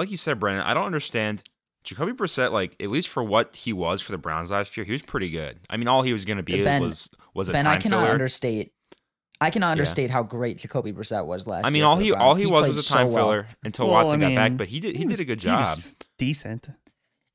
like 0.00 0.10
you 0.10 0.16
said, 0.16 0.40
Brennan. 0.40 0.62
I 0.62 0.74
don't 0.74 0.86
understand 0.86 1.42
Jacoby 1.84 2.12
Brissett, 2.12 2.50
like 2.52 2.74
at 2.80 2.90
least 2.90 3.08
for 3.08 3.22
what 3.22 3.54
he 3.54 3.72
was 3.72 4.00
for 4.00 4.12
the 4.12 4.18
Browns 4.18 4.50
last 4.50 4.76
year, 4.76 4.84
he 4.84 4.92
was 4.92 5.02
pretty 5.02 5.30
good. 5.30 5.60
I 5.70 5.76
mean, 5.76 5.86
all 5.88 6.02
he 6.02 6.12
was 6.12 6.24
going 6.24 6.36
to 6.38 6.42
be 6.42 6.62
Ben- 6.64 6.82
was 6.82 7.10
was 7.34 7.48
a 7.48 7.52
Ben, 7.52 7.64
time 7.64 7.74
I 7.74 7.76
cannot 7.80 8.00
filler. 8.02 8.12
understate. 8.12 8.72
I 9.42 9.48
cannot 9.50 9.70
understate 9.72 10.10
how 10.10 10.22
great 10.22 10.58
Jacoby 10.58 10.92
Brissett 10.92 11.24
was 11.26 11.46
last. 11.46 11.64
I 11.66 11.70
mean, 11.70 11.76
year 11.78 11.86
all 11.86 11.96
he 11.96 12.10
Browns. 12.10 12.22
all 12.22 12.34
he, 12.34 12.46
was 12.46 12.68
was 12.68 12.78
a 12.78 12.82
so 12.82 12.94
time 12.96 13.06
well. 13.12 13.24
filler 13.26 13.46
until 13.64 13.86
Well, 13.86 14.04
Watson 14.04 14.22
I 14.22 14.28
got 14.30 14.34
back, 14.34 14.56
but 14.58 14.68
he 14.68 14.80
did 14.80 14.96
he, 14.96 15.06
was- 15.06 15.16
did 15.16 15.22
a 15.22 15.26
good 15.26 15.42
he 15.42 15.48
was 15.48 15.76
job. 15.78 15.84
decent. 16.18 16.68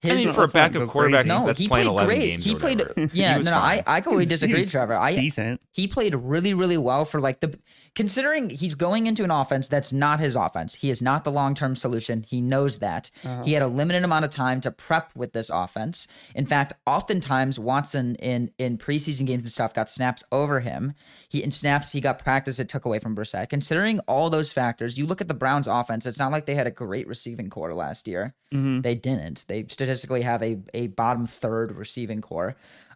I 0.03 0.09
His, 0.09 0.25
mean, 0.25 0.35
for 0.35 0.43
a 0.43 0.47
backup 0.47 0.87
quarterback 0.89 1.25
no, 1.25 1.47
that's 1.47 1.57
he 1.57 1.67
played 1.67 1.87
11 1.87 2.05
great. 2.15 2.19
games 2.27 2.45
He 2.45 2.53
played. 2.53 2.83
Yeah, 3.11 3.37
He 3.37 3.43
no, 3.43 3.51
no, 3.51 3.57
I. 3.57 3.81
I 3.87 4.01
completely 4.01 4.25
disagree, 4.25 4.63
Trevor. 4.63 4.93
I 4.93 5.15
decent. 5.15 5.61
he 5.71 5.87
played 5.87 6.13
really, 6.13 6.53
really 6.53 6.77
well 6.77 7.05
for 7.05 7.19
like 7.19 7.39
the 7.39 7.57
considering 7.95 8.49
he's 8.49 8.75
going 8.75 9.07
into 9.07 9.23
an 9.23 9.31
offense 9.31 9.67
that's 9.67 9.93
not 9.93 10.19
his 10.19 10.35
offense. 10.35 10.75
He 10.75 10.89
is 10.89 11.01
not 11.01 11.23
the 11.23 11.31
long 11.31 11.55
term 11.55 11.75
solution. 11.75 12.21
He 12.23 12.41
knows 12.41 12.79
that. 12.79 13.09
He 13.43 13.53
had 13.53 13.61
a 13.63 13.67
limited 13.67 14.03
amount 14.03 14.25
of 14.25 14.31
time 14.31 14.61
to 14.61 14.71
prep 14.71 15.11
with 15.15 15.33
this 15.33 15.49
offense. 15.49 16.07
In 16.35 16.45
fact, 16.45 16.73
oftentimes 16.85 17.57
Watson 17.57 18.15
in 18.15 18.51
in 18.57 18.77
preseason 18.77 19.25
games 19.25 19.43
and 19.43 19.51
stuff 19.51 19.73
got 19.73 19.89
snaps 19.89 20.23
over 20.31 20.59
him. 20.59 20.93
He 21.29 21.41
in 21.41 21.51
snaps 21.51 21.91
he 21.91 22.01
got 22.01 22.19
practice 22.19 22.59
it 22.59 22.69
took 22.69 22.85
away 22.85 22.99
from 22.99 23.15
Brissett. 23.15 23.49
Considering 23.49 23.99
all 24.01 24.29
those 24.29 24.51
factors, 24.51 24.97
you 24.97 25.05
look 25.07 25.21
at 25.21 25.27
the 25.27 25.33
Browns 25.33 25.67
offense. 25.67 26.05
It's 26.05 26.19
not 26.19 26.31
like 26.31 26.45
they 26.45 26.55
had 26.55 26.67
a 26.67 26.71
great 26.71 27.07
receiving 27.07 27.49
corps 27.49 27.73
last 27.73 28.07
year. 28.07 28.35
Mhm. 28.53 28.83
They 28.83 28.95
didn't. 28.95 29.45
They 29.47 29.65
statistically 29.67 30.21
have 30.23 30.43
a 30.43 30.57
a 30.73 30.87
bottom 30.87 31.25
third 31.25 31.71
receiving 31.71 32.21
corps. 32.21 32.55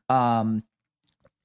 Um, 0.10 0.64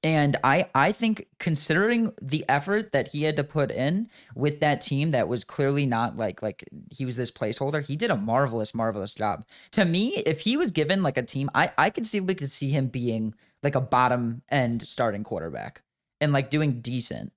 and 0.05 0.37
I 0.43 0.69
I 0.75 0.91
think 0.91 1.25
considering 1.39 2.13
the 2.21 2.45
effort 2.47 2.91
that 2.91 3.07
he 3.09 3.23
had 3.23 3.35
to 3.37 3.43
put 3.43 3.71
in 3.71 4.07
with 4.35 4.59
that 4.59 4.81
team 4.83 5.11
that 5.11 5.27
was 5.27 5.43
clearly 5.43 5.85
not 5.87 6.15
like 6.15 6.43
like 6.43 6.63
he 6.91 7.05
was 7.05 7.15
this 7.15 7.31
placeholder, 7.31 7.83
he 7.83 7.95
did 7.95 8.11
a 8.11 8.15
marvelous 8.15 8.75
marvelous 8.75 9.15
job. 9.15 9.45
To 9.71 9.83
me, 9.83 10.09
if 10.27 10.41
he 10.41 10.57
was 10.57 10.69
given 10.71 11.01
like 11.01 11.17
a 11.17 11.23
team, 11.23 11.49
I 11.55 11.71
I 11.77 11.89
could 11.89 12.05
see 12.05 12.19
we 12.19 12.35
could 12.35 12.51
see 12.51 12.69
him 12.69 12.87
being 12.87 13.33
like 13.63 13.73
a 13.73 13.81
bottom 13.81 14.43
end 14.49 14.83
starting 14.87 15.23
quarterback 15.23 15.81
and 16.21 16.31
like 16.31 16.51
doing 16.51 16.81
decent. 16.81 17.31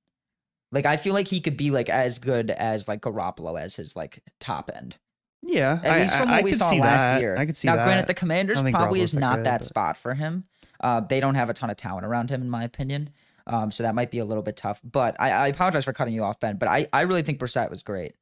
Like 0.70 0.84
I 0.84 0.98
feel 0.98 1.14
like 1.14 1.28
he 1.28 1.40
could 1.40 1.56
be 1.56 1.70
like 1.70 1.88
as 1.88 2.18
good 2.18 2.50
as 2.50 2.86
like 2.86 3.00
Garoppolo 3.00 3.58
as 3.58 3.76
his 3.76 3.96
like 3.96 4.22
top 4.40 4.70
end. 4.74 4.96
Yeah, 5.42 5.80
At 5.82 5.92
I- 5.92 6.00
least 6.00 6.16
from 6.16 6.28
what 6.28 6.40
I 6.40 6.42
we 6.42 6.52
saw 6.52 6.70
last 6.72 7.06
that. 7.06 7.20
year. 7.22 7.34
I 7.38 7.46
could 7.46 7.56
see 7.56 7.66
now, 7.68 7.76
that. 7.76 7.84
granted, 7.84 8.08
the 8.08 8.12
Commanders 8.14 8.60
I 8.60 8.70
probably 8.72 8.98
Garoppolo's 9.00 9.04
is 9.04 9.12
that 9.12 9.20
not 9.20 9.36
good, 9.36 9.46
that 9.46 9.60
but- 9.60 9.64
spot 9.64 9.96
for 9.96 10.12
him. 10.14 10.44
Uh, 10.80 11.00
they 11.00 11.20
don't 11.20 11.34
have 11.34 11.50
a 11.50 11.54
ton 11.54 11.70
of 11.70 11.76
talent 11.76 12.06
around 12.06 12.30
him, 12.30 12.42
in 12.42 12.50
my 12.50 12.64
opinion. 12.64 13.10
Um, 13.46 13.70
so 13.70 13.82
that 13.82 13.94
might 13.94 14.10
be 14.10 14.18
a 14.18 14.24
little 14.24 14.42
bit 14.42 14.56
tough. 14.56 14.80
But 14.84 15.16
I, 15.18 15.30
I 15.30 15.46
apologize 15.48 15.84
for 15.84 15.92
cutting 15.92 16.12
you 16.14 16.22
off, 16.22 16.38
Ben. 16.38 16.56
But 16.56 16.68
I, 16.68 16.86
I 16.92 17.00
really 17.02 17.22
think 17.22 17.38
Brissett 17.40 17.70
was 17.70 17.82
great. 17.82 18.12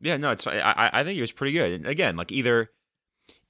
Yeah, 0.00 0.16
no, 0.16 0.30
it's. 0.30 0.46
I, 0.46 0.90
I- 0.92 1.02
think 1.04 1.16
he 1.16 1.20
was 1.20 1.32
pretty 1.32 1.52
good. 1.52 1.72
And 1.72 1.86
again, 1.86 2.16
like 2.16 2.30
either 2.30 2.70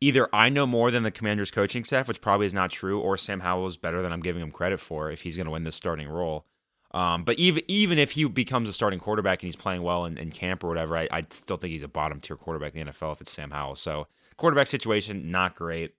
either 0.01 0.29
I 0.33 0.49
know 0.49 0.67
more 0.67 0.91
than 0.91 1.03
the 1.03 1.11
Commanders 1.11 1.51
coaching 1.51 1.85
staff, 1.85 2.09
which 2.09 2.21
probably 2.21 2.47
is 2.47 2.55
not 2.55 2.71
true, 2.71 2.99
or 3.01 3.17
Sam 3.19 3.41
Howell 3.41 3.67
is 3.67 3.77
better 3.77 4.01
than 4.01 4.13
I'm 4.13 4.23
giving 4.23 4.43
him 4.43 4.51
credit 4.51 4.81
for 4.81 5.11
if 5.11 5.23
he's 5.23 5.37
going 5.37 5.45
to 5.47 5.51
win 5.51 5.65
this 5.65 5.77
starting 5.77 6.09
role. 6.09 6.47
Um, 6.93 7.25
but 7.25 7.39
even 7.39 7.63
even 7.69 7.99
if 7.99 8.13
he 8.13 8.25
becomes 8.25 8.71
a 8.71 8.73
starting 8.73 8.99
quarterback 8.99 9.43
and 9.43 9.49
he's 9.49 9.57
playing 9.57 9.83
well 9.83 10.07
in, 10.07 10.17
in 10.17 10.31
camp 10.31 10.65
or 10.65 10.69
whatever, 10.69 10.97
I, 10.97 11.09
I 11.13 11.27
still 11.29 11.59
think 11.59 11.73
he's 11.73 11.83
a 11.83 11.89
bottom 11.89 12.19
tier 12.21 12.37
quarterback 12.37 12.75
in 12.75 12.87
the 12.87 12.93
NFL 12.93 13.13
if 13.13 13.21
it's 13.21 13.31
Sam 13.31 13.51
Howell. 13.51 13.77
So 13.77 14.07
quarterback 14.39 14.69
situation 14.69 15.31
not 15.31 15.55
great. 15.55 15.95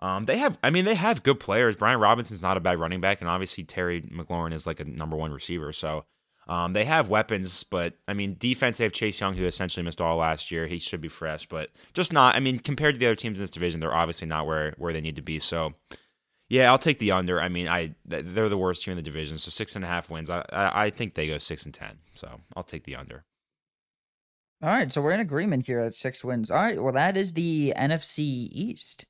Um, 0.00 0.26
they 0.26 0.38
have, 0.38 0.58
I 0.62 0.70
mean, 0.70 0.84
they 0.84 0.96
have 0.96 1.22
good 1.22 1.40
players. 1.40 1.76
Brian 1.76 2.00
Robinson's 2.00 2.42
not 2.42 2.56
a 2.56 2.60
bad 2.60 2.78
running 2.78 3.00
back, 3.00 3.20
and 3.20 3.30
obviously 3.30 3.64
Terry 3.64 4.02
McLaurin 4.02 4.52
is 4.52 4.66
like 4.66 4.80
a 4.80 4.84
number 4.84 5.16
one 5.16 5.32
receiver. 5.32 5.72
So 5.72 6.04
um, 6.46 6.74
they 6.74 6.84
have 6.84 7.08
weapons, 7.08 7.64
but 7.64 7.94
I 8.06 8.12
mean, 8.12 8.36
defense, 8.38 8.76
they 8.76 8.84
have 8.84 8.92
Chase 8.92 9.20
Young, 9.20 9.34
who 9.34 9.46
essentially 9.46 9.82
missed 9.82 10.00
all 10.00 10.16
last 10.16 10.50
year. 10.50 10.66
He 10.66 10.78
should 10.78 11.00
be 11.00 11.08
fresh, 11.08 11.46
but 11.46 11.70
just 11.94 12.12
not. 12.12 12.34
I 12.34 12.40
mean, 12.40 12.58
compared 12.58 12.94
to 12.94 12.98
the 12.98 13.06
other 13.06 13.16
teams 13.16 13.38
in 13.38 13.42
this 13.42 13.50
division, 13.50 13.80
they're 13.80 13.94
obviously 13.94 14.28
not 14.28 14.46
where 14.46 14.74
where 14.76 14.92
they 14.92 15.00
need 15.00 15.16
to 15.16 15.22
be. 15.22 15.38
So, 15.38 15.72
yeah, 16.48 16.70
I'll 16.70 16.78
take 16.78 16.98
the 16.98 17.12
under. 17.12 17.40
I 17.40 17.48
mean, 17.48 17.66
I 17.66 17.94
they're 18.04 18.50
the 18.50 18.58
worst 18.58 18.84
team 18.84 18.92
in 18.92 18.96
the 18.96 19.02
division, 19.02 19.38
so 19.38 19.50
six 19.50 19.74
and 19.74 19.84
a 19.84 19.88
half 19.88 20.10
wins. 20.10 20.28
I 20.28 20.44
I, 20.52 20.84
I 20.86 20.90
think 20.90 21.14
they 21.14 21.28
go 21.28 21.38
six 21.38 21.64
and 21.64 21.72
ten. 21.72 21.98
So 22.14 22.40
I'll 22.54 22.62
take 22.62 22.84
the 22.84 22.96
under. 22.96 23.24
All 24.62 24.70
right, 24.70 24.90
so 24.92 25.02
we're 25.02 25.10
in 25.10 25.20
agreement 25.20 25.66
here 25.66 25.80
at 25.80 25.94
six 25.94 26.24
wins. 26.24 26.50
All 26.50 26.62
right, 26.62 26.82
well, 26.82 26.92
that 26.92 27.16
is 27.16 27.32
the 27.32 27.72
NFC 27.76 28.48
East. 28.50 29.04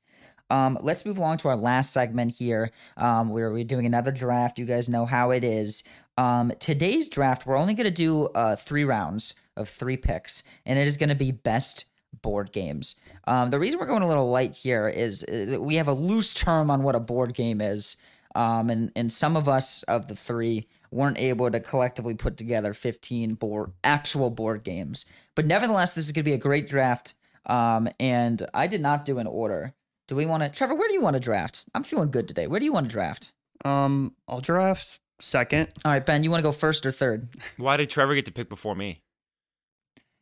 Um, 0.49 0.77
let's 0.81 1.05
move 1.05 1.17
along 1.17 1.37
to 1.37 1.47
our 1.47 1.55
last 1.55 1.91
segment 1.91 2.35
here, 2.35 2.71
um, 2.97 3.29
where 3.29 3.51
we're 3.51 3.63
doing 3.63 3.85
another 3.85 4.11
draft. 4.11 4.59
You 4.59 4.65
guys 4.65 4.87
know 4.89 5.05
how 5.05 5.31
it 5.31 5.43
is. 5.43 5.83
Um, 6.17 6.51
today's 6.59 7.09
draft, 7.09 7.45
we're 7.45 7.57
only 7.57 7.73
going 7.73 7.85
to 7.85 7.91
do 7.91 8.25
uh, 8.27 8.55
three 8.55 8.83
rounds 8.83 9.33
of 9.57 9.67
three 9.67 9.97
picks, 9.97 10.43
and 10.65 10.79
it 10.79 10.87
is 10.87 10.97
going 10.97 11.09
to 11.09 11.15
be 11.15 11.31
best 11.31 11.85
board 12.21 12.51
games. 12.51 12.95
Um, 13.27 13.49
the 13.49 13.59
reason 13.59 13.79
we're 13.79 13.87
going 13.87 14.03
a 14.03 14.07
little 14.07 14.29
light 14.29 14.55
here 14.55 14.87
is 14.87 15.23
uh, 15.25 15.57
we 15.59 15.75
have 15.75 15.87
a 15.87 15.93
loose 15.93 16.33
term 16.33 16.69
on 16.71 16.83
what 16.83 16.95
a 16.95 16.99
board 16.99 17.33
game 17.33 17.59
is, 17.59 17.97
um, 18.35 18.69
and 18.69 18.91
and 18.95 19.11
some 19.11 19.35
of 19.35 19.49
us 19.49 19.83
of 19.83 20.07
the 20.07 20.15
three 20.15 20.67
weren't 20.91 21.17
able 21.17 21.51
to 21.51 21.59
collectively 21.59 22.13
put 22.13 22.37
together 22.37 22.73
15 22.73 23.33
board 23.33 23.71
actual 23.83 24.29
board 24.29 24.63
games. 24.63 25.05
But 25.35 25.45
nevertheless, 25.45 25.93
this 25.93 26.05
is 26.05 26.11
going 26.11 26.23
to 26.23 26.29
be 26.29 26.33
a 26.33 26.37
great 26.37 26.67
draft. 26.67 27.15
Um, 27.45 27.89
and 27.99 28.47
I 28.53 28.67
did 28.67 28.81
not 28.81 29.05
do 29.05 29.19
an 29.19 29.27
order. 29.27 29.73
Do 30.07 30.15
we 30.15 30.25
want 30.25 30.43
to, 30.43 30.49
Trevor? 30.49 30.75
Where 30.75 30.87
do 30.87 30.93
you 30.93 31.01
want 31.01 31.15
to 31.15 31.19
draft? 31.19 31.65
I'm 31.73 31.83
feeling 31.83 32.11
good 32.11 32.27
today. 32.27 32.47
Where 32.47 32.59
do 32.59 32.65
you 32.65 32.73
want 32.73 32.87
to 32.87 32.91
draft? 32.91 33.31
Um, 33.63 34.13
I'll 34.27 34.41
draft 34.41 34.99
second. 35.19 35.69
All 35.83 35.91
right, 35.91 36.05
Ben, 36.05 36.23
you 36.23 36.29
want 36.29 36.41
to 36.41 36.47
go 36.47 36.51
first 36.51 36.85
or 36.85 36.91
third? 36.91 37.27
Why 37.57 37.77
did 37.77 37.89
Trevor 37.89 38.13
get 38.15 38.25
to 38.25 38.31
pick 38.31 38.49
before 38.49 38.75
me? 38.75 39.01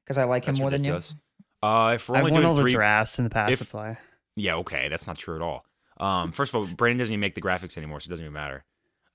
Because 0.06 0.18
I 0.18 0.24
like 0.24 0.46
him 0.46 0.54
That's 0.56 0.60
more 0.62 0.70
ridiculous. 0.70 1.10
Than 1.10 1.18
you. 1.64 1.68
Uh, 1.70 1.92
if 1.96 2.08
we're 2.10 2.16
I've 2.16 2.22
only 2.22 2.32
won 2.34 2.42
doing 2.42 2.58
all 2.58 2.64
the 2.64 2.70
drafts 2.70 3.18
in 3.18 3.24
the 3.26 3.30
past. 3.30 3.52
if- 3.54 3.60
that's 3.60 3.74
why. 3.74 3.98
yeah, 4.36 4.56
okay, 4.58 4.88
that's 4.90 5.08
not 5.08 5.18
true 5.18 5.36
at 5.36 5.42
all. 5.42 5.66
Um, 6.00 6.32
first 6.32 6.54
of 6.54 6.56
all, 6.56 6.68
Brandon 6.76 6.98
doesn't 7.00 7.14
even 7.14 7.20
make 7.22 7.36
the 7.36 7.42
graphics 7.42 7.78
anymore, 7.78 8.00
so 8.00 8.08
it 8.08 8.10
doesn't 8.10 8.26
even 8.26 8.34
matter. 8.34 8.64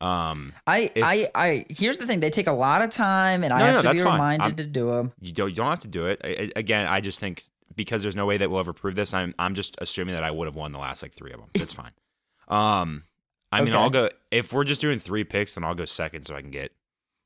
Um. 0.01 0.53
I, 0.66 0.93
If- 0.95 1.03
I, 1.05 1.29
I. 1.35 1.66
Here's 1.71 1.99
the 1.99 2.07
thing: 2.07 2.21
they 2.21 2.31
take 2.31 2.47
a 2.47 2.53
lot 2.53 2.83
of 2.83 2.91
time, 2.91 3.43
and 3.43 3.53
I 3.53 3.59
No, 3.59 3.64
have 3.64 3.75
no, 3.75 3.81
to 3.81 3.87
that's 3.89 4.01
be 4.01 4.05
fine. 4.05 4.12
reminded 4.14 4.45
I'm- 4.45 4.57
to 4.57 4.64
do 4.64 4.91
them. 4.91 5.12
you 5.21 5.33
don't 5.33 5.49
you 5.51 5.57
don't 5.57 5.71
have 5.71 5.81
to 5.81 5.89
do 5.89 6.07
it. 6.07 6.21
I, 6.23 6.29
I- 6.29 6.53
again, 6.57 6.87
I 6.87 7.01
just 7.01 7.19
think 7.19 7.45
because 7.79 8.03
there's 8.03 8.14
no 8.16 8.26
way 8.26 8.37
that 8.37 8.51
we'll 8.51 8.61
ever 8.61 8.74
prove 8.74 8.95
this. 8.95 9.14
I'm 9.14 9.35
I'm 9.39 9.55
just 9.55 9.76
assuming 9.81 10.14
that 10.14 10.24
I 10.24 10.31
would 10.31 10.47
have 10.47 10.55
won 10.57 10.72
the 10.72 10.79
last 10.79 11.03
like 11.03 11.14
three 11.14 11.33
of 11.33 11.39
them. 11.41 11.49
That's 11.55 11.72
fine. 11.72 11.93
Um, 12.49 13.05
I 13.53 13.61
mean, 13.61 13.74
Okay. 13.74 13.76
I'll 13.83 13.91
go 13.91 14.09
if 14.31 14.55
we're 14.55 14.64
just 14.64 14.81
doing 14.81 14.99
three 14.99 15.22
picks, 15.22 15.55
then 15.55 15.64
I'll 15.64 15.74
go 15.74 15.85
second 15.85 16.24
so 16.26 16.35
I 16.35 16.41
can 16.41 16.51
get 16.51 16.72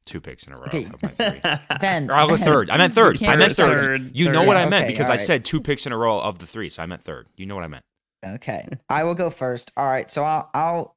two 0.05 0.20
picks 0.20 0.48
in 0.48 0.53
a 0.53 0.57
row 0.57 0.64
Okay. 0.66 0.84
of 0.86 1.00
my 1.00 1.11
three. 1.11 1.40
Ben, 1.80 2.11
Or 2.11 2.14
I'll 2.14 2.26
go 2.26 2.36
third. 2.36 2.70
I 2.70 2.76
meant 2.76 2.92
third. 2.92 3.22
I 3.22 3.36
meant 3.36 3.53
third. 3.53 4.00
third. 4.03 4.16
You 4.16 4.30
know 4.32 4.42
what 4.42 4.57
I 4.57 4.66
meant 4.68 4.84
okay, 4.86 4.92
because 4.92 5.09
I 5.11 5.16
said 5.16 5.44
two 5.44 5.61
picks 5.61 5.86
in 5.86 5.92
a 5.92 5.96
row 5.96 6.18
of 6.20 6.40
the 6.40 6.46
three, 6.46 6.70
so 6.70 6.82
I 6.82 6.86
meant 6.86 7.05
third. 7.05 7.28
You 7.36 7.46
know 7.46 7.55
what 7.55 7.62
I 7.62 7.68
meant. 7.68 7.84
Okay, 8.26 8.66
I 8.88 9.05
will 9.05 9.14
go 9.14 9.30
first. 9.30 9.70
All 9.76 9.86
right, 9.86 10.11
so 10.11 10.24
I'll 10.24 10.50
I'll 10.55 10.96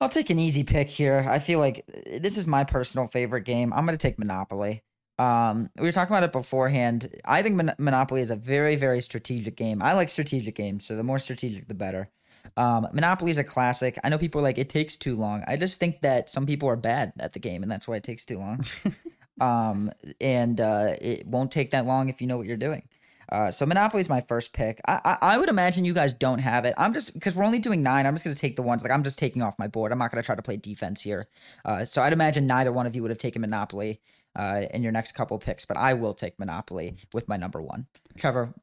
I'll 0.00 0.08
take 0.08 0.30
an 0.30 0.38
easy 0.40 0.64
pick 0.64 0.88
here. 0.88 1.24
I 1.28 1.38
feel 1.38 1.60
like 1.60 1.86
this 2.20 2.36
is 2.36 2.46
my 2.48 2.64
personal 2.64 3.06
favorite 3.06 3.42
game. 3.42 3.72
I'm 3.72 3.86
going 3.86 3.96
to 3.96 4.02
take 4.02 4.18
Monopoly. 4.18 4.82
Um, 5.18 5.70
we 5.76 5.84
were 5.84 5.92
talking 5.92 6.14
about 6.14 6.24
it 6.24 6.32
beforehand. 6.32 7.08
I 7.24 7.42
think 7.42 7.56
Mon- 7.56 7.74
Monopoly 7.78 8.20
is 8.20 8.30
a 8.30 8.36
very 8.36 8.76
very 8.76 9.00
strategic 9.00 9.56
game. 9.56 9.82
I 9.82 9.92
like 9.94 10.10
strategic 10.10 10.54
games, 10.54 10.86
so 10.86 10.96
the 10.96 11.02
more 11.02 11.18
strategic 11.18 11.68
the 11.68 11.74
better. 11.74 12.10
Um, 12.56 12.88
Monopoly 12.92 13.30
is 13.30 13.38
a 13.38 13.44
classic. 13.44 13.98
I 14.04 14.08
know 14.08 14.18
people 14.18 14.40
are 14.40 14.44
like 14.44 14.58
it 14.58 14.68
takes 14.68 14.96
too 14.96 15.16
long. 15.16 15.42
I 15.46 15.56
just 15.56 15.80
think 15.80 16.00
that 16.02 16.30
some 16.30 16.46
people 16.46 16.68
are 16.68 16.76
bad 16.76 17.12
at 17.18 17.32
the 17.32 17.38
game, 17.38 17.62
and 17.62 17.70
that's 17.70 17.88
why 17.88 17.96
it 17.96 18.04
takes 18.04 18.24
too 18.24 18.38
long. 18.38 18.64
um, 19.40 19.90
and 20.20 20.60
uh, 20.60 20.94
it 21.00 21.26
won't 21.26 21.50
take 21.50 21.70
that 21.72 21.86
long 21.86 22.08
if 22.08 22.20
you 22.20 22.26
know 22.26 22.36
what 22.36 22.46
you're 22.46 22.56
doing. 22.56 22.82
Uh, 23.30 23.50
so 23.50 23.66
Monopoly 23.66 24.00
is 24.00 24.08
my 24.08 24.20
first 24.20 24.52
pick. 24.52 24.80
I, 24.86 25.00
I 25.04 25.18
I 25.34 25.38
would 25.38 25.48
imagine 25.48 25.84
you 25.84 25.94
guys 25.94 26.12
don't 26.12 26.38
have 26.38 26.64
it. 26.64 26.74
I'm 26.78 26.94
just 26.94 27.14
because 27.14 27.34
we're 27.34 27.44
only 27.44 27.58
doing 27.58 27.82
nine. 27.82 28.06
I'm 28.06 28.14
just 28.14 28.24
gonna 28.24 28.36
take 28.36 28.56
the 28.56 28.62
ones 28.62 28.82
like 28.82 28.92
I'm 28.92 29.02
just 29.02 29.18
taking 29.18 29.42
off 29.42 29.58
my 29.58 29.66
board. 29.66 29.92
I'm 29.92 29.98
not 29.98 30.12
gonna 30.12 30.22
try 30.22 30.36
to 30.36 30.42
play 30.42 30.56
defense 30.56 31.02
here. 31.02 31.26
Uh, 31.64 31.84
so 31.84 32.02
I'd 32.02 32.12
imagine 32.12 32.46
neither 32.46 32.70
one 32.70 32.86
of 32.86 32.94
you 32.94 33.02
would 33.02 33.10
have 33.10 33.18
taken 33.18 33.40
Monopoly 33.40 34.00
uh, 34.36 34.62
in 34.72 34.82
your 34.82 34.92
next 34.92 35.12
couple 35.12 35.38
picks, 35.38 35.64
but 35.64 35.76
I 35.76 35.94
will 35.94 36.14
take 36.14 36.38
Monopoly 36.38 36.96
with 37.12 37.26
my 37.28 37.36
number 37.36 37.60
one. 37.60 37.86
Trevor, 38.16 38.54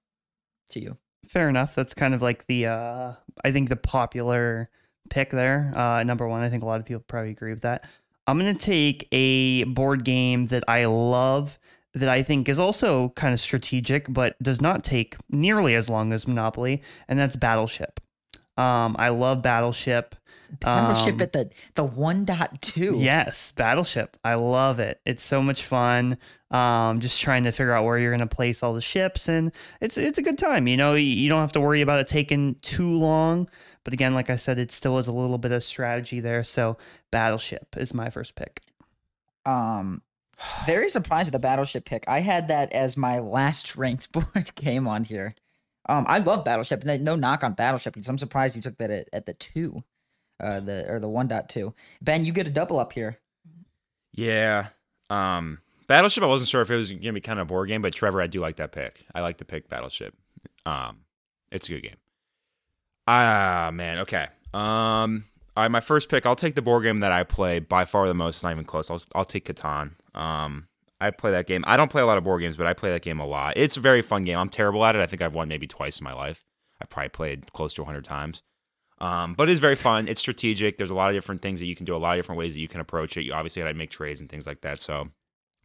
to 0.69 0.79
you. 0.79 0.97
Fair 1.27 1.49
enough. 1.49 1.73
That's 1.75 1.93
kind 1.93 2.13
of 2.13 2.21
like 2.21 2.47
the 2.47 2.67
uh 2.67 3.13
I 3.43 3.51
think 3.51 3.69
the 3.69 3.75
popular 3.77 4.69
pick 5.09 5.29
there. 5.29 5.71
Uh 5.75 6.03
number 6.03 6.27
one. 6.27 6.43
I 6.43 6.49
think 6.49 6.63
a 6.63 6.65
lot 6.65 6.79
of 6.79 6.85
people 6.85 7.03
probably 7.07 7.31
agree 7.31 7.53
with 7.53 7.61
that. 7.61 7.85
I'm 8.27 8.37
gonna 8.37 8.53
take 8.53 9.07
a 9.11 9.63
board 9.63 10.03
game 10.03 10.47
that 10.47 10.63
I 10.67 10.85
love 10.85 11.59
that 11.93 12.09
I 12.09 12.23
think 12.23 12.49
is 12.49 12.59
also 12.59 13.09
kind 13.09 13.33
of 13.33 13.39
strategic, 13.39 14.11
but 14.11 14.41
does 14.41 14.61
not 14.61 14.83
take 14.83 15.15
nearly 15.29 15.75
as 15.75 15.89
long 15.89 16.11
as 16.11 16.27
Monopoly, 16.27 16.81
and 17.07 17.19
that's 17.19 17.35
Battleship. 17.35 17.99
Um, 18.57 18.95
I 18.99 19.09
love 19.09 19.41
Battleship. 19.41 20.15
Battleship 20.59 21.15
Um, 21.15 21.21
at 21.21 21.33
the 21.33 21.49
the 21.75 21.83
one 21.83 22.25
dot 22.25 22.61
two. 22.61 22.95
Yes, 22.97 23.51
Battleship. 23.55 24.17
I 24.23 24.35
love 24.35 24.79
it. 24.79 24.99
It's 25.05 25.23
so 25.23 25.41
much 25.41 25.65
fun. 25.65 26.17
Um, 26.51 26.99
just 26.99 27.19
trying 27.19 27.43
to 27.43 27.51
figure 27.51 27.73
out 27.73 27.83
where 27.85 27.97
you're 27.97 28.11
going 28.11 28.27
to 28.27 28.35
place 28.35 28.61
all 28.61 28.73
the 28.73 28.81
ships, 28.81 29.27
and 29.27 29.51
it's 29.81 29.97
it's 29.97 30.19
a 30.19 30.21
good 30.21 30.37
time. 30.37 30.67
You 30.67 30.77
know, 30.77 30.93
you, 30.95 31.05
you 31.07 31.29
don't 31.29 31.41
have 31.41 31.51
to 31.53 31.61
worry 31.61 31.81
about 31.81 31.99
it 31.99 32.07
taking 32.07 32.55
too 32.61 32.97
long. 32.97 33.49
But 33.83 33.93
again, 33.93 34.13
like 34.13 34.29
I 34.29 34.35
said, 34.37 34.59
it 34.59 34.71
still 34.71 34.97
is 34.97 35.07
a 35.07 35.11
little 35.11 35.37
bit 35.37 35.51
of 35.51 35.63
strategy 35.63 36.19
there. 36.21 36.43
So 36.43 36.77
Battleship 37.11 37.75
is 37.77 37.93
my 37.93 38.09
first 38.09 38.35
pick. 38.35 38.61
Um, 39.45 40.01
very 40.65 40.89
surprised 40.89 41.27
at 41.27 41.33
the 41.33 41.39
Battleship 41.39 41.85
pick. 41.85 42.05
I 42.07 42.19
had 42.21 42.47
that 42.47 42.71
as 42.71 42.95
my 42.97 43.19
last 43.19 43.75
ranked 43.75 44.11
board 44.13 44.51
game 44.55 44.87
on 44.87 45.03
here. 45.03 45.35
Um, 45.89 46.05
I 46.07 46.19
love 46.19 46.45
Battleship. 46.45 46.83
and 46.85 47.03
No 47.03 47.15
knock 47.15 47.43
on 47.43 47.53
Battleship 47.53 47.93
because 47.93 48.07
I'm 48.07 48.17
surprised 48.17 48.55
you 48.55 48.61
took 48.61 48.77
that 48.77 48.89
at, 48.89 49.09
at 49.11 49.25
the 49.25 49.33
two, 49.33 49.83
uh, 50.39 50.59
the 50.59 50.89
or 50.89 50.99
the 50.99 51.09
one 51.09 51.27
point 51.29 51.49
two. 51.49 51.73
Ben, 52.01 52.23
you 52.25 52.31
get 52.31 52.47
a 52.47 52.51
double 52.51 52.79
up 52.79 52.93
here. 52.93 53.19
Yeah. 54.13 54.67
Um, 55.09 55.59
Battleship. 55.87 56.23
I 56.23 56.27
wasn't 56.27 56.49
sure 56.49 56.61
if 56.61 56.69
it 56.69 56.75
was 56.75 56.91
gonna 56.91 57.13
be 57.13 57.21
kind 57.21 57.39
of 57.39 57.47
a 57.47 57.49
board 57.49 57.67
game, 57.67 57.81
but 57.81 57.93
Trevor, 57.93 58.21
I 58.21 58.27
do 58.27 58.39
like 58.39 58.57
that 58.57 58.71
pick. 58.71 59.05
I 59.13 59.21
like 59.21 59.37
the 59.37 59.45
pick 59.45 59.69
Battleship. 59.69 60.15
Um, 60.65 60.99
it's 61.51 61.67
a 61.67 61.71
good 61.71 61.81
game. 61.83 61.97
Ah, 63.07 63.69
man. 63.73 63.99
Okay. 63.99 64.27
Um, 64.53 65.25
all 65.55 65.63
right. 65.63 65.71
My 65.71 65.81
first 65.81 66.09
pick. 66.09 66.25
I'll 66.25 66.35
take 66.35 66.55
the 66.55 66.61
board 66.61 66.83
game 66.83 67.01
that 67.01 67.11
I 67.11 67.23
play 67.23 67.59
by 67.59 67.85
far 67.85 68.07
the 68.07 68.13
most. 68.13 68.37
It's 68.37 68.43
not 68.43 68.51
even 68.51 68.65
close. 68.65 68.89
I'll 68.89 69.01
I'll 69.13 69.25
take 69.25 69.45
Catan. 69.45 69.91
Um, 70.15 70.67
I 71.01 71.11
play 71.11 71.31
that 71.31 71.47
game. 71.47 71.65
I 71.67 71.75
don't 71.75 71.91
play 71.91 72.01
a 72.01 72.05
lot 72.05 72.17
of 72.17 72.23
board 72.23 72.41
games, 72.41 72.55
but 72.55 72.65
I 72.65 72.73
play 72.73 72.91
that 72.91 73.01
game 73.01 73.19
a 73.19 73.25
lot. 73.25 73.57
It's 73.57 73.75
a 73.75 73.81
very 73.81 74.01
fun 74.01 74.23
game. 74.23 74.37
I'm 74.37 74.47
terrible 74.47 74.85
at 74.85 74.95
it. 74.95 75.01
I 75.01 75.05
think 75.05 75.21
I've 75.21 75.33
won 75.33 75.49
maybe 75.49 75.67
twice 75.67 75.99
in 75.99 76.05
my 76.05 76.13
life. 76.13 76.45
I've 76.81 76.89
probably 76.89 77.09
played 77.09 77.51
close 77.51 77.73
to 77.73 77.81
100 77.81 78.05
times. 78.05 78.41
Um, 79.03 79.33
but 79.33 79.49
it's 79.49 79.59
very 79.59 79.75
fun. 79.75 80.07
It's 80.07 80.21
strategic. 80.21 80.77
There's 80.77 80.89
a 80.89 80.95
lot 80.95 81.09
of 81.09 81.15
different 81.15 81.41
things 81.41 81.59
that 81.59 81.65
you 81.65 81.75
can 81.75 81.85
do, 81.85 81.95
a 81.95 81.97
lot 81.97 82.13
of 82.13 82.19
different 82.19 82.39
ways 82.39 82.53
that 82.53 82.61
you 82.61 82.67
can 82.67 82.79
approach 82.79 83.17
it. 83.17 83.23
You 83.23 83.33
obviously 83.33 83.61
got 83.61 83.67
to 83.67 83.73
make 83.73 83.89
trades 83.89 84.21
and 84.21 84.29
things 84.29 84.47
like 84.47 84.61
that. 84.61 84.79
So, 84.79 85.09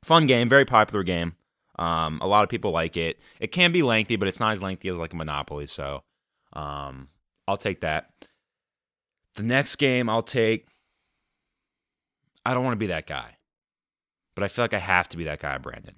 fun 0.03 0.27
game, 0.27 0.49
very 0.49 0.65
popular 0.65 1.05
game. 1.05 1.35
Um, 1.79 2.19
a 2.21 2.27
lot 2.27 2.43
of 2.43 2.51
people 2.51 2.73
like 2.73 2.97
it. 2.97 3.21
It 3.39 3.53
can 3.53 3.71
be 3.71 3.83
lengthy, 3.83 4.17
but 4.17 4.27
it's 4.27 4.41
not 4.41 4.53
as 4.53 4.63
lengthy 4.63 4.89
as 4.89 4.97
like 4.97 5.13
a 5.13 5.17
Monopoly. 5.17 5.67
So, 5.67 6.03
um, 6.55 7.09
I'll 7.47 7.57
take 7.57 7.83
that. 7.83 8.11
The 9.37 9.45
next 9.45 9.77
game 9.77 10.09
I'll 10.09 10.23
take. 10.23 10.67
I 12.45 12.55
don't 12.55 12.65
want 12.65 12.73
to 12.73 12.79
be 12.79 12.89
that 12.89 13.07
guy 13.07 13.39
but 14.39 14.45
I 14.45 14.49
feel 14.49 14.63
like 14.63 14.73
I 14.75 14.79
have 14.79 15.09
to 15.09 15.17
be 15.17 15.25
that 15.25 15.41
guy, 15.41 15.59
Brandon. 15.59 15.97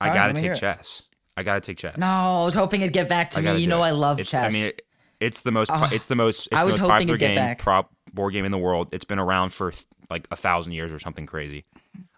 I 0.00 0.08
All 0.08 0.14
gotta 0.14 0.28
let 0.28 0.36
me 0.36 0.40
hear 0.40 0.54
take 0.54 0.62
it. 0.62 0.76
chess. 0.78 1.02
I 1.36 1.42
gotta 1.42 1.60
take 1.60 1.76
chess. 1.76 1.98
No, 1.98 2.06
I 2.06 2.44
was 2.46 2.54
hoping 2.54 2.80
it'd 2.80 2.94
get 2.94 3.10
back 3.10 3.28
to 3.32 3.42
me. 3.42 3.58
You 3.58 3.66
know 3.66 3.82
it. 3.82 3.88
I 3.88 3.90
love 3.90 4.18
it's, 4.20 4.30
chess. 4.30 4.54
I 4.54 4.56
mean, 4.56 4.68
it, 4.68 4.83
it's 5.24 5.40
the 5.42 5.50
most. 5.50 5.70
Ugh. 5.70 5.92
it's 5.92 6.06
the 6.06 6.16
most. 6.16 6.46
It's 6.46 6.56
I 6.56 6.60
the 6.60 6.66
most 6.70 6.78
hoping 6.78 6.90
popular 6.90 7.16
game, 7.16 7.34
back. 7.36 7.58
prop 7.58 7.90
board 8.12 8.32
game 8.32 8.44
in 8.44 8.52
the 8.52 8.58
world. 8.58 8.88
It's 8.92 9.04
been 9.04 9.18
around 9.18 9.50
for 9.52 9.70
th- 9.72 9.84
like 10.10 10.28
a 10.30 10.36
thousand 10.36 10.72
years 10.72 10.92
or 10.92 10.98
something 10.98 11.26
crazy. 11.26 11.64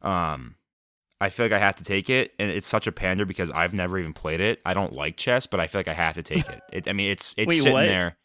Um, 0.03 0.57
I 1.21 1.31
feel 1.31 1.47
like 1.47 1.53
I 1.53 1.59
have 1.59 1.77
to 1.77 1.85
take 1.85 2.11
it, 2.11 2.33
and 2.39 2.51
it's 2.51 2.67
such 2.67 2.87
a 2.87 2.93
pander 2.93 3.25
because 3.25 3.51
I've 3.51 3.73
never 3.73 3.99
even 3.99 4.13
played 4.13 4.41
it. 4.41 4.61
I 4.67 4.75
don't 4.75 4.93
like 4.93 5.17
chess, 5.17 5.47
but 5.47 5.61
I 5.61 5.67
feel 5.67 5.79
like 5.79 5.89
I 5.89 5.95
have 5.95 6.15
to 6.17 6.23
take 6.23 6.49
it. 6.49 6.61
it 6.73 6.89
I 6.89 6.93
mean, 6.93 7.09
it's 7.09 7.35
it's 7.39 7.49
Wait, 7.49 7.59
sitting 7.59 7.73
what? 7.73 7.87
there. 7.87 8.17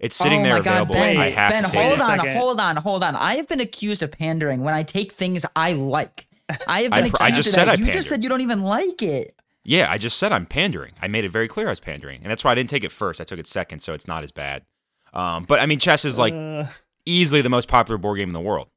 It's 0.00 0.16
sitting 0.16 0.40
oh 0.40 0.44
there 0.44 0.52
my 0.54 0.60
God, 0.60 0.72
available. 0.72 0.94
Ben, 0.94 1.16
I 1.18 1.28
have 1.28 1.50
ben, 1.50 1.62
to 1.64 1.70
take 1.70 1.80
hold 1.80 1.92
it. 1.92 2.00
on, 2.00 2.18
Second. 2.18 2.36
hold 2.36 2.60
on, 2.60 2.76
hold 2.76 3.04
on. 3.04 3.16
I 3.16 3.36
have 3.36 3.46
been 3.46 3.60
accused 3.60 4.02
of 4.02 4.10
pandering 4.10 4.62
when 4.62 4.72
I 4.74 4.82
take 4.82 5.12
things 5.12 5.44
I 5.54 5.74
like. 5.74 6.26
I 6.66 6.82
have 6.82 6.92
I 6.92 7.02
been 7.02 7.10
pr- 7.10 7.22
I 7.22 7.28
accused 7.28 7.44
just 7.44 7.48
of 7.48 7.54
said 7.54 7.64
that. 7.66 7.72
I 7.72 7.72
you 7.74 7.78
pandered. 7.84 7.94
just 7.94 8.08
said 8.08 8.22
you 8.22 8.28
don't 8.30 8.40
even 8.40 8.62
like 8.62 9.02
it. 9.02 9.36
Yeah, 9.64 9.90
I 9.90 9.98
just 9.98 10.18
said 10.18 10.32
I'm 10.32 10.46
pandering. 10.46 10.92
I 11.02 11.08
made 11.08 11.24
it 11.24 11.30
very 11.30 11.46
clear 11.48 11.66
I 11.66 11.70
was 11.70 11.80
pandering, 11.80 12.22
and 12.22 12.30
that's 12.30 12.42
why 12.44 12.52
I 12.52 12.54
didn't 12.54 12.70
take 12.70 12.84
it 12.84 12.92
first. 12.92 13.20
I 13.20 13.24
took 13.24 13.38
it 13.38 13.46
second, 13.46 13.80
so 13.80 13.92
it's 13.92 14.06
not 14.08 14.24
as 14.24 14.30
bad. 14.30 14.64
Um, 15.12 15.44
but 15.44 15.60
I 15.60 15.66
mean, 15.66 15.78
chess 15.78 16.04
is 16.04 16.16
like 16.16 16.32
Uh, 16.34 16.66
easily 17.04 17.42
the 17.42 17.48
most 17.50 17.68
popular 17.68 17.98
board 17.98 18.18
game 18.18 18.28
in 18.28 18.32
the 18.32 18.40
world. 18.40 18.68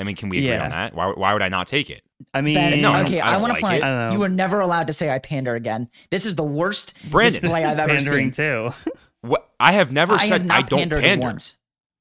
I 0.00 0.04
mean, 0.04 0.14
can 0.16 0.28
we 0.28 0.38
agree 0.38 0.48
Yeah. 0.50 0.64
on 0.64 0.70
that? 0.70 0.94
Why, 0.94 1.08
why 1.10 1.32
would 1.32 1.42
I 1.42 1.48
not 1.48 1.66
take 1.66 1.90
it? 1.90 2.02
I 2.32 2.40
mean, 2.40 2.54
Ben, 2.54 2.80
No, 2.80 2.92
I 2.92 2.98
don't- 2.98 3.06
okay, 3.08 3.20
I 3.20 3.28
I, 3.28 3.32
don't 3.32 3.42
want 3.42 3.52
like 3.54 3.60
to 3.60 3.66
point 3.66 3.76
it. 3.78 3.84
I 3.84 3.88
don't 3.88 3.98
out 3.98 4.10
know. 4.12 4.16
you 4.18 4.22
are 4.24 4.28
never 4.28 4.60
allowed 4.60 4.86
to 4.88 4.92
say 4.92 5.10
I 5.10 5.18
pander 5.18 5.54
again. 5.56 5.88
This 6.10 6.24
is 6.26 6.36
the 6.36 6.44
worst 6.44 6.94
Brandon. 7.10 7.40
display 7.42 7.64
I've 7.64 7.78
ever 7.78 7.94
pandering 7.94 8.32
seen. 8.32 8.44
too. 8.44 8.70
What 9.22 9.48
I 9.58 9.72
have 9.72 9.90
never 9.90 10.14
I 10.14 10.18
said 10.18 10.32
have 10.42 10.44
not 10.46 10.58
I 10.58 10.62
don't 10.62 10.78
pandered 10.78 11.02
pander. 11.02 11.26
once. 11.26 11.54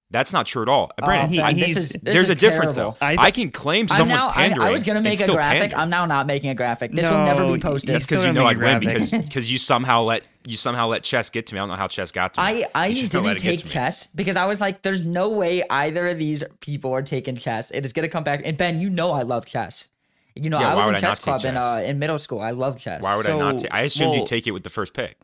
That's 0.09 0.31
not 0.31 0.45
true 0.45 0.61
at 0.61 0.69
all, 0.69 0.89
Oh, 1.01 1.05
Brandon. 1.05 1.29
he- 1.33 1.37
Ben, 1.39 1.55
he's- 1.57 1.73
this 1.75 1.77
is 1.77 1.89
this 2.01 2.01
there's 2.01 2.25
is 2.25 2.31
a 2.31 2.35
difference 2.35 2.75
terrible. 2.75 2.97
though. 3.01 3.05
I 3.05 3.17
I, 3.27 3.31
can 3.31 3.51
claim 3.51 3.87
I'm 3.91 3.97
someone's 3.97 4.21
now, 4.23 4.29
I, 4.29 4.33
pandering. 4.33 4.67
I 4.69 4.71
was 4.71 4.83
gonna 4.83 5.01
make 5.01 5.19
a 5.19 5.27
graphic. 5.27 5.59
pander. 5.71 5.75
I'm 5.77 5.89
now 5.89 6.05
not 6.05 6.25
making 6.27 6.49
a 6.49 6.55
graphic. 6.55 6.93
This 6.93 7.09
will 7.09 7.25
never 7.25 7.45
be 7.51 7.59
posted. 7.59 7.93
That's 7.93 8.07
because 8.07 8.25
you 8.25 8.31
know 8.31 8.45
I'd 8.45 8.55
a 8.55 8.59
win 8.59 8.79
because 8.79 9.11
because 9.11 9.51
you 9.51 9.57
somehow 9.57 10.03
let 10.03 10.23
you 10.45 10.55
somehow 10.55 10.87
let 10.87 11.03
chess 11.03 11.29
get 11.29 11.45
to 11.47 11.55
me. 11.55 11.59
I 11.59 11.63
don't 11.63 11.69
know 11.69 11.75
how 11.75 11.89
chess 11.89 12.13
got 12.13 12.35
to 12.35 12.39
me. 12.41 12.45
I, 12.45 12.65
I 12.83 12.87
You 12.87 12.95
should 13.01 13.15
let 13.15 13.37
didn't 13.37 13.39
take 13.59 13.65
chess 13.65 14.07
because 14.07 14.37
I 14.37 14.45
was 14.45 14.61
like, 14.61 14.81
there's 14.81 15.05
no 15.05 15.27
way 15.27 15.61
either 15.69 16.07
of 16.07 16.17
these 16.17 16.41
people 16.61 16.93
are 16.93 17.01
taking 17.01 17.35
chess. 17.35 17.69
It 17.71 17.83
is 17.85 17.91
gonna 17.91 18.07
come 18.07 18.23
back. 18.23 18.41
And 18.45 18.57
Ben, 18.57 18.79
you 18.79 18.89
know 18.89 19.11
I 19.11 19.23
love 19.23 19.45
chess. 19.45 19.87
You 20.35 20.49
know, 20.49 20.59
Yeah, 20.61 20.71
I 20.71 20.75
was 20.75 20.85
in 20.85 20.93
would 20.93 20.97
I 20.99 21.01
not 21.01 21.09
chess 21.15 21.19
club 21.19 21.43
in 21.43 21.57
uh 21.57 21.81
in 21.85 21.99
middle 21.99 22.17
school. 22.19 22.39
I 22.39 22.51
love 22.51 22.77
chess. 22.79 23.01
Why 23.03 23.17
would 23.17 23.27
I 23.27 23.37
not? 23.37 23.57
So, 23.59 23.63
take 23.63 23.73
I 23.73 23.81
assumed 23.81 24.11
well- 24.11 24.19
you'd 24.19 24.27
take 24.27 24.47
it 24.47 24.51
with 24.51 24.63
the 24.63 24.69
first 24.69 24.93
pick. 24.93 25.17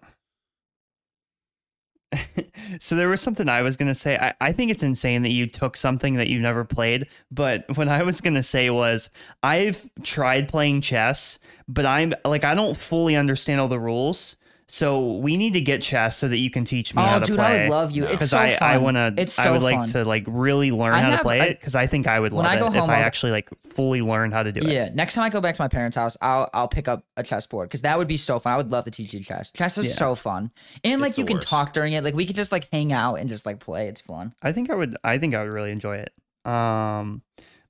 so 2.79 2.95
there 2.95 3.09
was 3.09 3.21
something 3.21 3.49
I 3.49 3.61
was 3.61 3.77
gonna 3.77 3.95
say. 3.95 4.17
I, 4.17 4.33
I 4.41 4.51
think 4.51 4.71
it's 4.71 4.83
insane 4.83 5.21
that 5.23 5.31
you 5.31 5.47
took 5.47 5.77
something 5.77 6.15
that 6.15 6.27
you've 6.27 6.41
never 6.41 6.63
played. 6.63 7.07
But 7.31 7.65
what 7.75 7.87
I 7.87 8.03
was 8.03 8.21
gonna 8.21 8.43
say 8.43 8.69
was 8.69 9.09
I've 9.41 9.89
tried 10.03 10.49
playing 10.49 10.81
chess, 10.81 11.39
but 11.67 11.85
I'm 11.85 12.13
like 12.25 12.43
I 12.43 12.55
don't 12.55 12.77
fully 12.77 13.15
understand 13.15 13.59
all 13.61 13.67
the 13.67 13.79
rules. 13.79 14.35
So 14.73 15.17
we 15.17 15.37
need 15.37 15.53
to 15.53 15.61
get 15.61 15.83
chess 15.83 16.17
so 16.17 16.27
that 16.27 16.37
you 16.37 16.49
can 16.49 16.65
teach 16.65 16.95
me 16.95 17.03
Oh, 17.03 17.05
how 17.05 17.19
to 17.19 17.25
dude, 17.25 17.35
play. 17.35 17.45
I 17.45 17.61
would 17.65 17.69
love 17.69 17.91
you. 17.91 18.05
No. 18.05 18.07
It's 18.07 18.27
so 18.31 18.39
I, 18.39 18.55
fun. 18.55 18.69
I 18.71 18.77
want 18.79 18.95
to. 18.97 19.13
It's 19.21 19.33
so 19.33 19.41
I 19.43 19.45
so 19.45 19.51
would 19.51 19.61
like 19.61 19.91
to 19.91 20.03
like 20.03 20.23
really 20.25 20.71
learn 20.71 20.93
I 20.95 21.01
how 21.01 21.11
have- 21.11 21.19
to 21.19 21.23
play 21.23 21.41
I- 21.41 21.45
it 21.45 21.59
because 21.59 21.75
I 21.75 21.85
think 21.85 22.07
I 22.07 22.19
would 22.19 22.33
When 22.33 22.43
love 22.43 22.53
I 22.55 22.57
go 22.57 22.65
it 22.65 22.69
if 22.69 22.73
home, 22.73 22.89
I 22.89 22.95
I'll- 22.95 23.03
actually 23.03 23.33
like 23.33 23.51
fully 23.75 24.01
learn 24.01 24.31
how 24.31 24.41
to 24.41 24.51
do 24.51 24.61
it. 24.61 24.73
Yeah, 24.73 24.89
next 24.91 25.13
time 25.13 25.25
I 25.25 25.29
go 25.29 25.41
back 25.41 25.53
to 25.53 25.61
my 25.61 25.67
parents' 25.67 25.95
house, 25.95 26.17
I'll 26.23 26.49
I'll 26.55 26.67
pick 26.67 26.87
up 26.87 27.05
a 27.17 27.21
chess 27.21 27.45
board 27.45 27.69
because 27.69 27.83
that 27.83 27.99
would 27.99 28.07
be 28.07 28.17
so 28.17 28.39
fun. 28.39 28.53
I 28.53 28.57
would 28.57 28.71
love 28.71 28.85
to 28.85 28.89
teach 28.91 29.13
you 29.13 29.19
chess. 29.19 29.51
Chess 29.51 29.77
is 29.77 29.89
Yeah. 29.89 29.93
so 29.93 30.15
fun, 30.15 30.49
and 30.83 31.01
like 31.01 31.13
the 31.13 31.21
you 31.21 31.27
can 31.27 31.35
worst. 31.37 31.47
talk 31.47 31.73
during 31.73 31.93
it. 31.93 32.03
Like 32.03 32.15
we 32.15 32.25
could 32.25 32.35
just 32.35 32.51
like 32.51 32.67
hang 32.73 32.91
out 32.91 33.17
and 33.19 33.29
just 33.29 33.45
like 33.45 33.59
play. 33.59 33.87
It's 33.89 34.01
fun. 34.01 34.33
I 34.41 34.53
think 34.53 34.71
I 34.71 34.73
would 34.73 34.97
I 35.03 35.19
think 35.19 35.35
I 35.35 35.43
would 35.43 35.53
really 35.53 35.69
enjoy 35.69 35.97
it. 35.97 36.13
Um 36.51 37.21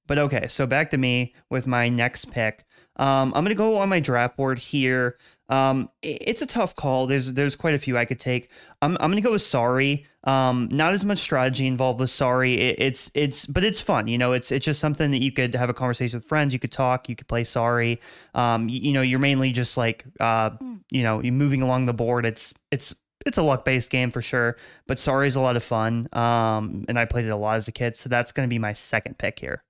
but 0.08 0.20
okay, 0.20 0.48
so 0.48 0.66
back 0.66 0.90
to 0.92 0.98
me 0.98 1.34
with 1.50 1.68
my 1.68 1.90
next 1.90 2.32
pick. 2.32 2.64
Um 2.98 3.34
I'm 3.34 3.44
going 3.44 3.50
to 3.50 3.56
go 3.56 3.78
on 3.78 3.90
my 3.90 4.00
draft 4.00 4.38
board 4.38 4.60
here. 4.60 5.18
Um 5.50 5.90
it's 6.02 6.42
a 6.42 6.46
tough 6.46 6.76
call. 6.76 7.08
There's 7.08 7.34
there's 7.34 7.56
quite 7.56 7.76
a 7.76 7.80
few 7.80 7.98
I 7.98 8.06
could 8.06 8.20
take. 8.20 8.50
I'm 8.82 8.98
I'm 9.00 9.12
going 9.12 9.22
to 9.22 9.28
go 9.28 9.32
with 9.32 9.42
Sorry. 9.42 10.06
Um 10.24 10.70
not 10.72 10.94
as 10.94 11.04
much 11.04 11.20
strategy 11.20 11.68
involved 11.68 12.00
with 12.00 12.10
Sorry. 12.10 12.60
It, 12.60 12.76
it's 12.80 13.12
it's 13.14 13.46
but 13.46 13.64
it's 13.64 13.82
fun, 13.82 14.08
you 14.08 14.18
know. 14.18 14.34
It's 14.34 14.52
it's 14.52 14.66
just 14.66 14.80
something 14.80 15.12
that 15.12 15.22
you 15.22 15.32
could 15.32 15.56
have 15.56 15.70
a 15.70 15.74
conversation 15.74 16.18
with 16.18 16.26
friends, 16.26 16.54
you 16.54 16.60
could 16.60 16.72
talk, 16.72 17.10
you 17.10 17.16
could 17.16 17.28
play 17.28 17.44
Sorry. 17.44 18.00
Um 18.34 18.70
you, 18.70 18.80
you 18.80 18.92
know, 18.94 19.02
you're 19.02 19.20
mainly 19.20 19.52
just 19.52 19.78
like 19.78 20.06
uh 20.20 20.52
you 20.92 21.04
know, 21.04 21.22
you're 21.22 21.34
moving 21.34 21.62
along 21.62 21.86
the 21.86 21.94
board. 21.94 22.26
It's 22.26 22.54
it's 22.72 22.94
it's 23.26 23.38
a 23.38 23.44
luck 23.44 23.66
based 23.66 23.90
game 23.90 24.12
for 24.12 24.22
sure, 24.22 24.58
but 24.88 25.00
Sorry 25.00 25.28
is 25.28 25.36
a 25.36 25.42
lot 25.42 25.56
of 25.56 25.64
fun. 25.64 26.08
Um, 26.14 26.86
and 26.88 27.00
I 27.00 27.06
played 27.06 27.26
it 27.26 27.30
a 27.30 27.36
lot 27.36 27.58
as 27.58 27.68
a 27.68 27.72
kid, 27.72 27.96
so 27.96 28.10
that's 28.10 28.32
going 28.32 28.48
to 28.48 28.54
be 28.54 28.60
my 28.60 28.74
second 28.74 29.18
pick 29.18 29.40
here. 29.40 29.64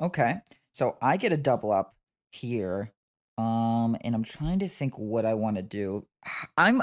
Okay, 0.00 0.36
so 0.72 0.96
I 1.00 1.16
get 1.16 1.32
a 1.32 1.36
double 1.36 1.72
up 1.72 1.94
here, 2.34 2.92
um, 3.38 3.96
and 4.02 4.14
I'm 4.14 4.24
trying 4.24 4.58
to 4.60 4.68
think 4.68 4.98
what 4.98 5.24
I 5.24 5.34
want 5.34 5.56
to 5.56 5.62
do. 5.62 6.06
I'm. 6.58 6.80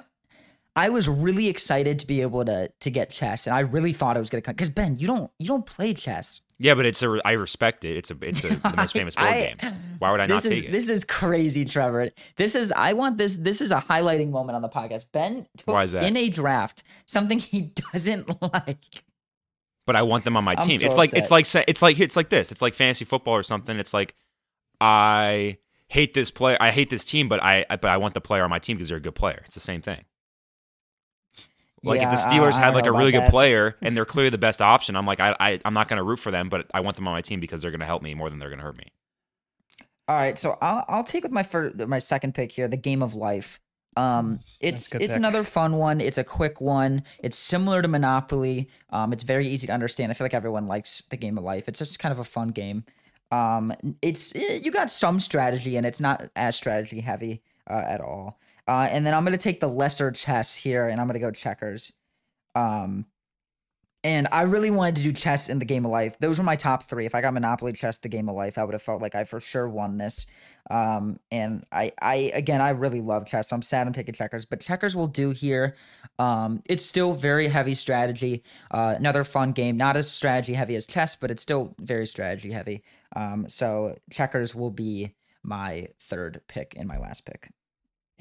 I 0.74 0.88
was 0.88 1.10
really 1.10 1.50
excited 1.50 2.00
to 2.00 2.08
be 2.08 2.22
able 2.22 2.46
to 2.46 2.72
to 2.80 2.90
get 2.90 3.10
chess, 3.10 3.46
and 3.46 3.54
I 3.56 3.60
really 3.60 3.92
thought 3.94 4.16
it 4.16 4.20
was 4.20 4.30
gonna 4.30 4.42
come. 4.42 4.54
Because 4.56 4.70
Ben, 4.70 4.96
you 4.98 5.06
don't 5.08 5.30
you 5.38 5.48
don't 5.48 5.66
play 5.66 5.94
chess. 5.94 6.42
Yeah, 6.60 6.76
but 6.76 6.86
it's 6.86 7.04
a. 7.04 7.20
I 7.26 7.34
respect 7.34 7.84
it. 7.84 7.98
It's 7.98 8.10
a. 8.12 8.18
It's 8.22 8.44
a, 8.46 8.50
the 8.50 8.74
most 8.78 8.94
famous 8.94 9.16
board 9.16 9.28
I- 9.28 9.56
game. 9.62 9.74
Why 10.00 10.12
would 10.12 10.20
I 10.22 10.28
not 10.28 10.44
this 10.44 10.54
is 10.54 10.60
take 10.62 10.70
it? 10.70 10.72
this 10.72 10.90
is 10.90 11.04
crazy, 11.04 11.66
Trevor. 11.66 12.12
This 12.38 12.56
is 12.56 12.72
I 12.72 12.94
want 12.94 13.18
this. 13.18 13.36
This 13.36 13.60
is 13.60 13.72
a 13.72 13.82
highlighting 13.82 14.30
moment 14.30 14.56
on 14.56 14.62
the 14.62 14.70
podcast. 14.70 15.06
Ben 15.12 15.46
took 15.58 15.68
Why 15.68 15.84
is 15.84 15.92
that? 15.92 16.04
in 16.06 16.16
a 16.16 16.30
draft 16.30 16.84
something 17.06 17.40
he 17.40 17.62
doesn't 17.92 18.30
like. 18.42 19.04
but 19.86 19.96
I 19.98 20.04
want 20.04 20.24
them 20.24 20.38
on 20.38 20.44
my 20.46 20.56
I'm 20.58 20.66
team. 20.68 20.80
so 20.80 20.86
it's 20.86 20.96
like 20.98 21.10
upset. 21.10 21.24
it's 21.24 21.32
like 21.32 21.46
it's 21.68 21.82
like 21.82 22.00
it's 22.00 22.16
like 22.16 22.30
this. 22.30 22.52
It's 22.52 22.62
like 22.62 22.76
fantasy 22.76 23.04
football 23.04 23.34
or 23.36 23.44
something. 23.44 23.78
It's 23.78 23.94
like 23.94 24.16
I 24.82 25.60
hate 25.90 26.14
this 26.14 26.32
player. 26.32 26.58
I 26.60 26.72
hate 26.72 26.90
this 26.90 27.06
team, 27.06 27.30
but 27.30 27.42
I 27.44 27.66
but 27.70 27.86
I 27.86 27.98
want 27.98 28.16
the 28.16 28.22
player 28.22 28.44
on 28.44 28.50
my 28.50 28.60
team 28.60 28.78
because 28.78 28.90
they're 28.90 28.98
a 28.98 29.02
good 29.02 29.16
player. 29.16 29.42
It's 29.46 29.54
the 29.54 29.62
same 29.62 29.82
thing. 29.82 30.04
Like 31.84 32.02
Yeah, 32.02 32.14
if 32.14 32.22
the 32.22 32.30
Steelers 32.30 32.54
I 32.54 32.60
had 32.60 32.74
like 32.74 32.86
a 32.86 32.92
really 32.92 33.12
good 33.12 33.22
that. 33.22 33.32
player 33.32 33.76
and 33.82 33.96
they're 33.96 34.06
clearly 34.06 34.30
the 34.30 34.38
best 34.38 34.62
option, 34.62 34.96
I'm 34.96 35.06
like 35.06 35.20
I, 35.20 35.36
I 35.40 35.60
I'm 35.64 35.74
not 35.74 35.88
gonna 35.88 36.04
root 36.04 36.20
for 36.20 36.32
them, 36.32 36.50
but 36.50 36.66
I 36.74 36.80
want 36.80 36.96
them 36.96 37.08
on 37.08 37.14
my 37.14 37.22
team 37.22 37.40
because 37.40 37.62
they're 37.62 37.72
gonna 37.72 37.86
help 37.86 38.02
me 38.02 38.14
more 38.14 38.30
than 38.30 38.40
they're 38.40 38.50
gonna 38.50 38.64
hurt 38.64 38.78
me. 38.78 38.88
All 40.08 40.18
right, 40.18 40.38
so 40.38 40.58
I'll 40.62 40.84
I'll 40.88 41.04
take 41.04 41.24
with 41.24 41.32
my 41.32 41.44
first 41.44 41.78
my 41.88 42.00
second 42.00 42.34
pick 42.34 42.52
here, 42.52 42.68
the 42.68 42.78
game 42.78 43.04
of 43.04 43.14
life. 43.16 43.60
Um, 43.98 44.40
it's 44.60 44.94
it's 44.94 45.08
pick. 45.08 45.16
another 45.16 45.44
fun 45.44 45.76
one. 45.76 46.02
It's 46.02 46.18
a 46.18 46.24
quick 46.24 46.62
one. 46.62 47.04
It's 47.20 47.38
similar 47.38 47.82
to 47.82 47.88
Monopoly. 47.88 48.70
Um, 48.90 49.12
it's 49.12 49.24
very 49.24 49.48
easy 49.48 49.68
to 49.68 49.74
understand. 49.74 50.12
I 50.12 50.16
feel 50.16 50.26
like 50.26 50.34
everyone 50.34 50.68
likes 50.68 51.02
the 51.10 51.18
game 51.18 51.38
of 51.38 51.44
life. 51.44 51.68
It's 51.68 51.80
just 51.80 52.00
kind 52.00 52.12
of 52.14 52.20
a 52.20 52.24
fun 52.24 52.50
game. 52.50 52.86
Um, 53.32 53.74
it's 54.02 54.36
eh, 54.36 54.60
you 54.62 54.72
got 54.72 54.92
some 54.92 55.20
strategy 55.20 55.78
and 55.78 55.86
it's 55.86 56.02
not 56.02 56.30
as 56.36 56.56
strategy 56.56 57.00
heavy 57.02 57.42
uh, 57.70 57.84
at 57.88 58.02
all. 58.02 58.40
Uh, 58.68 58.88
and 58.92 59.06
then 59.06 59.14
I'm 59.14 59.24
gonna 59.24 59.38
take 59.38 59.60
the 59.60 59.68
lesser 59.68 60.12
chess 60.12 60.56
here, 60.56 60.88
and 60.88 61.02
I'm 61.02 61.08
gonna 61.08 61.20
go 61.20 61.32
checkers. 61.32 61.94
Um, 62.56 63.06
and 64.04 64.28
I 64.32 64.44
really 64.44 64.72
wanted 64.72 64.96
to 64.98 65.04
do 65.04 65.12
chess 65.12 65.48
in 65.48 65.60
the 65.60 65.66
game 65.66 65.86
of 65.86 65.92
life. 65.92 66.18
Those 66.20 66.40
were 66.40 66.44
my 66.44 66.56
top 66.56 66.84
three. 66.84 67.06
If 67.06 67.14
I 67.14 67.22
got 67.22 67.34
Monopoly, 67.34 67.74
chess, 67.74 68.00
the 68.00 68.10
game 68.10 68.30
of 68.30 68.36
life, 68.36 68.58
I 68.58 68.64
would 68.64 68.74
have 68.74 68.82
felt 68.82 69.02
like 69.02 69.14
I 69.14 69.26
for 69.26 69.40
sure 69.40 69.70
won 69.70 69.98
this. 69.98 70.26
Um, 70.72 71.20
and 71.32 71.66
I, 71.72 71.92
I 72.02 72.32
again, 72.34 72.62
I 72.62 72.70
really 72.70 73.02
love 73.02 73.28
chess. 73.28 73.50
So 73.50 73.56
I'm 73.56 73.62
sad 73.62 73.86
I'm 73.86 73.94
taking 73.94 74.14
checkers, 74.14 74.46
but 74.46 74.60
checkers 74.60 74.96
will 74.96 75.08
do 75.08 75.32
here. 75.32 75.76
Um, 76.18 76.64
it's 76.68 76.86
still 76.86 77.14
very 77.14 77.48
heavy 77.48 77.76
strategy. 77.76 78.44
Uh, 78.72 78.96
another 78.98 79.24
fun 79.24 79.52
game, 79.52 79.78
not 79.78 79.98
as 79.98 80.10
strategy 80.10 80.54
heavy 80.54 80.76
as 80.76 80.88
chess, 80.88 81.16
but 81.16 81.30
it's 81.30 81.44
still 81.44 81.76
very 81.80 82.08
strategy 82.08 82.52
heavy. 82.52 82.84
Um, 83.16 83.50
so 83.50 83.98
checkers 84.10 84.56
will 84.56 84.72
be 84.72 85.16
my 85.44 85.88
third 86.00 86.42
pick 86.48 86.74
and 86.76 86.88
my 86.88 86.98
last 86.98 87.26
pick. 87.26 87.52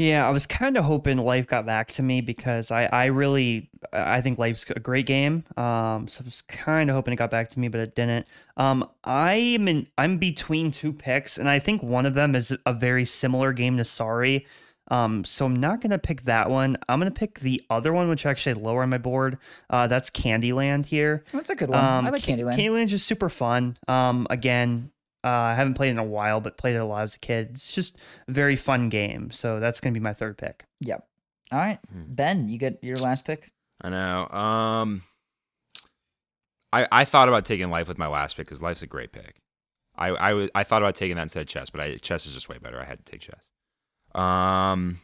Yeah, 0.01 0.27
I 0.27 0.31
was 0.31 0.47
kind 0.47 0.79
of 0.79 0.85
hoping 0.87 1.19
Life 1.19 1.47
got 1.47 1.67
back 1.67 1.89
to 1.93 2.03
me 2.03 2.23
because 2.23 2.71
I, 2.71 2.85
I 2.87 3.05
really 3.07 3.69
I 3.93 4.23
think 4.23 4.39
Life's 4.39 4.65
a 4.71 4.81
great 4.81 5.05
game. 5.05 5.45
Um, 5.59 6.09
so 6.09 6.23
I 6.23 6.25
was 6.25 6.41
kind 6.41 6.89
of 6.89 6.97
hoping 6.97 7.13
it 7.13 7.17
got 7.19 7.31
back 7.31 7.51
to 7.51 7.61
me, 7.61 7.69
but 7.69 7.83
it 7.83 7.95
didn't. 7.95 8.27
Um, 8.57 8.89
I'm 9.05 9.69
in 9.69 9.89
I'm 9.99 10.17
between 10.17 10.71
two 10.71 10.95
picks, 10.95 11.37
and 11.37 11.51
I 11.51 11.59
think 11.59 11.83
one 11.83 12.07
of 12.07 12.15
them 12.15 12.35
is 12.35 12.51
a 12.65 12.73
very 12.73 13.05
similar 13.05 13.53
game 13.53 13.77
to 13.77 13.85
Sorry. 13.85 14.47
Um, 14.91 15.23
so 15.27 15.45
I'm 15.45 15.57
not 15.57 15.83
gonna 15.83 15.99
pick 15.99 16.23
that 16.23 16.49
one. 16.49 16.79
I'm 16.89 16.99
gonna 16.99 17.11
pick 17.11 17.41
the 17.41 17.61
other 17.69 17.93
one, 17.93 18.09
which 18.09 18.25
actually 18.25 18.55
lower 18.55 18.83
on 18.83 18.89
my 18.89 18.97
board. 18.97 19.37
Uh, 19.69 19.87
that's 19.87 20.09
Candyland 20.09 20.87
here. 20.87 21.25
That's 21.31 21.51
a 21.51 21.55
good 21.55 21.69
one. 21.69 21.79
Um, 21.79 22.07
I 22.07 22.11
like 22.11 22.25
Ca- 22.25 22.33
Candyland. 22.33 22.57
Candyland's 22.57 22.93
just 22.93 23.07
super 23.07 23.29
fun. 23.29 23.77
Um, 23.87 24.27
again, 24.31 24.93
uh, 25.25 25.29
I 25.29 25.55
haven't 25.55 25.75
played 25.75 25.91
in 25.91 25.99
a 25.99 26.05
while, 26.05 26.41
but 26.41 26.57
played 26.57 26.75
it 26.77 26.79
a 26.81 26.85
lot 26.85 27.03
as 27.03 27.15
a 27.15 27.19
kid. 27.19 27.51
It's 27.55 27.73
just 27.73 27.97
a 28.29 28.33
very 28.33 28.57
fun 28.57 28.89
game. 28.89 29.31
So 29.31 29.61
that's 29.61 29.81
gonna 29.81 29.93
be 29.95 30.01
my 30.01 30.15
third 30.15 30.39
pick. 30.39 30.65
Yep. 30.81 31.07
All 31.53 31.59
right, 31.59 31.79
Hmm. 31.93 32.03
Ben, 32.07 32.49
you 32.49 32.59
get 32.59 32.79
your 32.83 32.97
last 32.97 33.27
pick. 33.27 33.51
I 33.81 33.89
know. 33.91 34.29
Um, 34.29 35.03
I 36.73 36.87
I 36.93 37.05
thought 37.05 37.29
about 37.29 37.45
taking 37.45 37.71
life 37.71 37.89
with 37.89 37.99
my 37.99 38.07
last 38.07 38.37
pick 38.37 38.47
because 38.47 38.63
life's 38.63 38.83
a 38.83 38.87
great 38.87 39.13
pick. 39.13 39.37
I 39.97 40.49
I 40.55 40.65
thought 40.65 40.81
about 40.83 40.95
taking 40.95 41.17
that 41.17 41.23
instead 41.23 41.41
of 41.43 41.47
chess, 41.49 41.69
but 41.71 41.81
I 41.81 41.97
chess 41.97 42.25
is 42.27 42.33
just 42.35 42.49
way 42.49 42.57
better. 42.59 42.81
I 42.81 42.85
had 42.85 43.05
to 43.05 43.11
take 43.13 43.21
chess. 43.21 43.51
Um, 44.15 45.01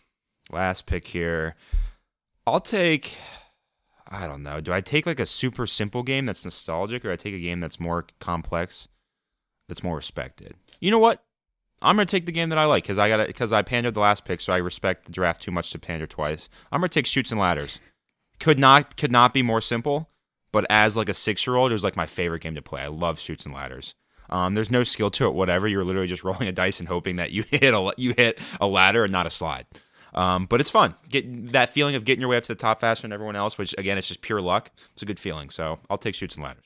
last 0.51 0.87
pick 0.87 1.09
here. 1.09 1.57
I'll 2.47 2.61
take. 2.61 3.15
I 4.09 4.27
don't 4.29 4.43
know. 4.45 4.61
Do 4.61 4.73
I 4.73 4.81
take 4.81 5.05
like 5.05 5.19
a 5.21 5.27
super 5.27 5.67
simple 5.67 6.03
game 6.05 6.27
that's 6.27 6.45
nostalgic, 6.45 7.05
or 7.05 7.11
I 7.13 7.17
take 7.17 7.35
a 7.35 7.41
game 7.41 7.59
that's 7.61 7.81
more 7.81 8.07
complex, 8.21 8.87
that's 9.69 9.83
more 9.83 9.97
respected? 9.97 10.55
You 10.81 10.91
know 10.91 10.99
what? 10.99 11.23
I'm 11.83 11.97
gonna 11.97 12.07
take 12.07 12.27
the 12.27 12.33
game 12.33 12.49
that 12.49 12.59
I 12.59 12.65
like 12.65 12.85
because 12.85 12.99
I 12.99 13.09
got 13.09 13.27
because 13.27 13.53
I 13.53 13.63
pandered 13.63 13.95
the 13.95 14.01
last 14.01 14.25
pick, 14.25 14.41
so 14.41 14.53
I 14.53 14.59
respect 14.59 15.05
the 15.05 15.13
draft 15.13 15.43
too 15.43 15.51
much 15.51 15.71
to 15.71 15.79
pander 15.79 16.07
twice. 16.07 16.49
I'm 16.73 16.81
gonna 16.81 16.89
take 16.89 17.07
Chutes 17.07 17.31
and 17.31 17.41
ladders. 17.41 17.81
Could 18.41 18.59
not 18.59 18.97
could 18.97 19.13
not 19.13 19.35
be 19.35 19.43
more 19.43 19.61
simple, 19.61 20.11
but 20.53 20.67
as 20.71 20.97
like 20.97 21.09
a 21.09 21.15
six 21.15 21.47
year 21.47 21.57
old, 21.57 21.71
it 21.71 21.75
was 21.75 21.85
like 21.85 21.97
my 21.97 22.07
favorite 22.07 22.43
game 22.43 22.55
to 22.55 22.63
play. 22.63 22.81
I 22.81 22.89
love 22.89 23.19
Chutes 23.19 23.45
and 23.45 23.55
ladders. 23.55 23.95
Um, 24.31 24.55
there's 24.55 24.71
no 24.71 24.85
skill 24.85 25.11
to 25.13 25.27
it, 25.27 25.35
whatever. 25.35 25.69
You're 25.69 25.85
literally 25.85 26.09
just 26.09 26.25
rolling 26.25 26.49
a 26.49 26.53
dice 26.53 26.81
and 26.81 26.89
hoping 26.89 27.17
that 27.17 27.31
you 27.31 27.45
hit 27.51 27.75
a 27.75 27.93
you 27.97 28.15
hit 28.17 28.39
a 28.61 28.67
ladder 28.67 29.05
and 29.05 29.13
not 29.13 29.27
a 29.27 29.31
slide. 29.31 29.67
Um, 30.15 30.47
but 30.47 30.63
it's 30.63 30.71
fun. 30.71 30.95
Get 31.11 31.53
that 31.53 31.71
feeling 31.71 31.95
of 31.95 32.07
getting 32.07 32.21
your 32.21 32.31
way 32.31 32.39
up 32.39 32.45
to 32.45 32.53
the 32.53 32.55
top 32.55 32.81
faster 32.81 33.03
than 33.03 33.13
everyone 33.13 33.37
else, 33.37 33.59
which 33.59 33.75
again, 33.77 33.99
it's 33.99 34.09
just 34.09 34.23
pure 34.23 34.41
luck. 34.41 34.71
It's 34.95 35.03
a 35.03 35.07
good 35.07 35.21
feeling. 35.21 35.51
So 35.51 35.79
I'll 35.91 35.99
take 35.99 36.15
shoots 36.15 36.37
and 36.37 36.45
ladders. 36.45 36.65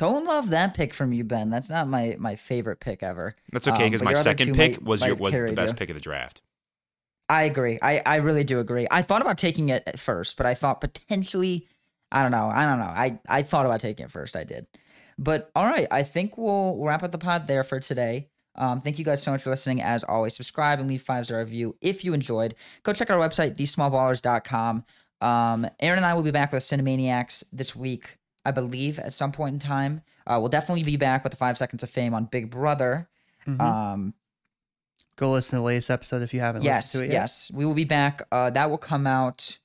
Don't 0.00 0.24
love 0.24 0.48
that 0.48 0.72
pick 0.72 0.94
from 0.94 1.12
you, 1.12 1.24
Ben. 1.24 1.50
That's 1.50 1.68
not 1.68 1.86
my 1.86 2.16
my 2.18 2.34
favorite 2.34 2.80
pick 2.80 3.02
ever. 3.02 3.36
That's 3.52 3.68
okay 3.68 3.84
Um, 3.84 3.90
because 3.90 4.00
but 4.00 4.06
my 4.06 4.12
second 4.14 4.54
pick 4.54 4.72
might- 4.80 4.82
was 4.82 5.04
your 5.04 5.14
was 5.14 5.34
the 5.34 5.52
best 5.52 5.74
you. 5.74 5.76
pick 5.78 5.90
of 5.90 5.94
the 5.94 6.00
draft. 6.00 6.40
I 7.28 7.42
agree. 7.42 7.78
I, 7.82 8.00
I 8.06 8.16
really 8.16 8.42
do 8.42 8.60
agree. 8.60 8.86
I 8.90 9.02
thought 9.02 9.20
about 9.20 9.36
taking 9.36 9.68
it 9.68 9.82
at 9.86 10.00
first, 10.00 10.38
but 10.38 10.46
I 10.46 10.54
thought 10.54 10.80
potentially, 10.80 11.68
I 12.10 12.22
don't 12.22 12.30
know. 12.32 12.48
I 12.48 12.64
don't 12.64 12.78
know. 12.78 12.86
I, 12.86 13.20
I 13.28 13.42
thought 13.42 13.66
about 13.66 13.80
taking 13.80 14.06
it 14.06 14.10
first. 14.10 14.36
I 14.36 14.42
did. 14.44 14.66
But 15.18 15.50
all 15.54 15.64
right, 15.66 15.86
I 15.90 16.02
think 16.02 16.38
we'll 16.38 16.78
wrap 16.82 17.02
up 17.02 17.12
the 17.12 17.18
pod 17.18 17.46
there 17.46 17.62
for 17.62 17.78
today. 17.78 18.30
Um, 18.56 18.80
thank 18.80 18.98
you 18.98 19.04
guys 19.04 19.22
so 19.22 19.30
much 19.32 19.42
for 19.42 19.50
listening. 19.50 19.82
As 19.82 20.02
always, 20.02 20.34
subscribe 20.34 20.80
and 20.80 20.88
leave 20.88 21.02
five 21.02 21.26
star 21.26 21.38
review 21.40 21.76
if 21.82 22.04
you 22.06 22.14
enjoyed. 22.14 22.54
Go 22.84 22.92
check 22.94 23.10
our 23.10 23.18
website, 23.18 23.54
thesmallballers.com. 23.56 24.84
Um, 25.20 25.66
Aaron 25.78 25.98
and 25.98 26.06
I 26.06 26.14
will 26.14 26.22
be 26.22 26.30
back 26.30 26.50
with 26.52 26.66
the 26.66 26.76
Cinemaniacs 26.76 27.44
this 27.52 27.76
week, 27.76 28.16
I 28.44 28.50
believe, 28.50 28.98
at 28.98 29.12
some 29.12 29.32
point 29.32 29.54
in 29.54 29.58
time. 29.58 30.02
Uh, 30.26 30.36
we'll 30.40 30.48
definitely 30.48 30.82
be 30.82 30.96
back 30.96 31.24
with 31.24 31.32
the 31.32 31.36
five 31.36 31.58
seconds 31.58 31.82
of 31.82 31.90
fame 31.90 32.14
on 32.14 32.24
Big 32.26 32.50
Brother. 32.50 33.08
Mhm. 33.46 33.60
Um, 33.60 34.14
Go 35.16 35.32
listen 35.32 35.50
to 35.50 35.56
the 35.60 35.62
latest 35.66 35.90
episode 35.90 36.22
if 36.22 36.32
you 36.32 36.40
haven't 36.40 36.62
yes, 36.62 36.94
listened 36.94 37.00
to 37.02 37.04
it 37.06 37.12
yet. 37.12 37.20
yes, 37.22 37.50
we 37.52 37.66
will 37.66 37.74
be 37.74 37.84
back. 37.84 38.22
Uh, 38.32 38.48
that 38.50 38.70
will 38.70 38.78
come 38.78 39.06
out 39.06 39.58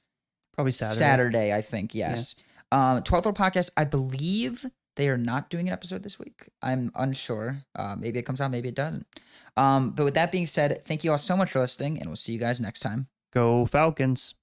Probably 0.54 0.72
Saturday. 0.72 0.96
Saturday, 0.98 1.54
I 1.54 1.62
think. 1.62 1.94
Yes. 1.96 2.36
Um, 2.72 3.02
12th 3.04 3.24
Floor 3.24 3.34
Podcast, 3.34 3.70
I 3.78 3.86
believe 3.86 4.66
they 4.96 5.08
are 5.08 5.18
not 5.18 5.50
doing 5.50 5.68
an 5.68 5.74
episode 5.74 6.04
this 6.04 6.20
week. 6.20 6.50
I'm 6.62 6.92
unsure. 6.96 7.60
Uh, 7.76 7.96
maybe 7.98 8.20
it 8.20 8.24
comes 8.24 8.42
out, 8.42 8.52
maybe 8.52 8.70
it 8.70 8.76
doesn't. 8.76 9.06
Um, 9.56 9.92
but 9.92 10.04
with 10.04 10.14
that 10.16 10.32
being 10.32 10.48
said, 10.48 10.84
thank 10.86 11.04
you 11.06 11.12
all 11.12 11.18
so 11.18 11.38
much 11.38 11.52
for 11.52 11.60
listening, 11.60 12.00
and 12.00 12.08
we'll 12.10 12.16
see 12.18 12.34
you 12.34 12.40
guys 12.40 12.60
next 12.60 12.82
time. 12.82 13.08
Go 13.32 13.66
Falcons. 13.66 14.34